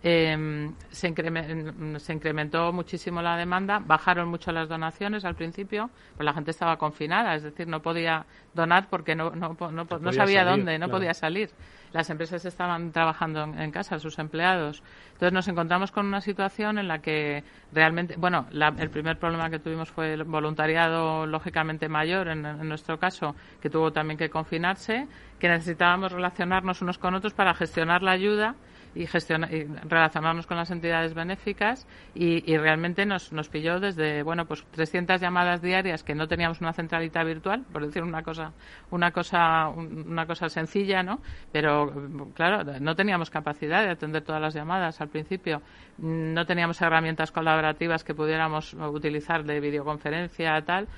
eh, 0.03 0.70
se, 0.90 1.09
incrementó 1.09 2.72
muchísimo 2.72 3.20
la 3.20 3.36
demanda, 3.36 3.80
bajaron 3.84 4.28
mucho 4.28 4.53
las 4.53 4.68
donaciones 4.68 5.24
al 5.24 5.34
principio, 5.34 5.90
pues 6.16 6.24
la 6.24 6.32
gente 6.32 6.53
estaba 6.53 6.76
confinada, 6.76 7.34
es 7.34 7.42
decir, 7.42 7.66
no 7.66 7.82
podía 7.82 8.24
donar 8.55 8.88
porque 8.88 9.14
no, 9.14 9.30
no, 9.30 9.57
no, 9.70 10.12
sabía 10.12 10.44
dónde, 10.44 10.78
no 10.78 10.88
podía 10.88 11.14
salir. 11.14 11.51
Las 11.92 12.11
empresas 12.11 12.44
estaban 12.44 12.92
trabajando 12.92 13.42
en, 13.42 13.70
casa, 13.70 13.99
sus 13.99 14.18
empleados. 14.18 14.82
Entonces 15.14 15.32
nos 15.32 15.49
encontramos 15.49 15.90
con 15.90 16.07
una 16.07 16.20
situación 16.20 16.78
en 16.78 16.86
la 16.86 16.99
que 16.99 17.42
realmente, 17.72 18.14
bueno, 18.18 18.46
el 18.53 18.90
primer 18.90 19.18
problema 19.18 19.49
que 19.49 19.59
tuvimos 19.59 19.90
fue 19.90 20.12
el 20.12 20.24
voluntariado 20.24 21.26
lógicamente 21.26 21.88
mayor, 21.88 22.28
en, 22.28 22.44
en 22.44 22.68
nuestro 22.68 22.99
caso, 22.99 23.34
que 23.61 23.70
tuvo 23.70 23.90
también 23.90 24.18
que 24.18 24.28
confinarse, 24.28 25.09
que 25.38 25.49
necesitábamos 25.49 26.12
relacionarnos 26.12 26.82
unos 26.82 26.99
con 26.99 27.14
otros 27.14 27.32
para 27.32 27.55
gestionar 27.55 28.03
la 28.03 28.12
ayuda 28.12 28.55
y, 28.99 29.07
gestionar, 29.07 29.55
y 29.55 29.64
relacionarnos 29.64 30.46
con 30.46 30.57
las 30.57 30.70
entidades 30.72 31.14
benéficas 31.14 31.86
y, 32.14 32.57
realmente 32.59 33.07
nos, 33.07 33.32
nos 33.32 33.49
pilló 33.49 33.78
desde, 33.78 34.24
bueno, 34.24 34.44
pues 34.46 34.64
300 34.72 35.20
llamadas 35.20 35.62
diarias 35.62 36.03
que 36.03 36.14
no 36.14 36.26
teníamos 36.26 36.61
una 36.61 36.72
centralita 36.72 37.22
virtual, 37.22 37.64
por 37.72 37.86
decir 37.86 38.03
una 38.03 38.22
cosa, 38.22 38.53
una 38.90 39.12
cosa, 39.12 39.68
una 39.68 40.26
cosa 40.26 40.49
sencilla, 40.49 41.05
¿no? 41.05 41.20
Pero, 41.53 41.92
claro, 42.34 42.64
no 42.80 42.96
teníamos 42.96 43.30
capacidad 43.30 43.84
de 43.84 43.90
atender 43.90 44.22
todas 44.22 44.42
las 44.42 44.55
llamadas 44.55 45.01
al 45.01 45.09
principio. 45.09 45.62
No 45.99 46.44
teníamos 46.44 46.82
herramientas 46.82 47.30
colaborativas 47.30 48.03
que 48.03 48.14
pudiéramos 48.14 48.74
utilizar 48.74 49.44
de 49.44 49.61
videoconferencia, 49.61 50.61
tal 50.62 50.88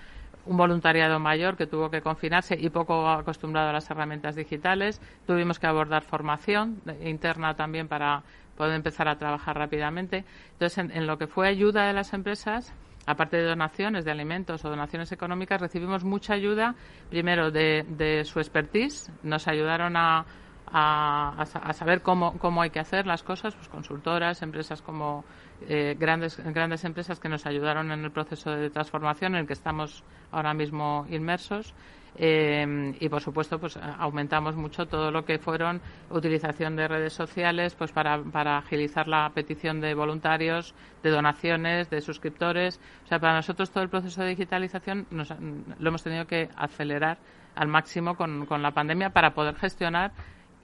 un 0.51 0.57
voluntariado 0.57 1.20
mayor 1.20 1.57
que 1.57 1.68
tuvo 1.68 1.90
que 1.90 2.03
confinarse 2.03 2.57
y 2.59 2.70
poco 2.70 3.09
acostumbrado 3.09 3.68
a 3.68 3.72
las 3.72 3.88
herramientas 3.88 4.34
digitales. 4.34 5.01
Tuvimos 5.24 5.61
que 5.61 5.68
abordar 5.68 6.03
formación 6.03 6.82
interna 7.05 7.55
también 7.55 7.86
para 7.86 8.24
poder 8.57 8.74
empezar 8.74 9.07
a 9.07 9.16
trabajar 9.16 9.57
rápidamente. 9.57 10.24
Entonces, 10.55 10.90
en, 10.92 11.07
lo 11.07 11.18
que 11.18 11.28
fue 11.28 11.46
ayuda 11.46 11.86
de 11.86 11.92
las 11.92 12.12
empresas, 12.14 12.74
aparte 13.07 13.36
de 13.36 13.44
donaciones 13.44 14.05
de 14.05 14.11
alimentos 14.11 14.64
o 14.64 14.70
donaciones 14.70 15.12
económicas, 15.12 15.61
recibimos 15.61 16.03
mucha 16.03 16.34
ayuda, 16.34 16.74
primero 17.11 17.53
de, 17.53 17.86
de 17.88 18.24
su 18.24 18.40
expertise. 18.40 19.12
Nos 19.22 19.46
ayudaron 19.46 19.96
a, 19.96 20.26
a, 20.72 21.72
saber 21.74 22.03
cómo, 22.03 22.38
cómo 22.38 22.62
hay 22.62 22.70
que 22.70 22.80
hacer 22.80 23.07
las 23.07 23.22
cosas, 23.22 23.55
pues 23.55 23.68
consultoras, 23.68 24.42
empresas 24.42 24.82
como 24.82 25.24
eh, 25.68 25.96
grandes, 25.98 26.38
grandes 26.52 26.84
empresas 26.84 27.20
que 27.20 27.28
nos 27.28 27.46
ayudaron 27.46 27.90
en 27.92 28.04
el 28.04 28.11
proceso 28.11 28.50
de 28.50 28.70
transformación 28.70 29.34
en 29.34 29.42
el 29.42 29.46
que 29.46 29.52
estamos 29.52 30.04
ahora 30.30 30.54
mismo 30.54 31.06
inmersos. 31.08 31.74
Eh, 32.16 32.92
y 32.98 33.08
por 33.08 33.20
supuesto 33.20 33.61
pues 33.61 33.76
aumentamos 33.76 34.56
mucho 34.56 34.86
todo 34.86 35.12
lo 35.12 35.24
que 35.24 35.38
fueron 35.38 35.80
utilización 36.11 36.74
de 36.74 36.88
redes 36.88 37.12
sociales 37.12 37.76
pues 37.76 37.92
para, 37.92 38.20
para 38.20 38.58
agilizar 38.58 39.06
la 39.06 39.30
petición 39.32 39.80
de 39.80 39.94
voluntarios 39.94 40.74
de 41.04 41.11
donaciones 41.11 41.88
de 41.88 42.00
suscriptores 42.00 42.80
o 43.04 43.06
sea 43.06 43.20
para 43.20 43.36
nosotros 43.36 43.70
todo 43.70 43.84
el 43.84 43.90
proceso 43.90 44.22
de 44.22 44.30
digitalización 44.30 45.06
nos, 45.12 45.30
lo 45.30 45.88
hemos 45.88 46.02
tenido 46.02 46.26
que 46.26 46.48
acelerar 46.56 47.18
al 47.54 47.68
máximo 47.68 48.16
con, 48.16 48.44
con 48.44 48.61
la 48.61 48.72
pandemia 48.72 49.11
para 49.11 49.32
poder 49.32 49.54
gestionar 49.54 50.11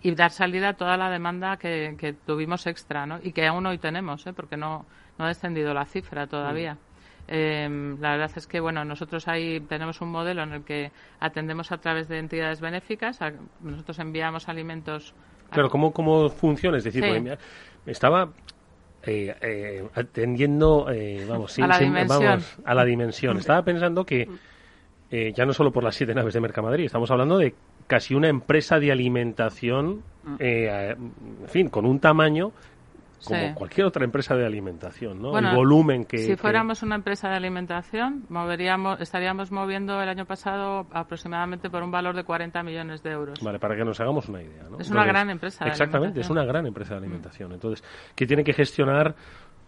y 0.07 0.15
dar 0.15 0.31
salida 0.31 0.69
a 0.71 0.73
toda 0.75 0.97
la 0.97 1.11
demanda 1.11 1.57
que, 1.57 1.97
que 1.99 2.13
tuvimos 2.13 2.67
extra, 2.67 3.07
¿no? 3.07 3.19
Y 3.23 3.33
que 3.33 3.47
aún 3.47 3.67
hoy 3.67 3.79
tenemos, 3.79 4.27
¿eh? 4.27 4.33
Porque 4.33 4.57
no, 4.57 4.87
no 5.19 5.25
ha 5.25 5.29
descendido 5.29 5.75
la 5.75 5.85
cifra 5.85 6.27
todavía. 6.27 6.75
Mm. 6.75 6.79
Eh, 7.29 7.97
la 8.01 8.11
verdad 8.13 8.31
es 8.37 8.47
que 8.47 8.61
bueno 8.61 8.85
nosotros 8.85 9.27
ahí 9.27 9.59
tenemos 9.69 10.01
un 10.01 10.11
modelo 10.13 10.45
en 10.45 10.53
el 10.53 10.63
que 10.63 10.93
atendemos 11.19 11.73
a 11.73 11.79
través 11.79 12.07
de 12.09 12.21
entidades 12.21 12.61
benéficas 12.61 13.21
a- 13.21 13.33
nosotros 13.63 13.99
enviamos 13.99 14.49
alimentos 14.49 15.13
a- 15.51 15.55
Claro, 15.55 15.69
¿cómo, 15.69 15.93
cómo 15.93 16.29
funciona? 16.29 16.77
Es 16.79 16.85
decir, 16.85 17.03
Sí. 17.03 17.29
estaba 17.91 18.29
eh, 19.03 19.35
eh, 19.41 19.89
atendiendo, 19.97 20.89
eh, 20.93 21.27
vamos, 21.29 21.59
A 21.59 21.67
la 21.67 21.79
dimensión. 21.81 22.25
vamos, 22.25 22.59
a 22.65 22.75
la 22.75 22.85
dimensión. 22.85 23.39
Estaba 23.39 23.63
pensando 23.63 24.05
que 24.05 24.29
eh, 25.11 25.33
ya 25.35 25.45
no 25.45 25.53
solo 25.53 25.73
por 25.73 25.83
las 25.83 25.95
siete 25.97 26.15
naves 26.15 26.35
de 26.35 26.41
Mercamadrid, 26.41 26.85
estamos 26.87 27.11
hablando 27.11 27.39
de 27.39 27.55
casi 27.87 28.15
una 28.15 28.29
empresa 28.29 28.79
de 28.79 28.91
alimentación, 28.93 30.03
eh, 30.39 30.95
en 30.97 31.49
fin, 31.49 31.69
con 31.69 31.87
un 31.87 32.01
tamaño 32.01 32.53
como 33.25 33.41
Sí. 33.41 33.53
cualquier 33.55 33.87
otra 33.87 34.05
empresa 34.05 34.37
de 34.37 34.45
alimentación, 34.45 35.23
¿no? 35.23 35.31
Bueno, 35.31 35.51
El 35.51 35.57
volumen 35.57 36.05
que... 36.05 36.19
Si 36.19 36.27
que- 36.29 36.37
fuéramos 36.37 36.83
una 36.83 36.97
empresa 36.97 37.29
de 37.31 37.37
alimentación, 37.37 38.25
moveríamos, 38.29 39.01
estaríamos 39.01 39.51
moviendo 39.51 40.01
el 40.03 40.09
año 40.09 40.27
pasado 40.27 40.87
aproximadamente 40.93 41.71
por 41.71 41.83
un 41.83 41.91
valor 41.91 42.15
de 42.15 42.25
40 42.25 42.63
millones 42.63 43.03
de 43.03 43.11
euros. 43.13 43.41
Vale, 43.43 43.59
para 43.59 43.75
que 43.75 43.85
nos 43.85 43.99
hagamos 44.01 44.29
una 44.29 44.43
idea. 44.43 44.65
¿no? 44.71 44.79
Es 44.79 44.91
una 44.91 45.05
gran 45.05 45.31
empresa 45.31 45.65
de 45.65 45.71
Exactamente, 45.71 46.21
es 46.21 46.29
una 46.31 46.45
gran 46.45 46.67
empresa 46.67 46.95
de 46.95 46.99
alimentación. 46.99 47.53
Entonces, 47.53 47.83
que 48.15 48.27
tiene 48.27 48.45
que 48.45 48.53
gestionar 48.53 49.15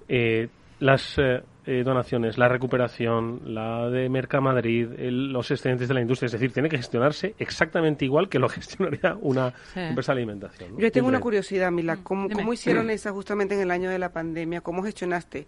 eh, 0.09 0.49
las 0.81 1.19
eh, 1.19 1.43
eh, 1.67 1.83
donaciones, 1.85 2.39
la 2.39 2.49
recuperación, 2.49 3.41
la 3.45 3.91
de 3.91 4.09
Mercamadrid, 4.09 4.93
el- 4.99 5.33
los 5.33 5.51
excedentes 5.51 5.89
de 5.89 5.95
la 5.95 6.01
industria. 6.01 6.27
Es 6.27 6.33
decir, 6.33 6.53
tiene 6.53 6.69
que 6.69 6.77
gestionarse 6.79 7.35
exactamente 7.39 8.05
igual 8.05 8.29
que 8.29 8.39
lo 8.39 8.49
gestionaría 8.49 9.17
una 9.21 9.53
Sí. 9.75 9.81
empresa 9.81 10.13
de 10.15 10.19
alimentación. 10.23 10.73
¿no? 10.75 10.79
Yo 10.81 10.91
tengo 10.93 11.09
una 11.09 11.21
curiosidad, 11.21 11.71
Mila. 11.73 11.99
¿Cómo, 12.03 12.29
cómo 12.31 12.53
hicieron 12.53 12.91
esa 12.91 13.13
justamente 13.13 13.55
en 13.55 13.61
el 13.61 13.71
año 13.71 13.91
de 13.91 13.99
la 13.99 14.13
pandemia? 14.13 14.61
¿Cómo 14.61 14.83
gestionaste 14.83 15.47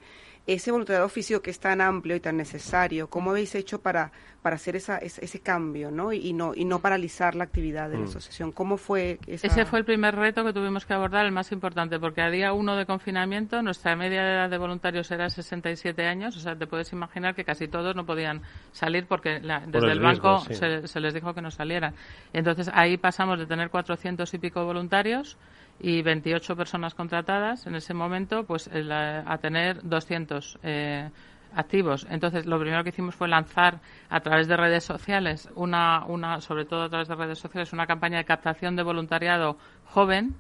ese 0.55 0.71
voluntariado 0.71 1.09
físico 1.09 1.41
que 1.43 1.51
es 1.51 1.61
tan 1.61 1.81
amplio 1.81 2.17
y 2.17 2.21
tan 2.21 2.37
necesario? 2.37 3.09
¿Cómo 3.09 3.31
habéis 3.31 3.55
hecho 3.55 3.81
para, 3.81 4.11
para 4.43 4.57
hacer 4.57 4.77
esa, 4.77 4.99
ese, 4.99 5.25
ese 5.25 5.41
cambio 5.41 5.91
¿no? 5.91 6.13
Y, 6.13 6.19
y 6.29 6.33
no 6.33 6.53
y 6.55 6.65
no 6.65 6.81
paralizar 6.81 7.35
la 7.35 7.45
actividad 7.45 7.89
de 7.91 7.97
la 7.97 8.01
Mm. 8.05 8.09
asociación? 8.09 8.53
¿Cómo 8.53 8.77
fue 8.77 9.19
esa...? 9.27 9.47
Ese 9.47 9.65
fue 9.65 9.79
el 9.79 9.85
primer 9.85 10.15
reto 10.17 10.45
que 10.45 10.53
tuvimos 10.53 10.87
que 10.87 10.93
abordar, 10.95 11.25
el 11.27 11.33
más 11.33 11.53
importante, 11.53 11.99
porque 11.99 12.21
a 12.23 12.31
día 12.31 12.53
uno 12.53 12.77
de 12.77 12.87
confinamiento 12.87 13.63
nuestra 13.63 13.95
media 13.97 14.23
de 14.25 14.33
edad 14.35 14.51
de 14.51 14.59
voluntarios 14.59 15.11
era 15.11 15.29
67 15.31 16.07
años, 16.07 16.37
o 16.37 16.41
sea, 16.41 16.57
te 16.57 16.67
puedes 16.67 16.93
imaginar 16.93 17.35
que 17.35 17.45
casi 17.45 17.69
todos 17.69 17.95
no 17.95 18.05
podían 18.07 18.43
salir 18.73 19.07
porque 19.07 19.41
la- 19.41 19.61
Por 19.61 19.71
desde 19.73 19.87
el 19.93 19.99
el, 19.99 20.01
banco 20.01 20.39
riesgo, 20.39 20.55
sí. 20.55 20.55
se, 20.55 20.89
se 20.89 21.01
les 21.01 21.15
dijo 21.15 21.35
que 21.35 21.43
no 21.43 21.51
salieran. 21.51 21.95
Entonces 22.33 22.71
ahí 22.73 22.97
pasamos 22.97 23.39
de 23.39 23.47
tener 23.47 23.71
400 23.71 24.33
y 24.35 24.39
pico 24.39 24.65
voluntarios 24.65 25.37
y 25.81 26.03
28 26.03 26.57
personas 26.57 26.95
contratadas 26.95 27.67
en 27.67 27.75
ese 27.75 27.95
momento, 27.95 28.45
pues 28.45 28.69
eh, 28.73 29.23
a 29.27 29.39
tener 29.39 29.83
200 29.83 30.59
eh, 30.63 31.11
activos. 31.55 32.07
Entonces, 32.11 32.47
lo 32.47 32.61
primero 32.61 32.85
que 32.85 32.91
hicimos 32.91 33.15
fue 33.15 33.29
lanzar 33.29 33.81
a 34.09 34.21
través 34.21 34.47
de 34.47 34.57
redes 34.57 34.85
sociales, 34.85 35.49
una, 35.55 36.05
una, 36.07 36.41
sobre 36.41 36.67
todo 36.67 36.85
a 36.85 36.89
través 36.89 37.09
de 37.09 37.15
redes 37.15 37.39
sociales, 37.39 37.73
una 37.73 37.87
campaña 37.87 38.19
de 38.19 38.25
captación 38.25 38.77
de 38.77 38.83
voluntariado 38.83 39.57
joven. 39.87 40.35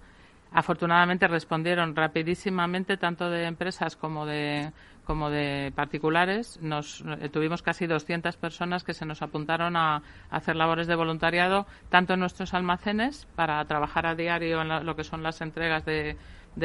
Afortunadamente 0.53 1.29
respondieron 1.29 1.95
rapidísimamente 1.95 2.97
tanto 2.97 3.31
de 3.31 3.45
empresas 3.45 3.97
como 3.97 4.27
de 4.27 4.73
como 5.05 5.31
de 5.31 5.73
particulares. 5.75 6.59
Nos 6.63 7.03
eh, 7.21 7.29
tuvimos 7.29 7.63
casi 7.63 7.87
200 7.87 8.37
personas 8.37 8.85
que 8.85 8.95
se 8.95 9.05
nos 9.07 9.23
apuntaron 9.23 9.77
a, 9.77 10.03
hacer 10.31 10.57
labores 10.57 10.87
de 10.87 10.95
voluntariado 10.95 11.67
tanto 11.89 12.15
en 12.15 12.21
nuestros 12.21 12.55
almacenes 12.55 13.27
para 13.35 13.65
trabajar 13.65 14.07
a 14.07 14.15
diario 14.15 14.63
en 14.63 14.69
la- 14.69 14.81
lo 14.83 14.97
que 14.97 15.05
son 15.05 15.23
las 15.23 15.41
entregas 15.41 15.85
de, 15.85 16.17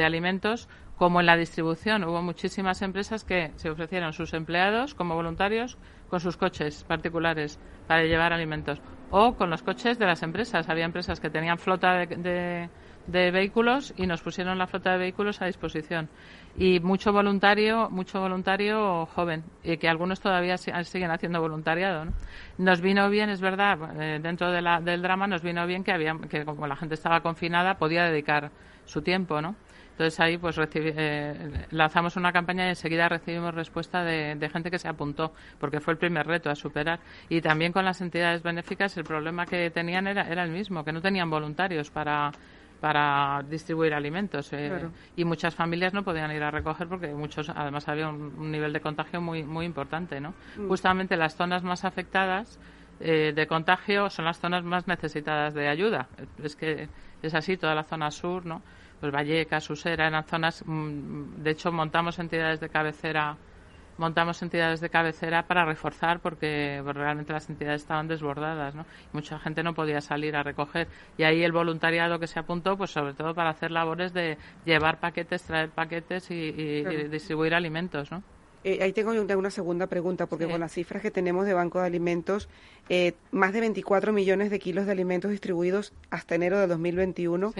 alimentos 0.04 0.68
como 0.96 1.20
en 1.20 1.26
la 1.26 1.36
distribución. 1.36 2.04
Hubo 2.04 2.22
muchísimas 2.22 2.82
empresas 2.82 3.24
que 3.24 3.52
se 3.56 3.70
ofrecieron 3.70 4.12
sus 4.12 4.32
empleados 4.34 4.94
como 4.94 5.14
voluntarios 5.14 5.78
con 6.08 6.20
sus 6.20 6.36
coches 6.36 6.84
particulares 6.84 7.58
para 7.86 8.02
llevar 8.04 8.32
alimentos 8.32 8.80
o 9.10 9.34
con 9.36 9.50
los 9.50 9.62
coches 9.62 9.98
de 9.98 10.06
las 10.06 10.22
empresas. 10.22 10.68
Había 10.68 10.84
empresas 10.84 11.20
que 11.20 11.30
tenían 11.30 11.58
flota 11.58 11.92
de- 12.06 12.68
de 13.06 13.30
vehículos 13.30 13.94
y 13.96 14.06
nos 14.06 14.20
pusieron 14.22 14.58
la 14.58 14.66
flota 14.66 14.92
de 14.92 14.98
vehículos 14.98 15.40
a 15.40 15.46
disposición. 15.46 16.08
Y 16.58 16.80
mucho 16.80 17.12
voluntario, 17.12 17.90
mucho 17.90 18.18
voluntario 18.20 19.04
joven, 19.06 19.44
y 19.62 19.76
que 19.76 19.88
algunos 19.90 20.20
todavía 20.20 20.56
si- 20.56 20.72
siguen 20.84 21.10
haciendo 21.10 21.40
voluntariado. 21.40 22.06
¿no? 22.06 22.12
Nos 22.56 22.80
vino 22.80 23.10
bien, 23.10 23.28
es 23.28 23.42
verdad, 23.42 23.78
eh, 24.00 24.20
dentro 24.22 24.50
de 24.50 24.62
la- 24.62 24.80
del 24.80 25.02
drama 25.02 25.26
nos 25.26 25.42
vino 25.42 25.66
bien 25.66 25.84
que, 25.84 25.92
había, 25.92 26.16
que 26.30 26.46
como 26.46 26.66
la 26.66 26.76
gente 26.76 26.94
estaba 26.94 27.20
confinada 27.20 27.74
podía 27.74 28.04
dedicar 28.04 28.50
su 28.86 29.02
tiempo, 29.02 29.42
¿no? 29.42 29.54
Entonces 29.90 30.18
ahí 30.20 30.36
pues 30.38 30.56
recibi- 30.56 30.92
eh, 30.96 31.66
lanzamos 31.70 32.16
una 32.16 32.32
campaña 32.32 32.66
y 32.66 32.68
enseguida 32.70 33.08
recibimos 33.08 33.54
respuesta 33.54 34.02
de, 34.04 34.34
de 34.36 34.48
gente 34.50 34.70
que 34.70 34.78
se 34.78 34.88
apuntó, 34.88 35.32
porque 35.58 35.80
fue 35.80 35.92
el 35.94 35.98
primer 35.98 36.26
reto 36.26 36.50
a 36.50 36.54
superar. 36.54 37.00
Y 37.30 37.40
también 37.40 37.72
con 37.72 37.84
las 37.84 38.00
entidades 38.02 38.42
benéficas 38.42 38.96
el 38.96 39.04
problema 39.04 39.46
que 39.46 39.70
tenían 39.70 40.06
era, 40.06 40.22
era 40.30 40.42
el 40.44 40.50
mismo, 40.50 40.84
que 40.84 40.92
no 40.92 41.00
tenían 41.00 41.30
voluntarios 41.30 41.90
para 41.90 42.30
para 42.80 43.42
distribuir 43.48 43.94
alimentos 43.94 44.52
eh, 44.52 44.68
Claro. 44.68 44.90
y 45.16 45.24
muchas 45.24 45.54
familias 45.54 45.94
no 45.94 46.02
podían 46.02 46.30
ir 46.32 46.42
a 46.42 46.50
recoger 46.50 46.86
porque 46.88 47.08
muchos 47.08 47.48
además 47.48 47.88
había 47.88 48.08
un, 48.08 48.34
un 48.38 48.50
nivel 48.50 48.72
de 48.72 48.80
contagio 48.80 49.20
muy 49.20 49.42
muy 49.44 49.64
importante 49.66 50.20
no 50.20 50.34
Mm. 50.56 50.68
justamente 50.68 51.16
las 51.16 51.34
zonas 51.36 51.62
más 51.62 51.84
afectadas 51.84 52.58
eh, 53.00 53.32
de 53.34 53.46
contagio 53.46 54.08
son 54.10 54.24
las 54.24 54.38
zonas 54.38 54.64
más 54.64 54.86
necesitadas 54.88 55.54
de 55.54 55.68
ayuda 55.68 56.08
es 56.42 56.56
que 56.56 56.88
es 57.22 57.34
así 57.34 57.56
toda 57.56 57.74
la 57.74 57.84
zona 57.84 58.10
sur 58.10 58.44
no 58.46 58.62
pues 59.00 59.12
Vallecas 59.12 59.68
Usera 59.70 60.06
eran 60.06 60.24
zonas 60.24 60.62
mm, 60.66 61.42
de 61.42 61.50
hecho 61.50 61.72
montamos 61.72 62.18
entidades 62.18 62.60
de 62.60 62.68
cabecera 62.68 63.36
montamos 63.98 64.42
entidades 64.42 64.80
de 64.80 64.90
cabecera 64.90 65.46
para 65.46 65.64
reforzar 65.64 66.20
porque 66.20 66.82
realmente 66.84 67.32
las 67.32 67.48
entidades 67.48 67.82
estaban 67.82 68.08
desbordadas, 68.08 68.74
¿no? 68.74 68.82
Y 68.82 69.16
mucha 69.16 69.38
gente 69.38 69.62
no 69.62 69.74
podía 69.74 70.00
salir 70.00 70.36
a 70.36 70.42
recoger. 70.42 70.88
Y 71.18 71.22
ahí 71.24 71.42
el 71.42 71.52
voluntariado 71.52 72.18
que 72.18 72.26
se 72.26 72.38
apuntó, 72.38 72.76
pues 72.76 72.90
sobre 72.90 73.14
todo 73.14 73.34
para 73.34 73.50
hacer 73.50 73.70
labores 73.70 74.12
de 74.12 74.36
llevar 74.64 75.00
paquetes, 75.00 75.42
traer 75.42 75.70
paquetes 75.70 76.30
y, 76.30 76.34
y- 76.34 76.82
Claro. 76.82 77.00
y 77.00 77.08
distribuir 77.08 77.54
alimentos, 77.54 78.10
¿no? 78.10 78.22
Eh, 78.64 78.82
ahí 78.82 78.92
tengo 78.92 79.12
una 79.12 79.50
segunda 79.50 79.86
pregunta, 79.86 80.26
porque 80.26 80.48
con 80.48 80.58
las 80.60 80.72
cifras 80.72 81.00
que 81.00 81.12
tenemos 81.12 81.46
de 81.46 81.54
Banco 81.54 81.78
de 81.80 81.86
Alimentos, 81.86 82.48
eh, 82.88 83.12
más 83.30 83.52
de 83.52 83.60
24 83.60 84.12
millones 84.12 84.50
de 84.50 84.58
kilos 84.58 84.86
de 84.86 84.92
alimentos 84.92 85.30
distribuidos 85.30 85.92
hasta 86.10 86.34
enero 86.34 86.58
de 86.58 86.66
2021. 86.66 87.52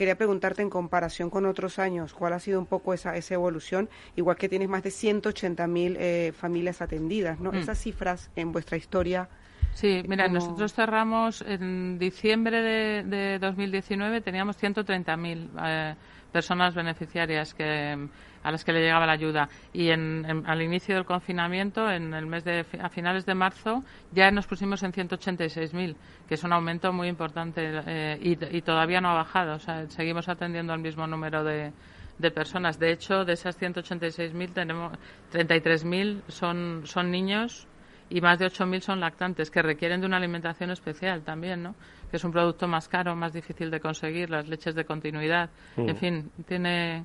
Quería 0.00 0.16
preguntarte 0.16 0.62
en 0.62 0.70
comparación 0.70 1.28
con 1.28 1.44
otros 1.44 1.78
años, 1.78 2.14
¿cuál 2.14 2.32
ha 2.32 2.40
sido 2.40 2.58
un 2.58 2.64
poco 2.64 2.94
esa, 2.94 3.18
esa 3.18 3.34
evolución? 3.34 3.90
Igual 4.16 4.38
que 4.38 4.48
tienes 4.48 4.66
más 4.66 4.82
de 4.82 4.90
180 4.90 5.66
mil 5.66 5.94
eh, 6.00 6.32
familias 6.34 6.80
atendidas, 6.80 7.38
¿no? 7.38 7.52
Mm. 7.52 7.56
Esas 7.56 7.78
cifras 7.78 8.30
en 8.34 8.50
vuestra 8.50 8.78
historia. 8.78 9.28
Sí, 9.74 10.02
mira, 10.08 10.24
¿Cómo? 10.24 10.36
nosotros 10.36 10.72
cerramos 10.72 11.44
en 11.46 11.98
diciembre 11.98 12.62
de, 12.62 13.04
de 13.04 13.38
2019, 13.40 14.22
teníamos 14.22 14.56
130.000 14.56 15.50
eh, 15.62 15.94
personas 16.32 16.74
beneficiarias 16.74 17.52
que, 17.52 18.08
a 18.42 18.50
las 18.50 18.64
que 18.64 18.72
le 18.72 18.80
llegaba 18.80 19.06
la 19.06 19.12
ayuda. 19.12 19.48
Y 19.72 19.90
en, 19.90 20.24
en- 20.28 20.46
al 20.46 20.62
inicio 20.62 20.94
del 20.94 21.04
confinamiento, 21.04 21.90
en 21.90 22.14
el 22.14 22.26
mes 22.26 22.44
de, 22.44 22.64
a 22.80 22.88
finales 22.88 23.26
de 23.26 23.34
marzo, 23.34 23.82
ya 24.12 24.30
nos 24.30 24.46
pusimos 24.46 24.82
en 24.82 24.92
186.000, 24.92 25.94
que 26.28 26.34
es 26.34 26.44
un 26.44 26.52
aumento 26.52 26.92
muy 26.92 27.08
importante 27.08 27.60
eh, 27.86 28.18
y, 28.22 28.56
y 28.56 28.62
todavía 28.62 29.00
no 29.00 29.10
ha 29.10 29.14
bajado. 29.14 29.54
O 29.54 29.58
sea, 29.58 29.86
seguimos 29.88 30.28
atendiendo 30.28 30.72
al 30.72 30.80
mismo 30.80 31.06
número 31.06 31.44
de, 31.44 31.72
de 32.18 32.30
personas. 32.30 32.78
De 32.78 32.92
hecho, 32.92 33.24
de 33.24 33.32
esas 33.34 33.60
186.000 33.60 34.52
tenemos 34.52 34.92
33.000 35.32 36.22
son, 36.28 36.82
son 36.84 37.10
niños 37.10 37.66
y 38.08 38.20
más 38.20 38.38
de 38.38 38.46
8.000 38.46 38.80
son 38.80 39.00
lactantes 39.00 39.50
que 39.50 39.62
requieren 39.62 40.00
de 40.00 40.06
una 40.06 40.16
alimentación 40.16 40.70
especial 40.70 41.22
también, 41.22 41.62
¿no? 41.62 41.74
Que 42.10 42.16
es 42.16 42.24
un 42.24 42.32
producto 42.32 42.66
más 42.66 42.88
caro, 42.88 43.14
más 43.14 43.32
difícil 43.32 43.70
de 43.70 43.78
conseguir, 43.78 44.30
las 44.30 44.48
leches 44.48 44.74
de 44.74 44.84
continuidad. 44.84 45.48
Mm. 45.76 45.88
En 45.88 45.96
fin, 45.96 46.30
tiene 46.46 47.04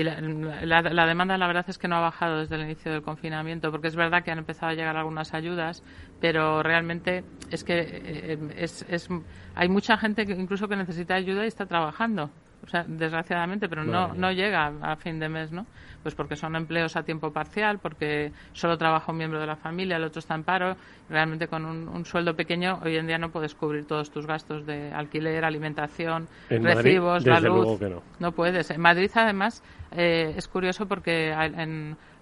y 0.00 0.04
la, 0.04 1.06
demanda 1.06 1.38
la 1.38 1.46
verdad 1.46 1.64
es 1.68 1.78
que 1.78 1.88
no 1.88 1.96
ha 1.96 2.00
bajado 2.00 2.38
desde 2.40 2.56
el 2.56 2.62
inicio 2.62 2.92
del 2.92 3.02
confinamiento, 3.02 3.70
porque 3.70 3.88
es 3.88 3.96
verdad 3.96 4.22
que 4.24 4.30
han 4.30 4.38
empezado 4.38 4.72
a 4.72 4.74
llegar 4.74 4.96
algunas 4.96 5.34
ayudas, 5.34 5.82
pero 6.18 6.62
realmente 6.62 7.24
es 7.50 7.64
que 7.64 7.74
eh, 8.04 8.38
es, 8.56 8.82
es- 8.88 9.08
hay 9.54 9.68
mucha 9.68 9.96
gente 9.98 10.26
que 10.26 10.32
incluso 10.34 10.68
que 10.68 10.76
necesita 10.76 11.14
ayuda 11.14 11.44
y 11.44 11.48
está 11.48 11.66
trabajando. 11.66 12.30
O 12.66 12.68
sea, 12.68 12.84
desgraciadamente, 12.86 13.68
pero 13.68 13.84
no, 13.84 14.12
no 14.14 14.32
llega 14.32 14.72
a 14.82 14.96
fin 14.96 15.20
de 15.20 15.28
mes, 15.28 15.52
¿no? 15.52 15.66
Pues 16.02 16.16
porque 16.16 16.34
son 16.34 16.56
empleos 16.56 16.96
a 16.96 17.04
tiempo 17.04 17.32
parcial, 17.32 17.78
porque 17.78 18.32
solo 18.52 18.76
trabaja 18.76 19.12
un 19.12 19.18
miembro 19.18 19.38
de 19.40 19.46
la 19.46 19.54
familia, 19.56 19.96
el 19.96 20.04
otro 20.04 20.18
está 20.18 20.34
en 20.34 20.42
paro. 20.42 20.76
Realmente 21.08 21.46
con 21.46 21.64
un, 21.64 21.88
un 21.88 22.04
sueldo 22.04 22.34
pequeño 22.34 22.80
hoy 22.84 22.96
en 22.96 23.06
día 23.06 23.18
no 23.18 23.30
puedes 23.30 23.54
cubrir 23.54 23.86
todos 23.86 24.10
tus 24.10 24.26
gastos 24.26 24.66
de 24.66 24.92
alquiler, 24.92 25.44
alimentación, 25.44 26.26
En 26.50 26.62
Madrid, 26.64 26.82
recibos, 26.82 27.24
la 27.24 27.40
luz. 27.40 27.64
luego 27.64 27.78
que 27.78 27.88
no. 27.88 28.02
No 28.18 28.32
puedes. 28.32 28.70
En 28.72 28.80
Madrid, 28.80 29.10
además, 29.14 29.62
eh, 29.92 30.34
es 30.36 30.48
curioso 30.48 30.86
porque 30.86 31.32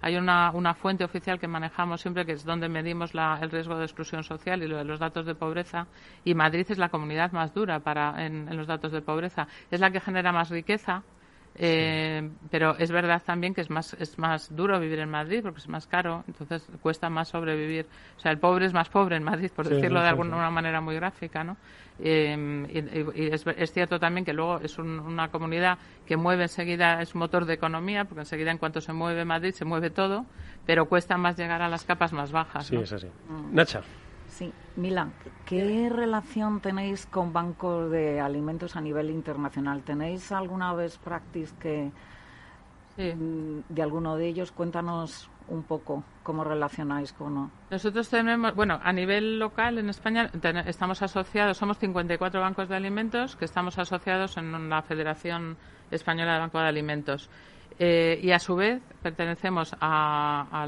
hay 0.05 0.17
una, 0.17 0.51
una, 0.51 0.75
fuente 0.75 1.03
oficial 1.03 1.41
que 1.41 1.49
manejamos 1.49 2.03
siempre 2.03 2.27
que 2.27 2.33
es 2.33 2.45
donde 2.45 2.69
medimos 2.69 3.13
el 3.15 3.51
riesgo 3.51 3.79
de 3.79 3.85
exclusión 3.85 4.23
social 4.23 4.63
y 4.63 4.69
los 4.69 5.01
datos 5.01 5.25
de 5.25 5.35
pobreza 5.35 5.87
y 6.27 6.35
Madrid 6.35 6.67
es 6.69 6.77
la 6.77 6.91
comunidad 6.91 7.33
más 7.33 7.55
dura 7.55 7.81
para, 7.81 8.27
en 8.27 8.55
los 8.55 8.67
datos 8.67 8.93
de 8.93 9.01
pobreza. 9.01 9.49
Es 9.71 9.81
la 9.81 9.91
que 9.91 10.01
genera 10.01 10.31
más 10.31 10.51
riqueza 10.51 11.03
eh, 11.57 12.31
pero 12.51 12.77
es 12.79 12.91
verdad 12.91 13.23
también 13.25 13.55
que 13.55 13.61
es 13.61 13.71
más, 13.71 13.95
es 13.95 14.19
más 14.19 14.55
duro 14.55 14.81
vivir 14.81 14.99
en 14.99 15.09
Madrid 15.09 15.41
porque 15.43 15.61
es 15.61 15.69
más 15.69 15.87
caro, 15.87 16.25
entonces 16.27 16.67
cuesta 16.83 17.09
más 17.11 17.29
sobrevivir. 17.29 17.87
O 18.17 18.21
sea, 18.21 18.33
el 18.33 18.39
pobre 18.39 18.67
es 18.67 18.73
más 18.73 18.89
pobre 18.89 19.17
en 19.17 19.23
Madrid, 19.23 19.51
por 19.55 19.69
decirlo 19.69 20.01
de 20.01 20.09
alguna 20.09 20.51
manera 20.51 20.81
muy 20.81 20.97
gráfica, 20.97 21.45
¿no? 21.45 21.57
Eh, 22.01 22.67
y, 23.15 23.27
es, 23.33 23.73
cierto 23.73 24.01
también 24.01 24.25
que 24.25 24.33
luego 24.33 24.59
es 24.59 24.79
una 24.79 25.29
comunidad 25.29 25.79
que 26.07 26.17
mueve 26.17 26.45
enseguida, 26.45 27.01
es 27.01 27.15
un 27.15 27.21
motor 27.21 27.45
de 27.45 27.55
economía, 27.55 28.05
porque 28.05 28.23
enseguida 28.23 28.51
en 28.51 28.59
cuanto 28.59 28.81
se 28.81 28.93
mueve 28.93 29.25
Madrid 29.25 29.53
se 29.53 29.65
mueve 29.65 29.91
todo, 29.91 30.27
pero 30.67 30.87
cuesta 30.87 31.17
más 31.17 31.37
llegar 31.37 31.63
a 31.63 31.69
las 31.69 31.85
capas 31.85 32.13
más 32.13 32.33
bajas. 32.33 32.67
Sí, 32.67 32.77
es 32.77 32.93
así. 32.93 33.09
Nacha. 33.53 33.83
Sí, 34.29 34.53
Mila, 34.75 35.11
¿qué 35.47 35.89
relación 35.89 36.61
tenéis 36.61 37.07
con 37.07 37.33
bancos 37.33 37.91
de 37.93 38.19
alimentos 38.19 38.75
a 38.75 38.81
nivel 38.81 39.11
internacional? 39.11 39.83
¿Tenéis 39.83 40.33
alguna 40.33 40.75
vez 40.75 40.99
practice 40.99 41.55
que 41.61 41.93
mm, 42.97 43.61
de 43.73 43.83
alguno 43.83 44.17
de 44.17 44.27
ellos? 44.27 44.51
Cuéntanos 44.51 45.31
un 45.49 45.63
poco 45.63 46.03
cómo 46.23 46.45
relacionáis 46.45 47.13
con 47.13 47.51
Nosotros 47.71 48.09
tenemos, 48.09 48.55
bueno, 48.55 48.81
a 48.83 48.93
nivel 48.93 49.39
local 49.39 49.79
en 49.79 49.89
España 49.91 50.31
estamos 50.67 51.03
asociados, 51.03 51.57
somos 51.57 51.79
54 51.79 52.41
bancos 52.41 52.69
de 52.69 52.77
alimentos 52.77 53.37
que 53.37 53.45
estamos 53.45 53.79
asociados 53.79 54.37
en 54.37 54.69
la 54.71 54.83
Federación 54.83 55.57
Española 55.91 56.35
de 56.35 56.41
Banco 56.41 56.59
de 56.59 56.69
Alimentos. 56.69 57.29
Eh, 57.79 58.21
y 58.23 58.31
a 58.31 58.39
su 58.39 58.55
vez 58.55 58.81
pertenecemos 59.03 59.75
a, 59.81 60.65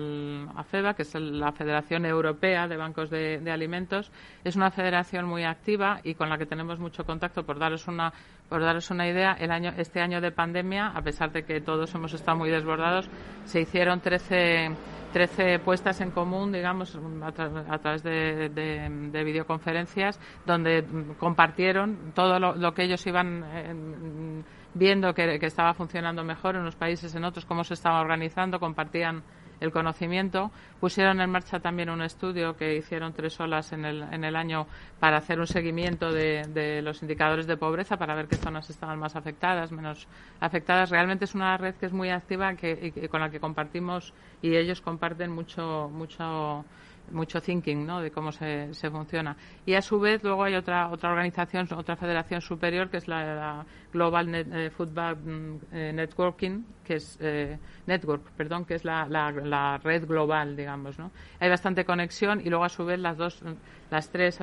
FEBA, 0.71 0.95
que 0.95 1.03
es 1.03 1.15
la 1.15 1.53
Federación 1.53 2.05
Europea 2.05 2.67
de 2.67 2.77
Bancos 2.77 3.11
de, 3.11 3.51
Alimentos. 3.51 4.11
Es 4.45 4.57
una 4.57 4.71
federación 4.71 5.27
muy 5.27 5.45
activa 5.45 6.01
y 6.03 6.15
con 6.15 6.29
la 6.29 6.37
que 6.37 6.47
tenemos 6.47 6.79
mucho 6.79 7.05
contacto. 7.05 7.45
Por 7.45 7.59
daros 7.59 7.87
una, 7.87 8.13
por 8.49 8.61
daros 8.61 8.91
una 8.91 9.09
idea, 9.09 9.37
el 9.39 9.53
año, 9.53 9.73
este 9.77 10.01
año 10.01 10.21
de 10.21 10.33
pandemia, 10.33 10.89
a 10.89 11.03
pesar 11.03 11.31
de 11.31 11.45
que 11.45 11.61
todos 11.61 11.95
hemos 11.95 12.13
estado 12.13 12.37
muy 12.37 12.51
desbordados, 12.51 13.09
se 13.45 13.61
hicieron 13.61 14.01
13, 14.01 14.71
13 15.13 15.61
puestas 15.61 16.01
en 16.01 16.11
común, 16.11 16.53
digamos, 16.53 16.99
a, 17.23 17.79
través 17.79 18.03
de, 18.03 19.23
videoconferencias, 19.25 20.21
donde 20.45 20.85
compartieron 21.19 22.13
todo 22.15 22.39
lo, 22.41 22.75
que 22.75 22.83
ellos 22.83 23.07
iban. 23.07 23.45
Eh, 23.55 24.43
viendo 24.77 25.15
que, 25.15 25.39
estaba 25.43 25.73
funcionando 25.73 26.23
mejor 26.23 26.55
en 26.55 26.63
unos 26.63 26.77
países, 26.77 27.15
en 27.15 27.25
otros, 27.25 27.47
cómo 27.47 27.65
se 27.65 27.75
estaba 27.75 28.01
organizando, 28.01 28.61
compartían 28.61 29.23
el 29.59 29.73
conocimiento. 29.73 30.51
Pusieron 30.81 31.19
en 31.23 31.31
marcha 31.31 31.61
también 31.61 31.89
un 31.89 32.03
estudio 32.03 32.57
que 32.59 32.77
hicieron 32.77 33.15
tres 33.15 33.41
olas 33.41 33.73
en 33.73 33.87
el, 33.87 34.03
en 34.03 34.23
el 34.23 34.37
año 34.37 34.67
para 35.01 35.17
hacer 35.17 35.41
un 35.41 35.47
seguimiento 35.47 36.13
de, 36.13 36.83
los 36.83 37.01
indicadores 37.01 37.47
de 37.47 37.57
pobreza 37.57 37.97
para 37.97 38.15
ver 38.15 38.29
qué 38.29 38.37
zonas 38.37 38.69
estaban 38.69 38.99
más 38.99 39.17
afectadas, 39.17 39.73
menos 39.73 40.07
afectadas. 40.41 40.91
Realmente 40.91 41.25
es 41.25 41.35
una 41.35 41.57
red 41.57 41.75
que 41.77 41.87
es 41.87 41.93
muy 41.93 42.11
activa 42.11 42.55
que, 42.55 42.93
y 42.95 43.09
con 43.09 43.23
la 43.23 43.31
que 43.31 43.41
compartimos 43.41 44.13
y 44.43 44.57
ellos 44.57 44.83
comparten 44.83 45.31
mucho, 45.33 45.89
mucho 45.91 46.67
mucho 47.11 47.41
thinking 47.41 47.87
¿no? 47.87 48.01
de 48.01 48.11
cómo 48.11 48.33
se, 48.33 48.73
se, 48.75 48.91
funciona. 48.91 49.37
Y 49.65 49.75
a 49.75 49.83
su 49.83 49.99
vez 49.99 50.23
luego 50.23 50.45
hay 50.45 50.55
otra 50.55 50.89
otra 50.91 51.11
organización, 51.11 51.69
otra 51.75 51.97
federación 51.97 52.41
superior 52.41 52.91
que 52.91 52.99
es 52.99 53.09
la, 53.09 53.65
Global 53.93 54.35
eh, 54.35 54.71
Football 54.71 55.17
mm, 55.17 55.59
eh, 55.73 55.93
Networking, 55.95 56.65
que 56.85 56.95
es 56.95 57.19
eh, 57.21 57.59
Network, 57.87 58.31
perdón, 58.37 58.65
que 58.65 58.75
es 58.75 58.85
la, 58.85 59.07
la, 59.09 59.79
red 59.79 60.07
global, 60.07 60.57
digamos. 60.57 60.99
¿no? 60.99 61.11
Hay 61.41 61.49
bastante 61.49 61.85
conexión 61.85 62.41
y 62.45 62.51
luego 62.51 62.65
a 62.65 62.69
su 62.69 62.85
vez 62.85 62.99
las 62.99 63.17
dos, 63.17 63.43
las 63.91 64.11
tres 64.11 64.39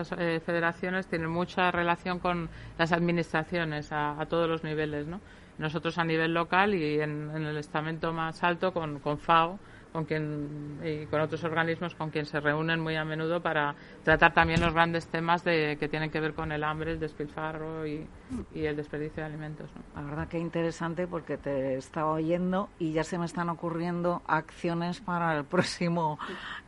federaciones 0.45 1.07
tienen 1.07 1.29
mucha 1.29 1.71
relación 1.71 2.19
con 2.19 2.49
las 2.77 2.91
administraciones 2.91 3.91
a, 3.91 4.19
a 4.19 4.25
todos 4.25 4.49
los 4.49 4.63
niveles. 4.63 5.07
¿no? 5.07 5.19
Nosotros 5.57 5.97
a 5.97 6.03
nivel 6.03 6.33
local 6.33 6.73
y 6.73 6.99
en, 6.99 7.29
en 7.35 7.43
el 7.43 7.57
estamento 7.57 8.11
más 8.11 8.43
alto 8.43 8.73
con, 8.73 8.99
con 8.99 9.19
FAO 9.19 9.59
con 9.93 10.05
quien 10.05 10.79
y 10.83 11.05
con 11.05 11.21
otros 11.21 11.43
organismos 11.43 11.95
con 11.95 12.09
quien 12.09 12.25
se 12.25 12.39
reúnen 12.39 12.79
muy 12.79 12.95
a 12.95 13.05
menudo 13.05 13.41
para 13.41 13.75
tratar 14.03 14.33
también 14.33 14.59
los 14.59 14.73
grandes 14.73 15.07
temas 15.07 15.43
de, 15.43 15.77
que 15.79 15.87
tienen 15.87 16.09
que 16.09 16.19
ver 16.19 16.33
con 16.33 16.51
el 16.51 16.63
hambre, 16.63 16.91
el 16.91 16.99
despilfarro 16.99 17.85
y, 17.87 18.07
el 18.55 18.75
desperdicio 18.75 19.21
de 19.23 19.29
alimentos. 19.29 19.69
La 19.95 20.01
verdad 20.01 20.27
que 20.27 20.39
interesante 20.39 21.07
porque 21.07 21.37
te 21.37 21.75
estaba 21.75 22.11
oyendo 22.13 22.69
y 22.79 22.91
ya 22.91 23.03
se 23.03 23.19
me 23.19 23.25
están 23.25 23.49
ocurriendo 23.49 24.23
acciones 24.25 24.99
para 24.99 25.37
el 25.37 25.45
próximo 25.45 26.17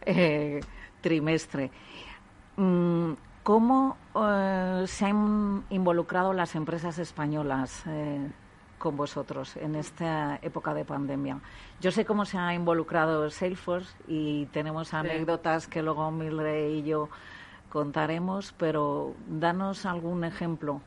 eh, 0.05 0.61
trimestre. 1.01 1.71
Mm, 2.57 3.13
¿Cómo 3.41 3.97
eh, 4.15 4.83
se 4.87 5.05
han 5.05 5.65
involucrado 5.69 6.33
las 6.33 6.55
empresas 6.55 6.99
españolas? 6.99 7.83
Eh, 7.87 8.29
con 8.77 8.97
vosotros 8.97 9.55
en 9.57 9.75
esta 9.75 10.39
época 10.41 10.73
de 10.73 10.85
pandemia. 10.85 11.39
Yo 11.81 11.91
sé 11.91 12.05
cómo 12.05 12.25
se 12.25 12.37
ha 12.37 12.53
involucrado 12.53 13.29
Salesforce 13.29 13.95
y 14.07 14.45
tenemos 14.47 14.93
anécdotas 14.93 15.67
que 15.67 15.81
luego 15.81 16.11
Mildred 16.11 16.69
y 16.69 16.83
yo 16.83 17.09
contaremos, 17.69 18.53
pero 18.57 19.13
danos 19.27 19.85
algún 19.85 20.23
ejemplo. 20.23 20.81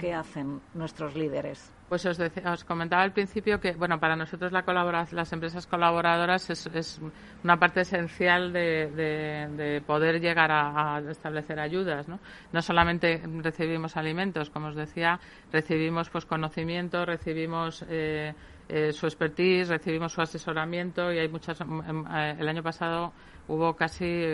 ¿Qué 0.00 0.14
hacen 0.14 0.60
nuestros 0.74 1.14
líderes? 1.14 1.70
Pues 1.92 2.06
os, 2.06 2.18
os, 2.18 2.64
comentaba 2.64 3.02
al 3.02 3.12
principio 3.12 3.60
que, 3.60 3.72
bueno, 3.72 4.00
para 4.00 4.16
nosotros 4.16 4.50
la 4.50 4.62
colaboración, 4.62 5.14
las 5.14 5.30
empresas 5.30 5.66
colaboradoras 5.66 6.48
es, 6.48 6.98
una 7.44 7.58
parte 7.58 7.82
esencial 7.82 8.50
de, 8.50 9.82
poder 9.86 10.18
llegar 10.18 10.50
a, 10.50 11.02
establecer 11.10 11.60
ayudas, 11.60 12.08
¿no? 12.08 12.18
No 12.50 12.62
solamente 12.62 13.20
recibimos 13.42 13.98
alimentos, 13.98 14.48
como 14.48 14.68
os 14.68 14.74
decía, 14.74 15.20
recibimos 15.52 16.08
pues 16.08 16.24
conocimiento, 16.24 17.04
recibimos 17.04 17.84
eh, 17.90 18.32
eh, 18.70 18.90
su 18.92 19.04
expertise, 19.04 19.68
recibimos 19.68 20.14
su 20.14 20.22
asesoramiento 20.22 21.12
y 21.12 21.18
hay 21.18 21.28
muchas. 21.28 21.60
Em, 21.60 21.80
em, 21.82 22.06
eh, 22.06 22.36
el 22.38 22.48
año 22.48 22.62
pasado 22.62 23.12
hubo 23.48 23.74
casi 23.74 24.24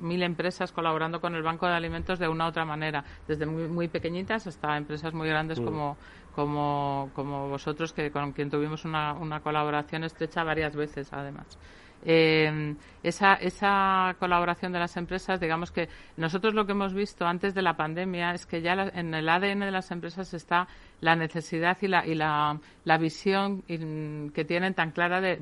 mil 0.00 0.22
empresas 0.22 0.72
colaborando 0.72 1.20
con 1.20 1.34
el 1.34 1.42
Banco 1.42 1.66
de 1.66 1.74
Alimentos 1.74 2.18
de 2.18 2.28
una 2.28 2.46
u 2.46 2.48
otra 2.48 2.64
manera, 2.64 3.04
desde 3.26 3.46
muy, 3.46 3.88
pequeñitas 3.88 4.46
hasta 4.46 4.76
empresas 4.76 5.14
muy 5.14 5.28
grandes 5.28 5.60
mm. 5.60 5.64
como 5.64 5.96
como, 6.34 7.10
como 7.14 7.48
vosotros, 7.48 7.92
que 7.92 8.10
con 8.10 8.32
quien 8.32 8.50
tuvimos 8.50 8.84
una, 8.84 9.12
una 9.14 9.40
colaboración 9.40 10.04
estrecha 10.04 10.44
varias 10.44 10.74
veces, 10.74 11.12
además. 11.12 11.58
Eh, 12.02 12.74
esa, 13.02 13.34
esa 13.34 14.16
colaboración 14.18 14.72
de 14.72 14.78
las 14.78 14.96
empresas, 14.96 15.40
digamos 15.40 15.70
que 15.70 15.88
nosotros 16.16 16.54
lo 16.54 16.64
que 16.64 16.72
hemos 16.72 16.94
visto 16.94 17.26
antes 17.26 17.54
de 17.54 17.62
la 17.62 17.76
pandemia 17.76 18.32
es 18.32 18.46
que 18.46 18.62
ya 18.62 18.72
en 18.72 19.14
el 19.14 19.28
ADN 19.28 19.60
de 19.60 19.70
las 19.70 19.90
empresas 19.90 20.32
está 20.32 20.66
la 21.00 21.16
necesidad 21.16 21.78
y 21.80 21.88
la, 21.88 22.06
y 22.06 22.14
la, 22.14 22.98
visión 22.98 23.62
que 23.62 24.44
tienen 24.44 24.74
tan 24.74 24.90
clara 24.90 25.20
de, 25.20 25.36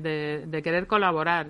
de, 0.45 0.61
querer 0.61 0.87
colaborar, 0.87 1.47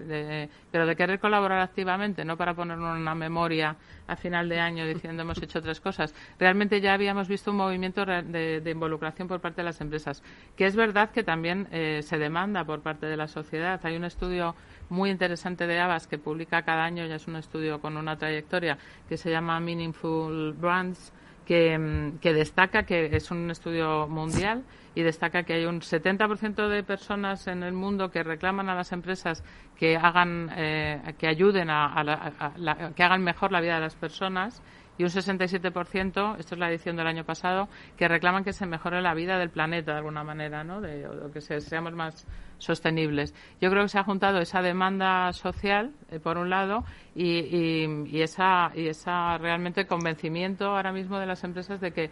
pero 0.72 0.86
de 0.86 0.96
querer 0.96 1.20
colaborar 1.20 1.62
activamente, 1.62 2.26
no 2.26 2.38
para 2.38 2.54
poner 2.54 2.78
una 2.78 3.16
memoria 3.16 3.76
a 4.08 4.16
final 4.16 4.50
de 4.50 4.60
año 4.60 4.86
diciendo 4.88 5.22
hemos 5.22 5.42
hecho 5.42 5.62
tres 5.62 5.80
cosas. 5.80 6.16
Realmente 6.40 6.82
ya 6.82 6.94
habíamos 6.94 7.28
visto 7.28 7.52
un 7.52 7.58
movimiento 7.58 8.06
de, 8.06 8.64
involucración 8.66 9.28
por 9.28 9.40
parte 9.40 9.62
de 9.62 9.66
las 9.66 9.82
empresas, 9.82 10.24
que 10.56 10.66
es 10.66 10.76
verdad 10.76 11.12
que 11.12 11.24
también 11.24 11.68
eh, 11.72 12.02
se 12.02 12.18
demanda 12.18 12.66
por 12.66 12.82
parte 12.82 13.06
de 13.06 13.18
la 13.18 13.28
sociedad. 13.28 13.80
Hay 13.84 13.96
un 13.96 14.06
estudio 14.06 14.56
muy 14.90 15.12
interesante 15.12 15.68
de 15.68 15.80
Abbas 15.80 16.08
que 16.08 16.18
publica 16.18 16.64
cada 16.64 16.84
año, 16.84 17.06
ya 17.06 17.16
es 17.16 17.28
un 17.28 17.36
estudio 17.36 17.80
con 17.80 17.98
una 17.98 18.18
trayectoria 18.18 18.78
que 19.08 19.18
se 19.18 19.30
llama 19.30 19.60
Meaningful 19.60 20.54
Brands, 20.54 21.14
que, 21.50 21.80
mm, 21.80 22.20
que, 22.20 22.32
destaca 22.32 22.84
que 22.84 23.08
es 23.08 23.32
un 23.32 23.50
estudio 23.50 24.08
mundial 24.08 24.64
y 24.94 25.02
destaca 25.02 25.42
que 25.42 25.54
hay 25.54 25.66
un 25.66 25.82
70% 25.82 26.70
de 26.70 26.84
personas 26.84 27.48
en 27.48 27.64
el 27.64 27.74
mundo 27.74 28.12
que 28.12 28.22
reclaman 28.22 28.70
a 28.70 28.76
las 28.76 28.92
empresas 28.92 29.44
que 29.76 29.98
hagan 29.98 30.52
eh, 30.56 31.16
que 31.18 31.28
ayuden 31.28 31.72
a, 31.72 32.00
a 32.00 32.94
que 32.94 33.02
hagan 33.02 33.24
mejor 33.24 33.52
la 33.52 33.62
vida 33.62 33.76
de 33.76 33.82
las 33.82 33.96
personas 33.96 34.62
y 35.00 35.04
un 35.04 35.10
67%, 35.10 36.36
esto 36.40 36.56
es 36.56 36.60
la 36.60 36.70
edición 36.70 36.98
del 36.98 37.08
año 37.08 37.24
pasado, 37.24 37.70
que 37.96 38.10
reclaman 38.10 38.44
que 38.44 38.52
se 38.52 38.66
mejore 38.66 39.02
la 39.02 39.14
vida 39.14 39.40
del 39.40 39.50
planeta 39.50 39.94
de 39.94 40.00
alguna 40.00 40.26
manera, 40.26 40.66
¿no? 40.66 40.82
De, 40.82 41.08
o 41.08 41.32
que 41.32 41.40
seamos 41.40 41.94
más 41.94 42.28
sostenibles. 42.58 43.34
Yo 43.62 43.70
creo 43.70 43.84
que 43.84 43.88
se 43.88 43.98
ha 43.98 44.04
juntado 44.04 44.40
esa 44.40 44.62
demanda 44.62 45.32
social, 45.32 45.94
eh, 46.12 46.20
por 46.20 46.38
un 46.38 46.50
lado, 46.50 46.84
y, 47.16 47.86
y, 48.12 48.22
esa, 48.22 48.74
y 48.76 48.88
esa 48.88 49.38
realmente 49.38 49.88
convencimiento 49.88 50.66
ahora 50.66 50.92
mismo 50.92 51.18
de 51.18 51.28
las 51.28 51.46
empresas 51.46 51.80
de 51.80 51.94
que 51.94 52.10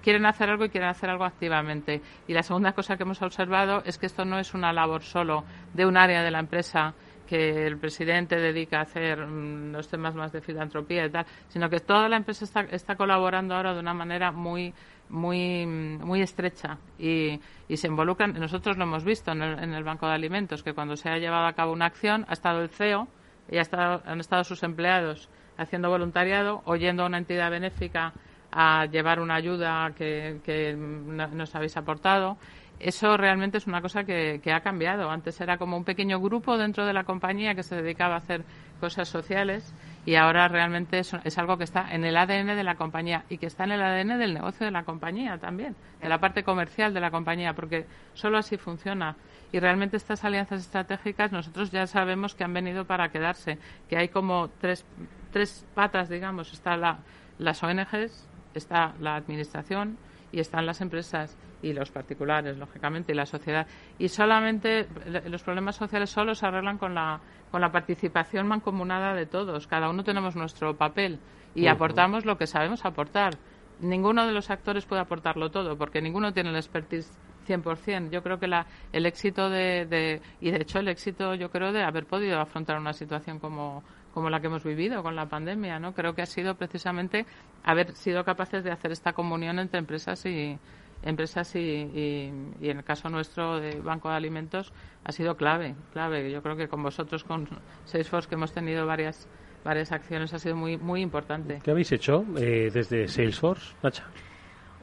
quieren 0.00 0.24
hacer 0.24 0.50
algo 0.50 0.66
y 0.66 0.68
quieren 0.68 0.90
hacer 0.90 1.10
algo 1.10 1.24
activamente. 1.24 2.00
Y 2.28 2.32
la 2.32 2.44
segunda 2.44 2.74
cosa 2.74 2.96
que 2.96 3.02
hemos 3.02 3.22
observado 3.22 3.82
es 3.84 3.98
que 3.98 4.06
esto 4.06 4.24
no 4.24 4.38
es 4.38 4.54
una 4.54 4.72
labor 4.72 5.02
solo 5.02 5.42
de 5.72 5.84
un 5.84 5.96
área 5.96 6.22
de 6.22 6.30
la 6.30 6.38
empresa 6.38 6.94
que 7.34 7.66
el 7.66 7.78
presidente 7.78 8.36
dedica 8.36 8.78
a 8.78 8.82
hacer 8.82 9.26
mm, 9.26 9.72
los 9.72 9.88
temas 9.88 10.14
más 10.14 10.30
de 10.30 10.40
filantropía 10.40 11.06
y 11.06 11.10
tal, 11.10 11.26
sino 11.48 11.68
que 11.68 11.80
toda 11.80 12.08
la 12.08 12.16
empresa 12.16 12.44
está, 12.70 12.94
colaborando 12.94 13.56
ahora 13.56 13.74
de 13.74 13.80
una 13.80 13.92
manera 13.92 14.30
muy 14.30 14.72
muy, 15.08 15.66
muy 15.66 16.22
estrecha 16.22 16.78
y, 16.98 17.38
y, 17.68 17.76
se 17.76 17.88
involucran. 17.88 18.32
Nosotros 18.40 18.78
lo 18.78 18.84
hemos 18.84 19.04
visto 19.04 19.32
en 19.32 19.42
el, 19.42 19.58
en 19.58 19.74
el, 19.74 19.84
Banco 19.84 20.06
de 20.06 20.14
Alimentos, 20.14 20.62
que 20.62 20.72
cuando 20.72 20.96
se 20.96 21.10
ha 21.10 21.18
llevado 21.18 21.46
a 21.46 21.52
cabo 21.52 21.72
una 21.72 21.86
acción 21.86 22.24
ha 22.28 22.32
estado 22.32 22.62
el 22.62 22.70
CEO 22.70 23.06
y 23.50 23.58
ha 23.58 23.60
estado, 23.62 24.02
han 24.06 24.20
estado 24.20 24.44
sus 24.44 24.62
empleados 24.62 25.28
haciendo 25.58 25.90
voluntariado, 25.90 26.62
oyendo 26.64 27.02
a 27.02 27.06
una 27.06 27.18
entidad 27.18 27.50
benéfica 27.50 28.14
a 28.50 28.86
llevar 28.86 29.20
una 29.20 29.34
ayuda 29.34 29.92
que, 29.96 30.40
que 30.44 30.74
nos 30.74 31.54
habéis 31.54 31.76
aportado 31.76 32.38
eso 32.80 33.16
realmente 33.16 33.58
es 33.58 33.66
una 33.66 33.80
cosa 33.80 34.04
que, 34.04 34.40
ha 34.52 34.60
cambiado. 34.60 35.10
Antes 35.10 35.40
era 35.40 35.56
como 35.58 35.76
un 35.76 35.84
pequeño 35.84 36.20
grupo 36.20 36.58
dentro 36.58 36.84
de 36.86 36.92
la 36.92 37.04
compañía 37.04 37.54
que 37.54 37.62
se 37.62 37.76
dedicaba 37.76 38.14
a 38.14 38.18
hacer 38.18 38.44
cosas 38.80 39.08
sociales 39.08 39.74
y 40.04 40.16
ahora 40.16 40.48
realmente 40.48 40.98
es, 40.98 41.14
es, 41.24 41.38
algo 41.38 41.56
que 41.56 41.64
está 41.64 41.94
en 41.94 42.04
el 42.04 42.16
ADN 42.16 42.56
de 42.56 42.64
la 42.64 42.74
compañía 42.74 43.24
y 43.30 43.38
que 43.38 43.46
está 43.46 43.64
en 43.64 43.72
el 43.72 43.82
ADN 43.82 44.18
del 44.18 44.34
negocio 44.34 44.66
de 44.66 44.72
la 44.72 44.82
compañía 44.82 45.38
también, 45.38 45.74
de 46.02 46.08
la 46.08 46.18
parte 46.18 46.42
comercial 46.42 46.92
de 46.92 47.00
la 47.00 47.10
compañía, 47.10 47.54
porque 47.54 47.86
solo 48.12 48.38
así 48.38 48.56
funciona. 48.56 49.16
Y 49.52 49.60
realmente 49.60 49.96
estas 49.96 50.24
alianzas 50.24 50.60
estratégicas 50.60 51.32
nosotros 51.32 51.70
ya 51.70 51.86
sabemos 51.86 52.34
que 52.34 52.44
han 52.44 52.52
venido 52.52 52.84
para 52.84 53.08
quedarse, 53.10 53.58
que 53.88 53.96
hay 53.96 54.08
como 54.08 54.50
tres, 54.60 54.84
tres 55.32 55.64
patas, 55.74 56.08
digamos. 56.08 56.52
Está 56.52 56.76
la, 56.76 56.98
las 57.38 57.62
ONGs, 57.62 58.28
está 58.54 58.94
la 59.00 59.14
administración 59.14 59.96
y 60.34 60.40
están 60.40 60.66
las 60.66 60.80
empresas 60.80 61.38
y 61.62 61.72
los 61.72 61.92
particulares, 61.92 62.58
lógicamente, 62.58 63.12
y 63.12 63.14
la 63.14 63.24
sociedad. 63.24 63.68
Y 63.98 64.08
solamente 64.08 64.88
los 65.26 65.44
problemas 65.44 65.76
sociales 65.76 66.10
solo 66.10 66.34
se 66.34 66.44
arreglan 66.44 66.76
con 66.76 66.92
la, 66.92 67.20
con 67.52 67.60
la 67.60 67.70
participación 67.70 68.48
mancomunada 68.48 69.14
de 69.14 69.26
todos. 69.26 69.68
Cada 69.68 69.88
uno 69.88 70.02
tenemos 70.02 70.34
nuestro 70.34 70.76
papel 70.76 71.20
y 71.54 71.68
aportamos 71.68 72.24
lo 72.24 72.36
que 72.36 72.48
sabemos 72.48 72.84
aportar. 72.84 73.34
Ninguno 73.78 74.26
de 74.26 74.32
los 74.32 74.50
actores 74.50 74.86
puede 74.86 75.02
aportarlo 75.02 75.52
todo 75.52 75.78
porque 75.78 76.02
ninguno 76.02 76.32
tiene 76.32 76.50
el 76.50 76.56
expertise 76.56 77.16
100%. 77.46 78.10
Yo 78.10 78.20
creo 78.24 78.40
que 78.40 78.48
la, 78.48 78.66
el 78.92 79.06
éxito 79.06 79.50
de, 79.50 79.86
de, 79.86 80.20
y 80.40 80.50
de 80.50 80.62
hecho 80.62 80.80
el 80.80 80.88
éxito 80.88 81.34
yo 81.36 81.48
creo 81.50 81.72
de 81.72 81.84
haber 81.84 82.06
podido 82.06 82.40
afrontar 82.40 82.76
una 82.78 82.92
situación 82.92 83.38
como, 83.38 83.84
como 84.14 84.30
la 84.30 84.40
que 84.40 84.46
hemos 84.46 84.62
vivido 84.62 85.02
con 85.02 85.16
la 85.16 85.26
pandemia, 85.26 85.80
¿no? 85.80 85.92
Creo 85.92 86.14
que 86.14 86.22
ha 86.22 86.26
sido 86.26 86.54
precisamente 86.54 87.26
haber 87.64 87.94
sido 87.96 88.24
capaces 88.24 88.62
de 88.62 88.70
hacer 88.70 88.92
esta 88.92 89.12
comunión 89.12 89.58
entre 89.58 89.80
empresas 89.80 90.24
y, 90.24 90.56
empresas 91.02 91.54
y, 91.56 92.30
en 92.60 92.78
el 92.78 92.84
caso 92.84 93.10
nuestro 93.10 93.60
de 93.60 93.80
Banco 93.80 94.08
de 94.08 94.14
Alimentos 94.14 94.72
ha 95.04 95.12
sido 95.12 95.36
clave, 95.36 95.74
clave. 95.92 96.30
Yo 96.30 96.42
creo 96.42 96.56
que 96.56 96.68
con 96.68 96.82
vosotros, 96.82 97.24
con 97.24 97.48
Salesforce, 97.84 98.28
que 98.28 98.36
hemos 98.36 98.52
tenido 98.52 98.86
varias 98.86 99.28
varias 99.64 99.92
acciones, 99.92 100.32
ha 100.32 100.38
sido 100.38 100.56
muy 100.56 100.76
muy 100.76 101.00
importante. 101.00 101.60
¿Qué 101.62 101.70
habéis 101.70 101.90
hecho 101.90 102.24
eh, 102.36 102.70
desde 102.72 103.08
Salesforce, 103.08 103.74
Nacha? 103.82 104.04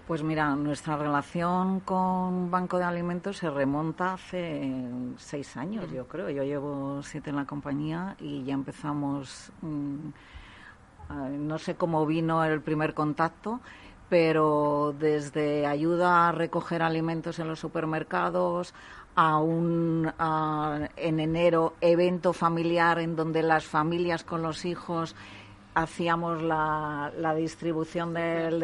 Pues 0.08 0.24
mira, 0.24 0.56
nuestra 0.56 0.98
relación 0.98 1.80
con 1.82 2.52
Banco 2.52 2.78
de 2.78 2.84
Alimentos 2.84 3.38
se 3.38 3.50
remonta 3.50 4.14
hace 4.14 4.74
seis 5.18 5.56
años, 5.56 5.90
yo 5.92 6.08
creo. 6.08 6.30
Yo 6.30 6.44
llevo 6.44 7.02
siete 7.04 7.30
en 7.30 7.38
la 7.38 7.46
compañía 7.46 8.16
y 8.20 8.44
ya 8.44 8.54
empezamos. 8.54 9.52
Mm, 9.62 10.10
no 11.40 11.58
sé 11.58 11.76
cómo 11.76 12.06
vino 12.06 12.44
el 12.44 12.62
primer 12.62 12.94
contacto, 12.94 13.60
pero 14.10 14.94
desde 15.00 15.66
ayuda 15.66 16.30
a 16.30 16.32
recoger 16.32 16.82
alimentos 16.82 17.40
en 17.40 17.48
los 17.48 17.60
supermercados 17.60 18.74
a 19.16 19.38
un 19.38 20.12
en 20.96 21.20
enero 21.20 21.74
evento 21.82 22.34
familiar 22.34 23.00
en 23.00 23.16
donde 23.16 23.44
las 23.44 23.66
familias 23.66 24.24
con 24.24 24.42
los 24.42 24.66
hijos 24.66 25.16
hacíamos 25.74 26.42
la, 26.42 27.12
distribución 27.36 28.14
del, 28.14 28.60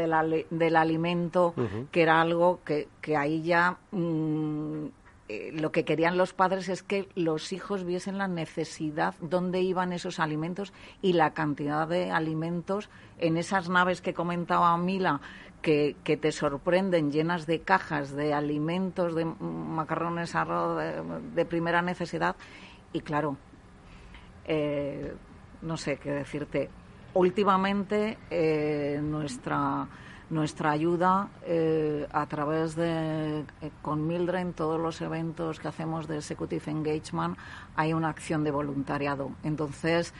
del, 0.50 0.76
alimento, 0.76 1.54
que 1.92 2.02
era 2.02 2.22
algo 2.22 2.60
que, 2.66 2.88
que 3.02 3.16
ahí 3.16 3.42
ya 3.42 3.78
mm, 3.92 4.86
eh, 5.30 5.52
lo 5.54 5.74
que 5.74 5.84
querían 5.84 6.18
los 6.18 6.34
padres 6.34 6.70
es 6.70 6.84
que 6.84 7.10
los 7.16 7.52
hijos 7.52 7.84
viesen 7.84 8.18
la 8.18 8.30
necesidad, 8.30 9.14
dónde 9.20 9.60
iban 9.60 9.92
esos 9.92 10.22
alimentos 10.22 10.72
y 11.02 11.14
la 11.14 11.34
cantidad 11.34 11.86
de 11.86 12.12
alimentos 12.12 12.90
en 13.18 13.36
esas 13.36 13.68
naves 13.68 14.00
que 14.00 14.14
comentaba 14.14 14.78
Mila, 14.78 15.20
que, 15.62 15.98
que 16.06 16.16
te 16.16 16.32
sorprenden 16.32 17.12
llenas 17.12 17.46
de 17.46 17.60
cajas 17.60 18.16
de 18.16 18.34
alimentos, 18.34 19.16
de 19.16 19.26
macarrones, 19.26 20.34
arroz 20.34 20.82
de, 21.36 21.46
primera 21.46 21.82
necesidad. 21.82 22.38
Y 22.94 23.02
claro, 23.02 23.36
eh, 24.46 25.14
no 25.62 25.76
sé 25.76 25.98
qué 25.98 26.12
decirte, 26.12 26.70
últimamente 27.18 28.18
eh, 28.30 29.00
nuestra 29.02 29.88
nuestra 30.30 30.72
ayuda 30.72 31.30
eh, 31.46 32.06
a 32.12 32.26
través 32.26 32.76
de 32.76 33.40
eh, 33.40 33.72
con 33.82 34.06
Mildred 34.06 34.40
en 34.40 34.52
todos 34.52 34.78
los 34.80 35.00
eventos 35.00 35.58
que 35.58 35.70
hacemos 35.70 36.06
de 36.06 36.18
Executive 36.18 36.70
Engagement 36.70 37.38
hay 37.78 37.94
una 37.94 38.10
acción 38.10 38.44
de 38.44 38.52
voluntariado. 38.52 39.32
Entonces 39.44 40.14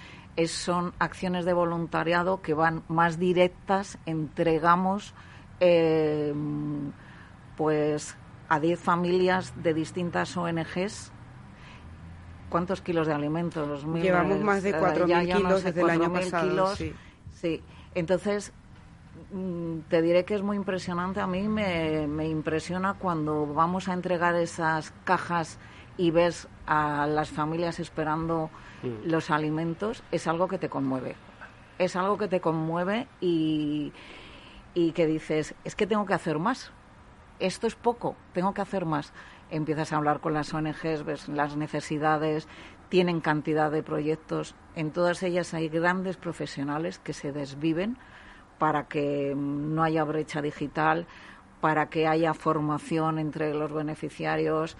son 0.48 0.94
acciones 0.98 1.44
de 1.44 1.52
voluntariado 1.52 2.42
que 2.42 2.54
van 2.54 2.84
más 2.88 3.20
directas 3.20 3.98
entregamos 4.06 5.14
pues 7.58 8.16
a 8.48 8.60
10 8.60 8.80
familias 8.80 9.54
de 9.62 9.74
distintas 9.74 10.38
ONGs 10.38 11.12
¿Cuántos 12.50 12.82
kilos 12.82 13.08
de 13.08 13.14
alimentos? 13.14 13.84
Llevamos 13.96 14.40
más 14.40 14.64
de 14.64 14.74
4.000 14.74 15.22
eh, 15.22 15.34
kilos 15.36 15.64
desde 15.64 15.82
el 15.82 15.90
año 15.90 16.12
pasado. 16.12 16.76
sí. 16.76 17.62
Entonces, 17.94 18.54
mm, 19.32 19.80
te 19.90 20.02
diré 20.02 20.24
que 20.24 20.36
es 20.36 20.42
muy 20.42 20.56
impresionante. 20.56 21.20
A 21.20 21.28
mí 21.28 21.48
me, 21.48 22.08
me, 22.08 22.28
impresiona 22.28 22.94
cuando 22.94 23.48
vamos 23.48 23.90
a 23.90 23.94
entregar 23.94 24.36
esas 24.36 24.94
cajas 25.04 25.58
y 25.98 26.12
ves 26.12 26.48
a 26.68 27.08
las 27.08 27.30
familias 27.30 27.80
esperando 27.80 28.50
mm. 28.84 29.10
los 29.10 29.32
alimentos. 29.32 30.04
Es 30.12 30.28
algo 30.28 30.48
que 30.48 30.58
te 30.58 30.70
conmueve. 30.70 31.16
Es 31.80 31.96
algo 31.96 32.18
que 32.18 32.28
te 32.28 32.40
conmueve 32.40 33.08
y, 33.20 33.92
y 34.74 34.92
que 34.92 35.08
dices, 35.08 35.56
es 35.64 35.76
que 35.76 35.88
tengo 35.88 36.06
que 36.06 36.14
hacer 36.14 36.40
más. 36.40 36.72
Esto 37.40 37.68
es 37.68 37.76
poco, 37.76 38.16
tengo 38.34 38.54
que 38.54 38.62
hacer 38.62 38.86
más 38.86 39.12
empiezas 39.50 39.94
a 39.94 39.98
hablar 39.98 40.20
con 40.20 40.34
las 40.34 40.54
ONGs, 40.54 41.04
ves 41.04 41.28
las 41.30 41.56
necesidades, 41.56 42.48
tienen 42.90 43.22
cantidad 43.22 43.72
de 43.72 43.84
proyectos. 43.84 44.56
En 44.76 44.92
todas 44.92 45.24
ellas 45.24 45.54
hay 45.54 45.70
grandes 45.70 46.18
profesionales 46.18 47.00
que 47.00 47.14
se 47.14 47.32
desviven 47.32 47.98
para 48.58 48.88
que 48.88 49.34
no 49.36 49.84
haya 49.84 50.04
brecha 50.04 50.42
digital, 50.42 51.06
para 51.62 51.90
que 51.90 52.08
haya 52.08 52.34
formación 52.34 53.20
entre 53.20 53.54
los 53.54 53.72
beneficiarios, 53.72 54.78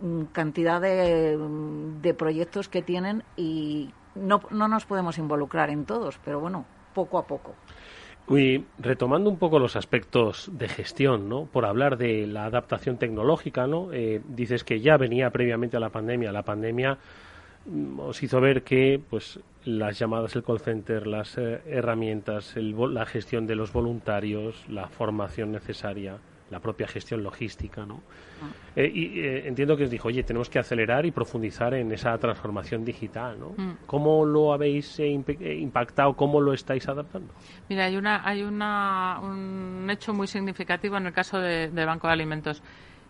mm, 0.00 0.24
cantidad 0.32 0.80
de, 0.80 1.36
de 2.00 2.14
proyectos 2.14 2.68
que 2.68 2.82
tienen 2.82 3.24
y 3.36 3.92
no, 4.14 4.42
no 4.50 4.68
nos 4.68 4.86
podemos 4.86 5.18
involucrar 5.18 5.70
en 5.70 5.84
todos, 5.84 6.18
pero 6.24 6.40
bueno, 6.40 6.64
poco 6.94 7.18
a 7.18 7.26
poco. 7.26 7.54
Y 8.30 8.64
retomando 8.78 9.30
un 9.30 9.38
poco 9.38 9.58
los 9.58 9.76
aspectos 9.76 10.50
de 10.52 10.68
gestión, 10.68 11.28
¿no? 11.28 11.46
Por 11.46 11.64
hablar 11.64 11.96
de 11.96 12.26
la 12.26 12.44
adaptación 12.44 12.98
tecnológica, 12.98 13.66
¿no? 13.66 13.92
Eh, 13.92 14.20
dices 14.28 14.64
que 14.64 14.80
ya 14.80 14.98
venía 14.98 15.30
previamente 15.30 15.78
a 15.78 15.80
la 15.80 15.88
pandemia. 15.88 16.30
La 16.30 16.42
pandemia 16.42 16.98
mm, 17.66 18.00
os 18.00 18.22
hizo 18.22 18.40
ver 18.40 18.62
que, 18.64 19.00
pues, 19.08 19.40
las 19.64 19.98
llamadas, 19.98 20.36
el 20.36 20.42
call 20.42 20.60
center, 20.60 21.06
las 21.06 21.38
eh, 21.38 21.62
herramientas, 21.66 22.54
la 22.56 23.06
gestión 23.06 23.46
de 23.46 23.54
los 23.54 23.72
voluntarios, 23.72 24.62
la 24.68 24.88
formación 24.88 25.52
necesaria, 25.52 26.18
la 26.50 26.60
propia 26.60 26.86
gestión 26.86 27.22
logística, 27.22 27.84
¿no? 27.84 28.00
Ah. 28.42 28.50
Eh, 28.76 28.90
y 28.92 29.20
eh, 29.20 29.48
entiendo 29.48 29.76
que 29.76 29.84
os 29.84 29.90
dijo, 29.90 30.08
oye, 30.08 30.22
tenemos 30.22 30.48
que 30.48 30.58
acelerar 30.58 31.04
y 31.06 31.10
profundizar 31.10 31.74
en 31.74 31.92
esa 31.92 32.16
transformación 32.18 32.84
digital, 32.84 33.38
¿no? 33.38 33.50
Mm. 33.56 33.78
¿Cómo 33.86 34.24
lo 34.24 34.52
habéis 34.52 34.98
eh, 35.00 35.08
impactado? 35.08 36.14
¿Cómo 36.14 36.40
lo 36.40 36.52
estáis 36.52 36.88
adaptando? 36.88 37.32
Mira, 37.68 37.84
hay 37.84 37.96
una 37.96 38.26
hay 38.26 38.42
una, 38.42 39.20
un 39.22 39.88
hecho 39.90 40.12
muy 40.14 40.26
significativo 40.26 40.96
en 40.96 41.06
el 41.06 41.12
caso 41.12 41.38
de, 41.38 41.70
de 41.70 41.84
Banco 41.84 42.06
de 42.06 42.12
Alimentos. 42.12 42.62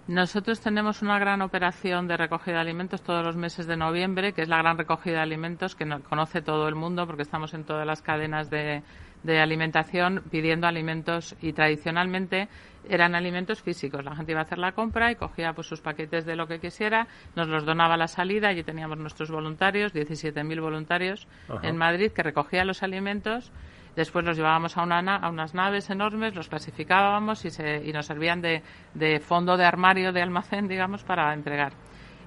Nosotros 0.08 0.60
tenemos 0.60 1.02
una 1.02 1.18
gran 1.18 1.42
operación 1.42 2.08
de 2.08 2.16
recogida 2.16 2.54
de 2.54 2.60
alimentos 2.62 3.02
todos 3.02 3.22
los 3.22 3.36
meses 3.36 3.66
de 3.66 3.76
noviembre, 3.76 4.32
que 4.32 4.40
es 4.40 4.48
la 4.48 4.56
gran 4.56 4.78
recogida 4.78 5.16
de 5.16 5.20
alimentos 5.20 5.74
que 5.74 5.86
conoce 6.08 6.40
todo 6.40 6.66
el 6.66 6.74
mundo 6.74 7.06
porque 7.06 7.20
estamos 7.20 7.52
en 7.52 7.64
todas 7.64 7.86
las 7.86 8.00
cadenas 8.00 8.48
de, 8.48 8.82
de 9.22 9.40
alimentación 9.40 10.22
pidiendo 10.30 10.66
alimentos 10.66 11.36
y 11.40 11.52
tradicionalmente 11.52 12.48
eran 12.88 13.14
alimentos 13.14 13.62
físicos. 13.62 14.04
La 14.04 14.14
gente 14.16 14.32
iba 14.32 14.40
a 14.40 14.44
hacer 14.44 14.58
la 14.58 14.72
compra 14.72 15.10
y 15.10 15.16
cogía 15.16 15.52
pues, 15.52 15.66
sus 15.66 15.80
paquetes 15.80 16.24
de 16.24 16.36
lo 16.36 16.46
que 16.46 16.60
quisiera, 16.60 17.06
nos 17.36 17.48
los 17.48 17.64
donaba 17.64 17.94
a 17.94 17.96
la 17.96 18.08
salida. 18.08 18.52
y 18.52 18.62
teníamos 18.62 18.98
nuestros 18.98 19.30
voluntarios, 19.30 19.94
17.000 19.94 20.60
voluntarios 20.60 21.26
en 21.62 21.76
Madrid, 21.76 22.12
que 22.12 22.22
recogían 22.22 22.66
los 22.66 22.82
alimentos. 22.82 23.52
Después 23.96 24.24
los 24.24 24.36
llevábamos 24.36 24.76
a, 24.76 24.84
una, 24.84 25.16
a 25.16 25.28
unas 25.28 25.54
naves 25.54 25.90
enormes, 25.90 26.34
los 26.34 26.48
clasificábamos 26.48 27.44
y, 27.44 27.50
se, 27.50 27.84
y 27.84 27.92
nos 27.92 28.06
servían 28.06 28.40
de, 28.40 28.62
de 28.94 29.18
fondo 29.18 29.56
de 29.56 29.64
armario, 29.64 30.12
de 30.12 30.22
almacén, 30.22 30.68
digamos, 30.68 31.02
para 31.02 31.34
entregar. 31.34 31.72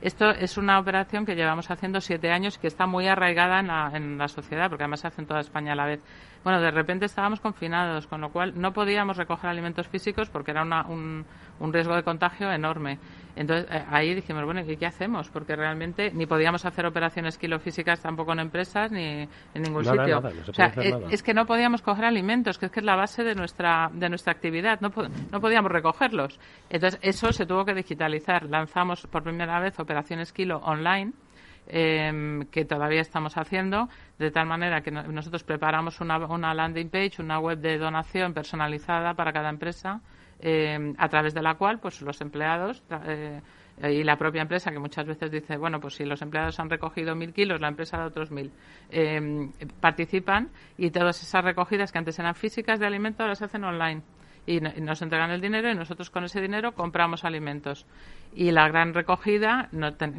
Esto 0.02 0.32
es 0.32 0.58
una 0.58 0.80
operación 0.80 1.26
que 1.26 1.36
llevamos 1.36 1.70
haciendo 1.70 2.02
siete 2.02 2.32
años 2.32 2.58
y 2.58 2.60
que 2.60 2.68
está 2.68 2.88
muy 2.88 3.08
arraigada 3.08 3.60
en 3.60 3.68
la, 3.68 3.92
en 3.94 4.18
la 4.18 4.28
sociedad, 4.28 4.68
porque 4.68 4.84
además 4.84 5.02
se 5.02 5.08
hace 5.08 5.22
en 5.22 5.28
toda 5.28 5.42
España 5.42 5.74
a 5.74 5.76
la 5.76 5.86
vez. 5.86 6.02
Bueno, 6.44 6.60
de 6.60 6.72
repente 6.72 7.06
estábamos 7.06 7.40
confinados, 7.40 8.08
con 8.08 8.22
lo 8.22 8.30
cual 8.30 8.54
no 8.56 8.74
podíamos 8.74 9.18
recoger 9.18 9.50
alimentos 9.50 9.88
físicos 9.88 10.30
porque 10.30 10.52
era 10.52 10.64
una, 10.64 10.86
un, 10.88 11.26
un 11.60 11.74
riesgo 11.74 11.96
de 11.96 12.04
contagio 12.04 12.52
enorme. 12.52 12.98
Entonces 13.36 13.68
eh, 13.72 13.84
ahí 13.90 14.14
dijimos, 14.14 14.44
bueno, 14.44 14.62
¿y 14.62 14.76
qué 14.76 14.86
hacemos? 14.86 15.30
Porque 15.30 15.56
realmente 15.56 16.12
ni 16.14 16.26
podíamos 16.26 16.66
hacer 16.66 16.86
operaciones 16.86 17.38
kilofísicas 17.38 18.02
tampoco 18.02 18.34
en 18.34 18.40
empresas 18.40 18.92
ni 18.92 19.22
en 19.54 19.62
ningún 19.62 19.86
sitio. 19.86 20.20
o 20.20 20.54
sea, 20.54 20.74
es, 21.10 21.24
que 21.24 21.34
no 21.34 21.46
podíamos 21.46 21.82
coger 21.82 22.06
alimentos, 22.06 22.58
que 22.58 22.66
es 22.66 22.72
que 22.72 22.80
es 22.80 22.86
la 22.86 22.96
base 22.96 23.24
de 23.24 23.36
nuestra 23.36 23.90
de 23.94 24.10
nuestra 24.10 24.34
actividad. 24.34 24.82
No, 24.82 24.92
no 25.32 25.40
podíamos 25.40 25.72
recogerlos. 25.72 26.40
Entonces 26.70 27.00
eso 27.04 27.32
se 27.32 27.46
tuvo 27.46 27.66
que 27.66 27.74
digitalizar. 27.74 28.44
Lanzamos 28.44 29.08
por 29.08 29.24
primera 29.24 29.60
vez 29.60 29.80
operaciones 29.80 30.34
kilo 30.34 30.58
online. 30.58 31.14
Em, 31.74 32.48
que 32.48 32.66
todavía 32.66 33.00
estamos 33.00 33.38
haciendo, 33.38 33.88
de 34.20 34.30
tal 34.30 34.46
manera 34.46 34.82
que 34.82 34.92
nosotros 34.92 35.46
preparamos 35.46 36.02
una, 36.02 36.18
una 36.18 36.54
landing 36.54 36.90
page, 36.90 37.22
una 37.22 37.40
web 37.40 37.60
de 37.60 37.78
donación 37.78 38.34
personalizada 38.34 39.14
para 39.14 39.32
cada 39.32 39.50
empresa, 39.50 40.02
eh, 40.42 40.94
a 40.98 41.08
través 41.08 41.34
de 41.34 41.42
la 41.42 41.56
cual 41.56 41.80
pues 41.80 42.02
los 42.02 42.20
empleados 42.20 42.84
eh, 43.08 43.40
y 43.84 44.04
la 44.04 44.18
propia 44.18 44.42
empresa 44.42 44.70
que 44.70 44.80
muchas 44.80 45.06
veces 45.06 45.32
dice 45.32 45.56
bueno 45.56 45.80
pues 45.80 45.94
si 45.94 46.04
los 46.04 46.22
empleados 46.22 46.60
han 46.60 46.70
recogido 46.70 47.16
mil 47.16 47.32
kilos 47.32 47.62
la 47.62 47.68
empresa 47.68 47.98
da 47.98 48.08
otros 48.08 48.32
mil 48.32 48.52
eh, 48.90 49.22
participan 49.80 50.50
y 50.80 50.90
todas 50.90 51.22
esas 51.22 51.44
recogidas 51.44 51.92
que 51.92 52.00
antes 52.00 52.18
eran 52.18 52.34
físicas 52.34 52.80
de 52.80 52.88
alimentos 52.88 53.28
las 53.28 53.42
hacen 53.44 53.64
online 53.64 54.02
y, 54.46 54.60
nos 54.60 55.02
entregan 55.02 55.32
el 55.32 55.42
dinero 55.42 55.70
y 55.70 55.76
nosotros 55.76 56.10
con 56.10 56.24
ese 56.24 56.42
dinero 56.42 56.74
compramos 56.74 57.24
alimentos. 57.24 57.86
Y 58.34 58.52
la 58.52 58.68
gran 58.68 58.94
recogida, 58.94 59.70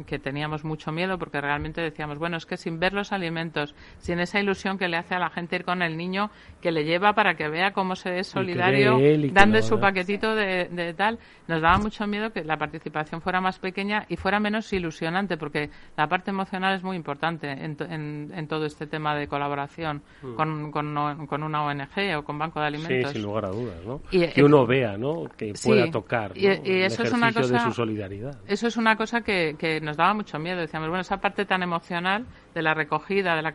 que 0.05 0.19
teníamos 0.19 0.63
mucho 0.63 0.91
miedo 0.91 1.17
porque 1.17 1.41
realmente 1.41 1.81
decíamos, 1.81 2.19
bueno, 2.19 2.37
es 2.37 2.45
que 2.45 2.57
sin 2.57 2.79
ver 2.79 2.93
los 2.93 3.11
alimentos, 3.11 3.73
sin 3.97 4.19
esa 4.19 4.39
ilusión 4.39 4.77
que 4.77 4.87
le 4.87 4.97
hace 4.97 5.15
a 5.15 5.19
la 5.19 5.29
gente 5.29 5.55
ir 5.55 5.65
con 5.65 5.81
el 5.81 5.97
niño, 5.97 6.29
que 6.61 6.71
le 6.71 6.83
lleva 6.83 7.13
para 7.13 7.35
que 7.35 7.49
vea 7.49 7.71
cómo 7.71 7.95
se 7.95 8.19
es 8.19 8.27
solidario, 8.27 8.99
dando 9.31 9.61
su 9.61 9.79
paquetito 9.79 10.35
de, 10.35 10.93
tal, 10.95 11.17
nos 11.47 11.61
daba 11.61 11.77
mucho 11.79 12.05
miedo 12.05 12.31
que 12.31 12.43
la 12.43 12.57
participación 12.57 13.21
fuera 13.21 13.41
más 13.41 13.57
pequeña 13.57 14.05
y 14.09 14.15
fuera 14.15 14.39
menos 14.39 14.71
ilusionante, 14.73 15.37
porque 15.37 15.69
la 15.97 16.07
parte 16.07 16.29
emocional 16.29 16.75
es 16.75 16.83
muy 16.83 16.95
importante 16.95 17.49
en, 17.51 18.47
todo 18.47 18.65
este 18.65 18.85
tema 18.85 19.15
de 19.15 19.27
colaboración 19.27 20.03
mm. 20.21 20.35
con, 20.35 20.71
con, 20.71 21.43
una 21.43 21.63
ONG 21.63 22.17
o 22.17 22.23
con 22.23 22.37
Banco 22.37 22.59
de 22.59 22.67
Alimentos. 22.67 23.11
Sí, 23.11 23.17
sin 23.17 23.23
lugar 23.23 23.45
a 23.45 23.49
dudas, 23.49 23.83
¿no? 23.85 24.01
que 24.11 24.43
uno 24.43 24.67
vea, 24.67 24.97
¿no? 24.97 25.23
Que 25.35 25.53
pueda 25.63 25.89
tocar 25.89 26.33
y, 26.35 26.47
eso 26.47 27.03
es 27.03 27.13
una 27.13 27.31
cosa, 27.31 27.53
de 27.53 27.59
su 27.59 27.73
solidaridad. 28.03 28.39
Eso 28.47 28.67
es 28.67 28.77
una 28.77 28.95
cosa 28.95 29.21
que, 29.21 29.55
que, 29.57 29.81
nos 29.81 29.97
daba 29.97 30.13
mucho 30.13 30.39
miedo. 30.39 30.59
Decíamos, 30.59 30.89
bueno, 30.89 31.01
esa 31.01 31.17
parte 31.17 31.45
tan 31.45 31.63
emocional 31.63 32.25
de 32.53 32.61
la 32.61 32.73
recogida, 32.73 33.35
de 33.35 33.41
la 33.41 33.51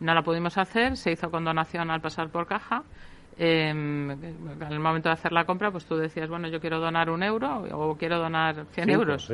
no 0.00 0.14
la 0.14 0.22
pudimos 0.22 0.58
hacer, 0.58 0.96
se 0.96 1.12
hizo 1.12 1.30
con 1.30 1.44
donación 1.44 1.90
al 1.90 2.00
pasar 2.00 2.28
por 2.28 2.46
caja. 2.46 2.82
Eh, 3.38 3.68
en 3.68 4.66
el 4.70 4.80
momento 4.80 5.10
de 5.10 5.12
hacer 5.12 5.32
la 5.32 5.44
compra, 5.44 5.70
pues 5.70 5.84
tú 5.84 5.96
decías, 5.96 6.28
bueno, 6.28 6.48
yo 6.48 6.58
quiero 6.58 6.80
donar 6.80 7.10
un 7.10 7.22
euro 7.22 7.66
o 7.72 7.96
quiero 7.96 8.18
donar 8.18 8.66
100 8.72 8.90
euros. 8.90 9.30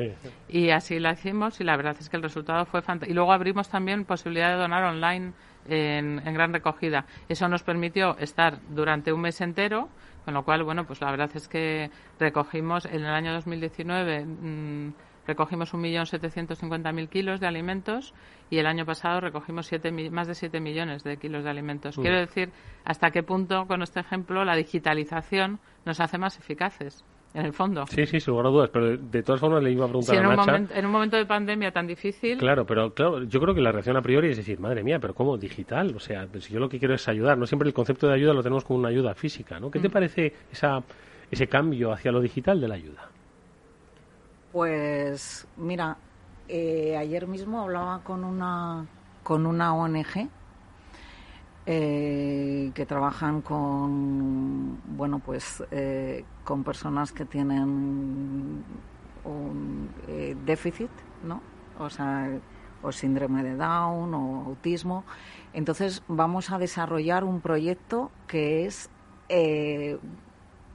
Y 0.49 0.71
así 0.71 0.99
la 0.99 1.13
hicimos 1.13 1.61
y 1.61 1.63
la 1.63 1.77
verdad 1.77 1.95
es 1.99 2.09
que 2.09 2.17
el 2.17 2.23
resultado 2.23 2.65
fue 2.65 2.81
fantástico. 2.81 3.11
Y 3.11 3.15
luego 3.15 3.31
abrimos 3.31 3.69
también 3.69 4.03
posibilidad 4.03 4.49
de 4.49 4.57
donar 4.57 4.83
online 4.83 5.31
en, 5.69 6.21
en 6.25 6.33
gran 6.33 6.51
recogida. 6.51 7.05
Eso 7.29 7.47
nos 7.47 7.63
permitió 7.63 8.17
estar 8.17 8.59
durante 8.69 9.13
un 9.13 9.21
mes 9.21 9.39
entero 9.39 9.87
con 10.25 10.33
lo 10.33 10.43
cual, 10.43 10.63
bueno, 10.63 10.85
pues 10.85 11.01
la 11.01 11.11
verdad 11.11 11.29
es 11.33 11.47
que 11.47 11.89
recogimos 12.19 12.85
en 12.85 13.01
el 13.01 13.13
año 13.13 13.33
2019 13.33 14.25
mmm, 14.25 14.93
recogimos 15.27 15.73
1.750.000 15.73 17.09
kilos 17.09 17.39
de 17.39 17.47
alimentos 17.47 18.13
y 18.49 18.59
el 18.59 18.65
año 18.65 18.85
pasado 18.85 19.21
recogimos 19.21 19.67
siete, 19.67 19.91
más 20.11 20.27
de 20.27 20.35
7 20.35 20.59
millones 20.59 21.03
de 21.03 21.17
kilos 21.17 21.43
de 21.43 21.49
alimentos. 21.49 21.95
Quiero 21.95 22.19
decir 22.19 22.51
hasta 22.83 23.11
qué 23.11 23.23
punto, 23.23 23.65
con 23.67 23.81
este 23.81 24.01
ejemplo, 24.01 24.43
la 24.43 24.55
digitalización 24.55 25.59
nos 25.85 25.99
hace 25.99 26.17
más 26.17 26.37
eficaces 26.39 27.05
en 27.33 27.45
el 27.45 27.53
fondo. 27.53 27.85
Sí, 27.87 28.05
sí, 28.05 28.19
sin 28.19 28.31
lugar 28.31 28.47
a 28.47 28.49
dudas, 28.49 28.69
pero 28.71 28.97
de 28.97 29.23
todas 29.23 29.41
formas 29.41 29.63
le 29.63 29.71
iba 29.71 29.85
a 29.85 29.87
preguntar 29.87 30.15
en 30.15 30.25
a 30.25 30.29
un, 30.29 30.35
momento, 30.35 30.73
en 30.73 30.85
un 30.85 30.91
momento 30.91 31.17
de 31.17 31.25
pandemia 31.25 31.71
tan 31.71 31.87
difícil... 31.87 32.37
Claro, 32.37 32.65
pero 32.65 32.93
claro, 32.93 33.23
yo 33.23 33.39
creo 33.39 33.55
que 33.55 33.61
la 33.61 33.71
reacción 33.71 33.97
a 33.97 34.01
priori 34.01 34.29
es 34.29 34.37
decir, 34.37 34.59
madre 34.59 34.83
mía, 34.83 34.99
pero 34.99 35.15
¿cómo? 35.15 35.37
¿Digital? 35.37 35.95
O 35.95 35.99
sea, 35.99 36.27
pues 36.31 36.45
si 36.45 36.53
yo 36.53 36.59
lo 36.59 36.69
que 36.69 36.77
quiero 36.77 36.93
es 36.93 37.07
ayudar, 37.07 37.37
no 37.37 37.47
siempre 37.47 37.67
el 37.67 37.73
concepto 37.73 38.07
de 38.07 38.13
ayuda 38.13 38.33
lo 38.33 38.43
tenemos 38.43 38.63
como 38.63 38.79
una 38.79 38.89
ayuda 38.89 39.15
física, 39.15 39.59
¿no? 39.59 39.71
¿Qué 39.71 39.79
te 39.79 39.89
mm. 39.89 39.91
parece 39.91 40.33
esa, 40.51 40.83
ese 41.31 41.47
cambio 41.47 41.91
hacia 41.91 42.11
lo 42.11 42.21
digital 42.21 42.61
de 42.61 42.67
la 42.67 42.75
ayuda? 42.75 43.09
Pues, 44.51 45.47
mira, 45.57 45.97
eh, 46.47 46.95
ayer 46.95 47.25
mismo 47.25 47.61
hablaba 47.61 48.03
con 48.03 48.23
una, 48.23 48.85
con 49.23 49.47
una 49.47 49.73
ONG 49.73 50.29
eh, 51.65 52.71
que 52.73 52.85
trabajan 52.85 53.41
con 53.41 54.81
bueno 54.97 55.19
pues 55.19 55.63
eh, 55.71 56.25
con 56.43 56.61
personas 56.65 57.13
que 57.13 57.23
tienen 57.23 58.63
un 59.23 59.89
eh, 60.09 60.35
déficit 60.45 60.89
no 61.23 61.41
o 61.79 61.89
sea 61.89 62.29
o 62.81 62.91
síndrome 62.91 63.43
de 63.43 63.55
Down 63.55 64.13
o 64.13 64.43
autismo. 64.45 65.05
Entonces 65.53 66.03
vamos 66.09 66.51
a 66.51 66.57
desarrollar 66.57 67.23
un 67.23 67.39
proyecto 67.39 68.11
que 68.27 68.65
es 68.65 68.89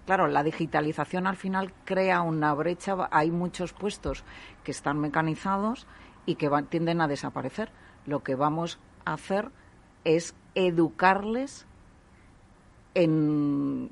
claro 0.06 0.26
la 0.26 0.42
digitalización 0.42 1.26
al 1.26 1.36
final 1.36 1.74
crea 1.84 2.22
una 2.22 2.54
brecha. 2.54 2.96
Hay 3.10 3.30
muchos 3.30 3.74
puestos 3.74 4.24
que 4.64 4.70
están 4.70 4.98
mecanizados 4.98 5.86
y 6.24 6.36
que 6.36 6.48
tienden 6.70 7.02
a 7.02 7.08
desaparecer. 7.08 7.70
Lo 8.06 8.22
que 8.22 8.34
vamos 8.34 8.80
a 9.04 9.12
hacer 9.12 9.50
es 10.16 10.34
educarles 10.54 11.66
en 12.94 13.90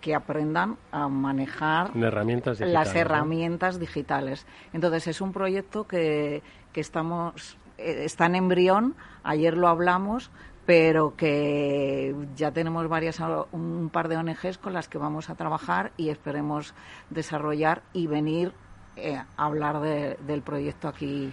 que 0.00 0.14
aprendan 0.14 0.78
a 0.92 1.08
manejar 1.08 1.94
las 1.94 2.94
herramientas 2.94 3.78
digitales. 3.78 4.46
Entonces 4.72 5.08
es 5.08 5.20
un 5.20 5.32
proyecto 5.32 5.86
que, 5.86 6.42
que 6.72 6.80
estamos 6.80 7.58
eh, 7.76 8.04
está 8.04 8.26
en 8.26 8.36
embrión. 8.36 8.94
Ayer 9.24 9.56
lo 9.56 9.68
hablamos, 9.68 10.30
pero 10.64 11.14
que 11.16 12.14
ya 12.34 12.50
tenemos 12.52 12.88
varias 12.88 13.20
un 13.52 13.90
par 13.92 14.08
de 14.08 14.16
ONGs 14.16 14.56
con 14.58 14.72
las 14.72 14.88
que 14.88 14.96
vamos 14.96 15.28
a 15.28 15.34
trabajar 15.34 15.92
y 15.98 16.08
esperemos 16.08 16.74
desarrollar 17.10 17.82
y 17.92 18.06
venir 18.06 18.52
eh, 18.96 19.16
a 19.16 19.44
hablar 19.44 19.80
del 19.80 20.42
proyecto 20.42 20.88
aquí 20.88 21.30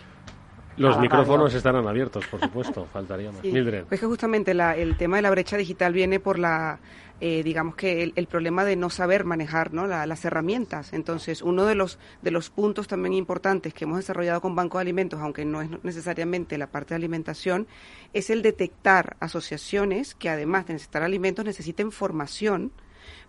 los 0.77 0.99
micrófonos 0.99 1.53
estarán 1.53 1.87
abiertos, 1.87 2.25
por 2.27 2.39
supuesto, 2.39 2.87
faltaría 2.91 3.31
más. 3.31 3.43
Mildred. 3.43 3.85
Pues 3.85 3.99
que 3.99 4.05
justamente 4.05 4.51
el 4.51 4.97
tema 4.97 5.17
de 5.17 5.21
la 5.21 5.29
brecha 5.29 5.57
digital 5.57 5.93
viene 5.93 6.19
por 6.19 6.39
la, 6.39 6.79
eh, 7.21 7.43
digamos 7.43 7.75
que 7.75 8.11
el, 8.13 8.27
problema 8.27 8.65
de 8.65 8.75
no 8.75 8.89
saber 8.89 9.23
manejar 9.23 9.73
¿no? 9.73 9.87
las 9.87 10.25
herramientas. 10.25 10.91
Entonces, 10.91 11.41
uno 11.41 11.65
de 11.65 11.75
los, 11.75 11.97
de 12.21 12.31
los 12.31 12.49
puntos 12.49 12.87
también 12.87 13.13
importantes 13.13 13.73
que 13.73 13.85
hemos 13.85 13.97
desarrollado 13.97 14.41
con 14.41 14.55
Banco 14.55 14.77
de 14.77 14.81
Alimentos, 14.81 15.21
aunque 15.21 15.45
no 15.45 15.61
es 15.61 15.69
necesariamente 15.83 16.57
la 16.57 16.67
parte 16.67 16.89
de 16.89 16.95
alimentación, 16.95 17.67
es 18.11 18.29
el 18.29 18.41
detectar 18.41 19.15
asociaciones 19.21 20.13
que 20.13 20.29
además 20.29 20.67
de 20.67 20.73
necesitar 20.73 21.03
alimentos 21.03 21.45
necesiten 21.45 21.91
formación 21.91 22.71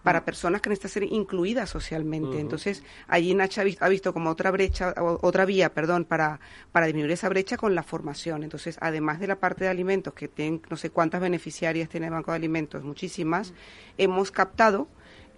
para 0.03 0.25
personas 0.25 0.61
que 0.61 0.71
necesitan 0.71 0.91
ser 0.91 1.03
incluidas 1.05 1.71
socialmente. 1.71 2.39
Entonces, 2.39 2.83
allí 3.09 3.35
Nacha 3.35 3.63
ha 3.81 3.89
visto, 3.89 4.13
como 4.13 4.31
otra 4.31 4.51
brecha, 4.51 4.95
otra 4.97 5.45
vía, 5.45 5.73
perdón, 5.73 6.05
para, 6.05 6.41
para 6.73 6.87
disminuir 6.87 7.13
esa 7.13 7.29
brecha 7.29 7.57
con 7.57 7.75
la 7.75 7.83
formación. 7.83 8.43
Entonces, 8.43 8.79
además 8.81 9.21
de 9.21 9.27
la 9.27 9.41
parte 9.41 9.65
de 9.65 9.71
alimentos, 9.71 10.15
que 10.15 10.29
tienen 10.29 10.63
no 10.71 10.77
sé 10.77 10.91
cuántas 10.91 11.21
beneficiarias 11.21 11.89
tiene 11.89 12.07
el 12.07 12.13
Banco 12.13 12.31
de 12.31 12.37
Alimentos, 12.37 12.85
muchísimas, 12.85 13.53
hemos 13.99 14.31
captado 14.31 14.89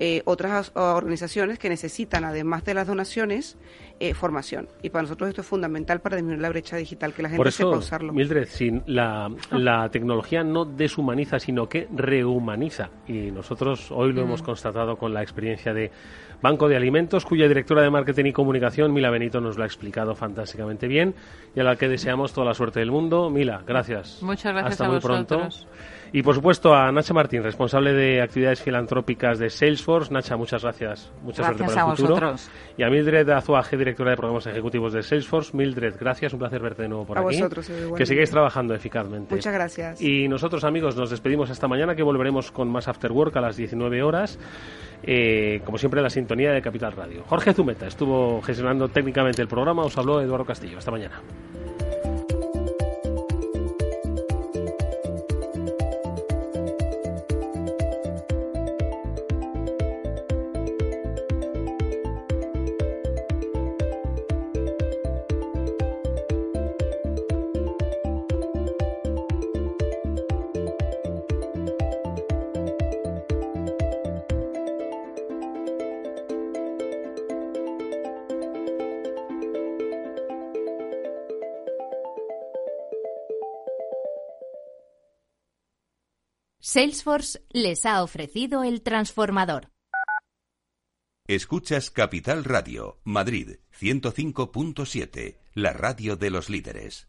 eh, 0.01 0.22
otras 0.24 0.72
organizaciones 0.74 1.59
que 1.59 1.68
necesitan, 1.68 2.24
además 2.24 2.64
de 2.64 2.74
las 2.74 2.86
donaciones, 2.86 3.57
eh, 4.01 4.14
formación. 4.14 4.68
Y 4.82 4.90
para 4.90 5.03
nosotros 5.03 5.28
esto 5.30 5.40
es 5.40 5.46
fundamental 5.46 6.01
para 6.01 6.16
disminuir 6.16 6.40
la 6.40 6.51
brecha 6.51 6.76
digital, 6.76 7.12
que 7.12 7.22
la 7.22 7.30
gente 7.30 7.51
sepa 7.51 7.76
usarlo. 7.76 8.12
Mildred, 8.12 8.46
sin 8.46 8.82
la, 8.86 9.28
la 9.51 9.88
tecnología 9.90 10.44
no 10.44 10.64
deshumaniza, 10.64 11.40
sino 11.40 11.68
que 11.68 11.88
rehumaniza. 11.92 12.90
Y 13.09 13.32
nosotros 13.32 13.90
hoy 13.90 14.12
lo 14.12 14.22
hemos 14.22 14.42
mm. 14.42 14.44
constatado 14.44 14.96
con 14.96 15.12
la 15.12 15.22
experiencia 15.22 15.74
de 15.74 15.90
Banco 16.40 16.68
de 16.68 16.76
Alimentos, 16.76 17.24
cuya 17.24 17.49
directora 17.49 17.82
de 17.82 17.90
Marketing 17.90 18.26
y 18.26 18.32
Comunicación, 18.32 18.92
Mila 18.92 19.11
Benito, 19.11 19.40
nos 19.40 19.57
lo 19.57 19.64
ha 19.64 19.66
explicado 19.66 20.14
fantásticamente 20.14 20.86
bien 20.86 21.14
y 21.57 21.61
a 21.61 21.64
la 21.64 21.74
que 21.74 21.88
deseamos 21.88 22.32
toda 22.32 22.46
la 22.46 22.55
suerte 22.55 22.78
del 22.78 22.92
mundo. 22.92 23.30
Mila, 23.30 23.62
gracias. 23.66 24.22
Muchas 24.22 24.53
gracias 24.53 24.72
Hasta 24.72 24.86
a 24.86 24.88
muy 24.90 25.01
pronto. 25.01 25.49
Y 26.12 26.22
por 26.22 26.34
supuesto 26.34 26.74
a 26.74 26.90
Nacha 26.90 27.12
Martín, 27.12 27.42
responsable 27.42 27.92
de 27.92 28.22
actividades 28.22 28.62
filantrópicas 28.62 29.38
de 29.38 29.50
Salesforce. 29.50 30.12
Nacha, 30.12 30.36
muchas 30.36 30.62
gracias. 30.62 31.12
Mucha 31.22 31.44
suerte 31.44 31.64
para 31.64 31.90
el 31.90 31.96
futuro. 31.96 32.34
Y 32.76 32.82
a 32.82 32.88
Mildred 32.88 33.28
Azuaje, 33.30 33.76
directora 33.76 34.11
de 34.11 34.16
programas 34.16 34.46
ejecutivos 34.46 34.92
de 34.92 35.02
Salesforce. 35.02 35.56
Mildred, 35.56 35.94
gracias. 35.98 36.32
Un 36.32 36.38
placer 36.38 36.61
verte 36.62 36.82
de 36.82 36.88
nuevo 36.88 37.04
por 37.04 37.18
a 37.18 37.20
aquí. 37.20 37.36
Vosotros, 37.36 37.70
que 37.96 38.06
sigáis 38.06 38.30
trabajando 38.30 38.74
eficazmente. 38.74 39.34
Muchas 39.34 39.52
gracias. 39.52 40.00
Y 40.00 40.28
nosotros, 40.28 40.64
amigos, 40.64 40.96
nos 40.96 41.11
despedimos 41.11 41.50
esta 41.50 41.68
mañana 41.68 41.94
que 41.94 42.02
volveremos 42.02 42.50
con 42.50 42.70
más 42.70 42.88
After 42.88 43.12
Work 43.12 43.36
a 43.36 43.40
las 43.40 43.56
19 43.56 44.02
horas. 44.02 44.38
eh, 45.02 45.61
como 45.64 45.78
siempre, 45.78 46.02
la 46.02 46.11
sintonía 46.11 46.52
de 46.52 46.61
Capital 46.61 46.92
Radio. 46.92 47.22
Jorge 47.26 47.52
Zumeta 47.54 47.86
estuvo 47.86 48.42
gestionando 48.42 48.88
técnicamente 48.88 49.42
el 49.42 49.48
programa, 49.48 49.82
os 49.82 49.96
habló 49.96 50.20
Eduardo 50.20 50.44
Castillo. 50.44 50.78
Hasta 50.78 50.90
mañana. 50.90 51.20
Salesforce 86.78 87.40
les 87.50 87.84
ha 87.86 88.04
ofrecido 88.04 88.62
el 88.62 88.82
transformador. 88.82 89.72
Escuchas 91.26 91.90
Capital 91.90 92.44
Radio, 92.44 93.00
Madrid 93.02 93.56
105.7, 93.80 95.40
la 95.54 95.72
radio 95.72 96.14
de 96.14 96.30
los 96.30 96.48
líderes. 96.48 97.08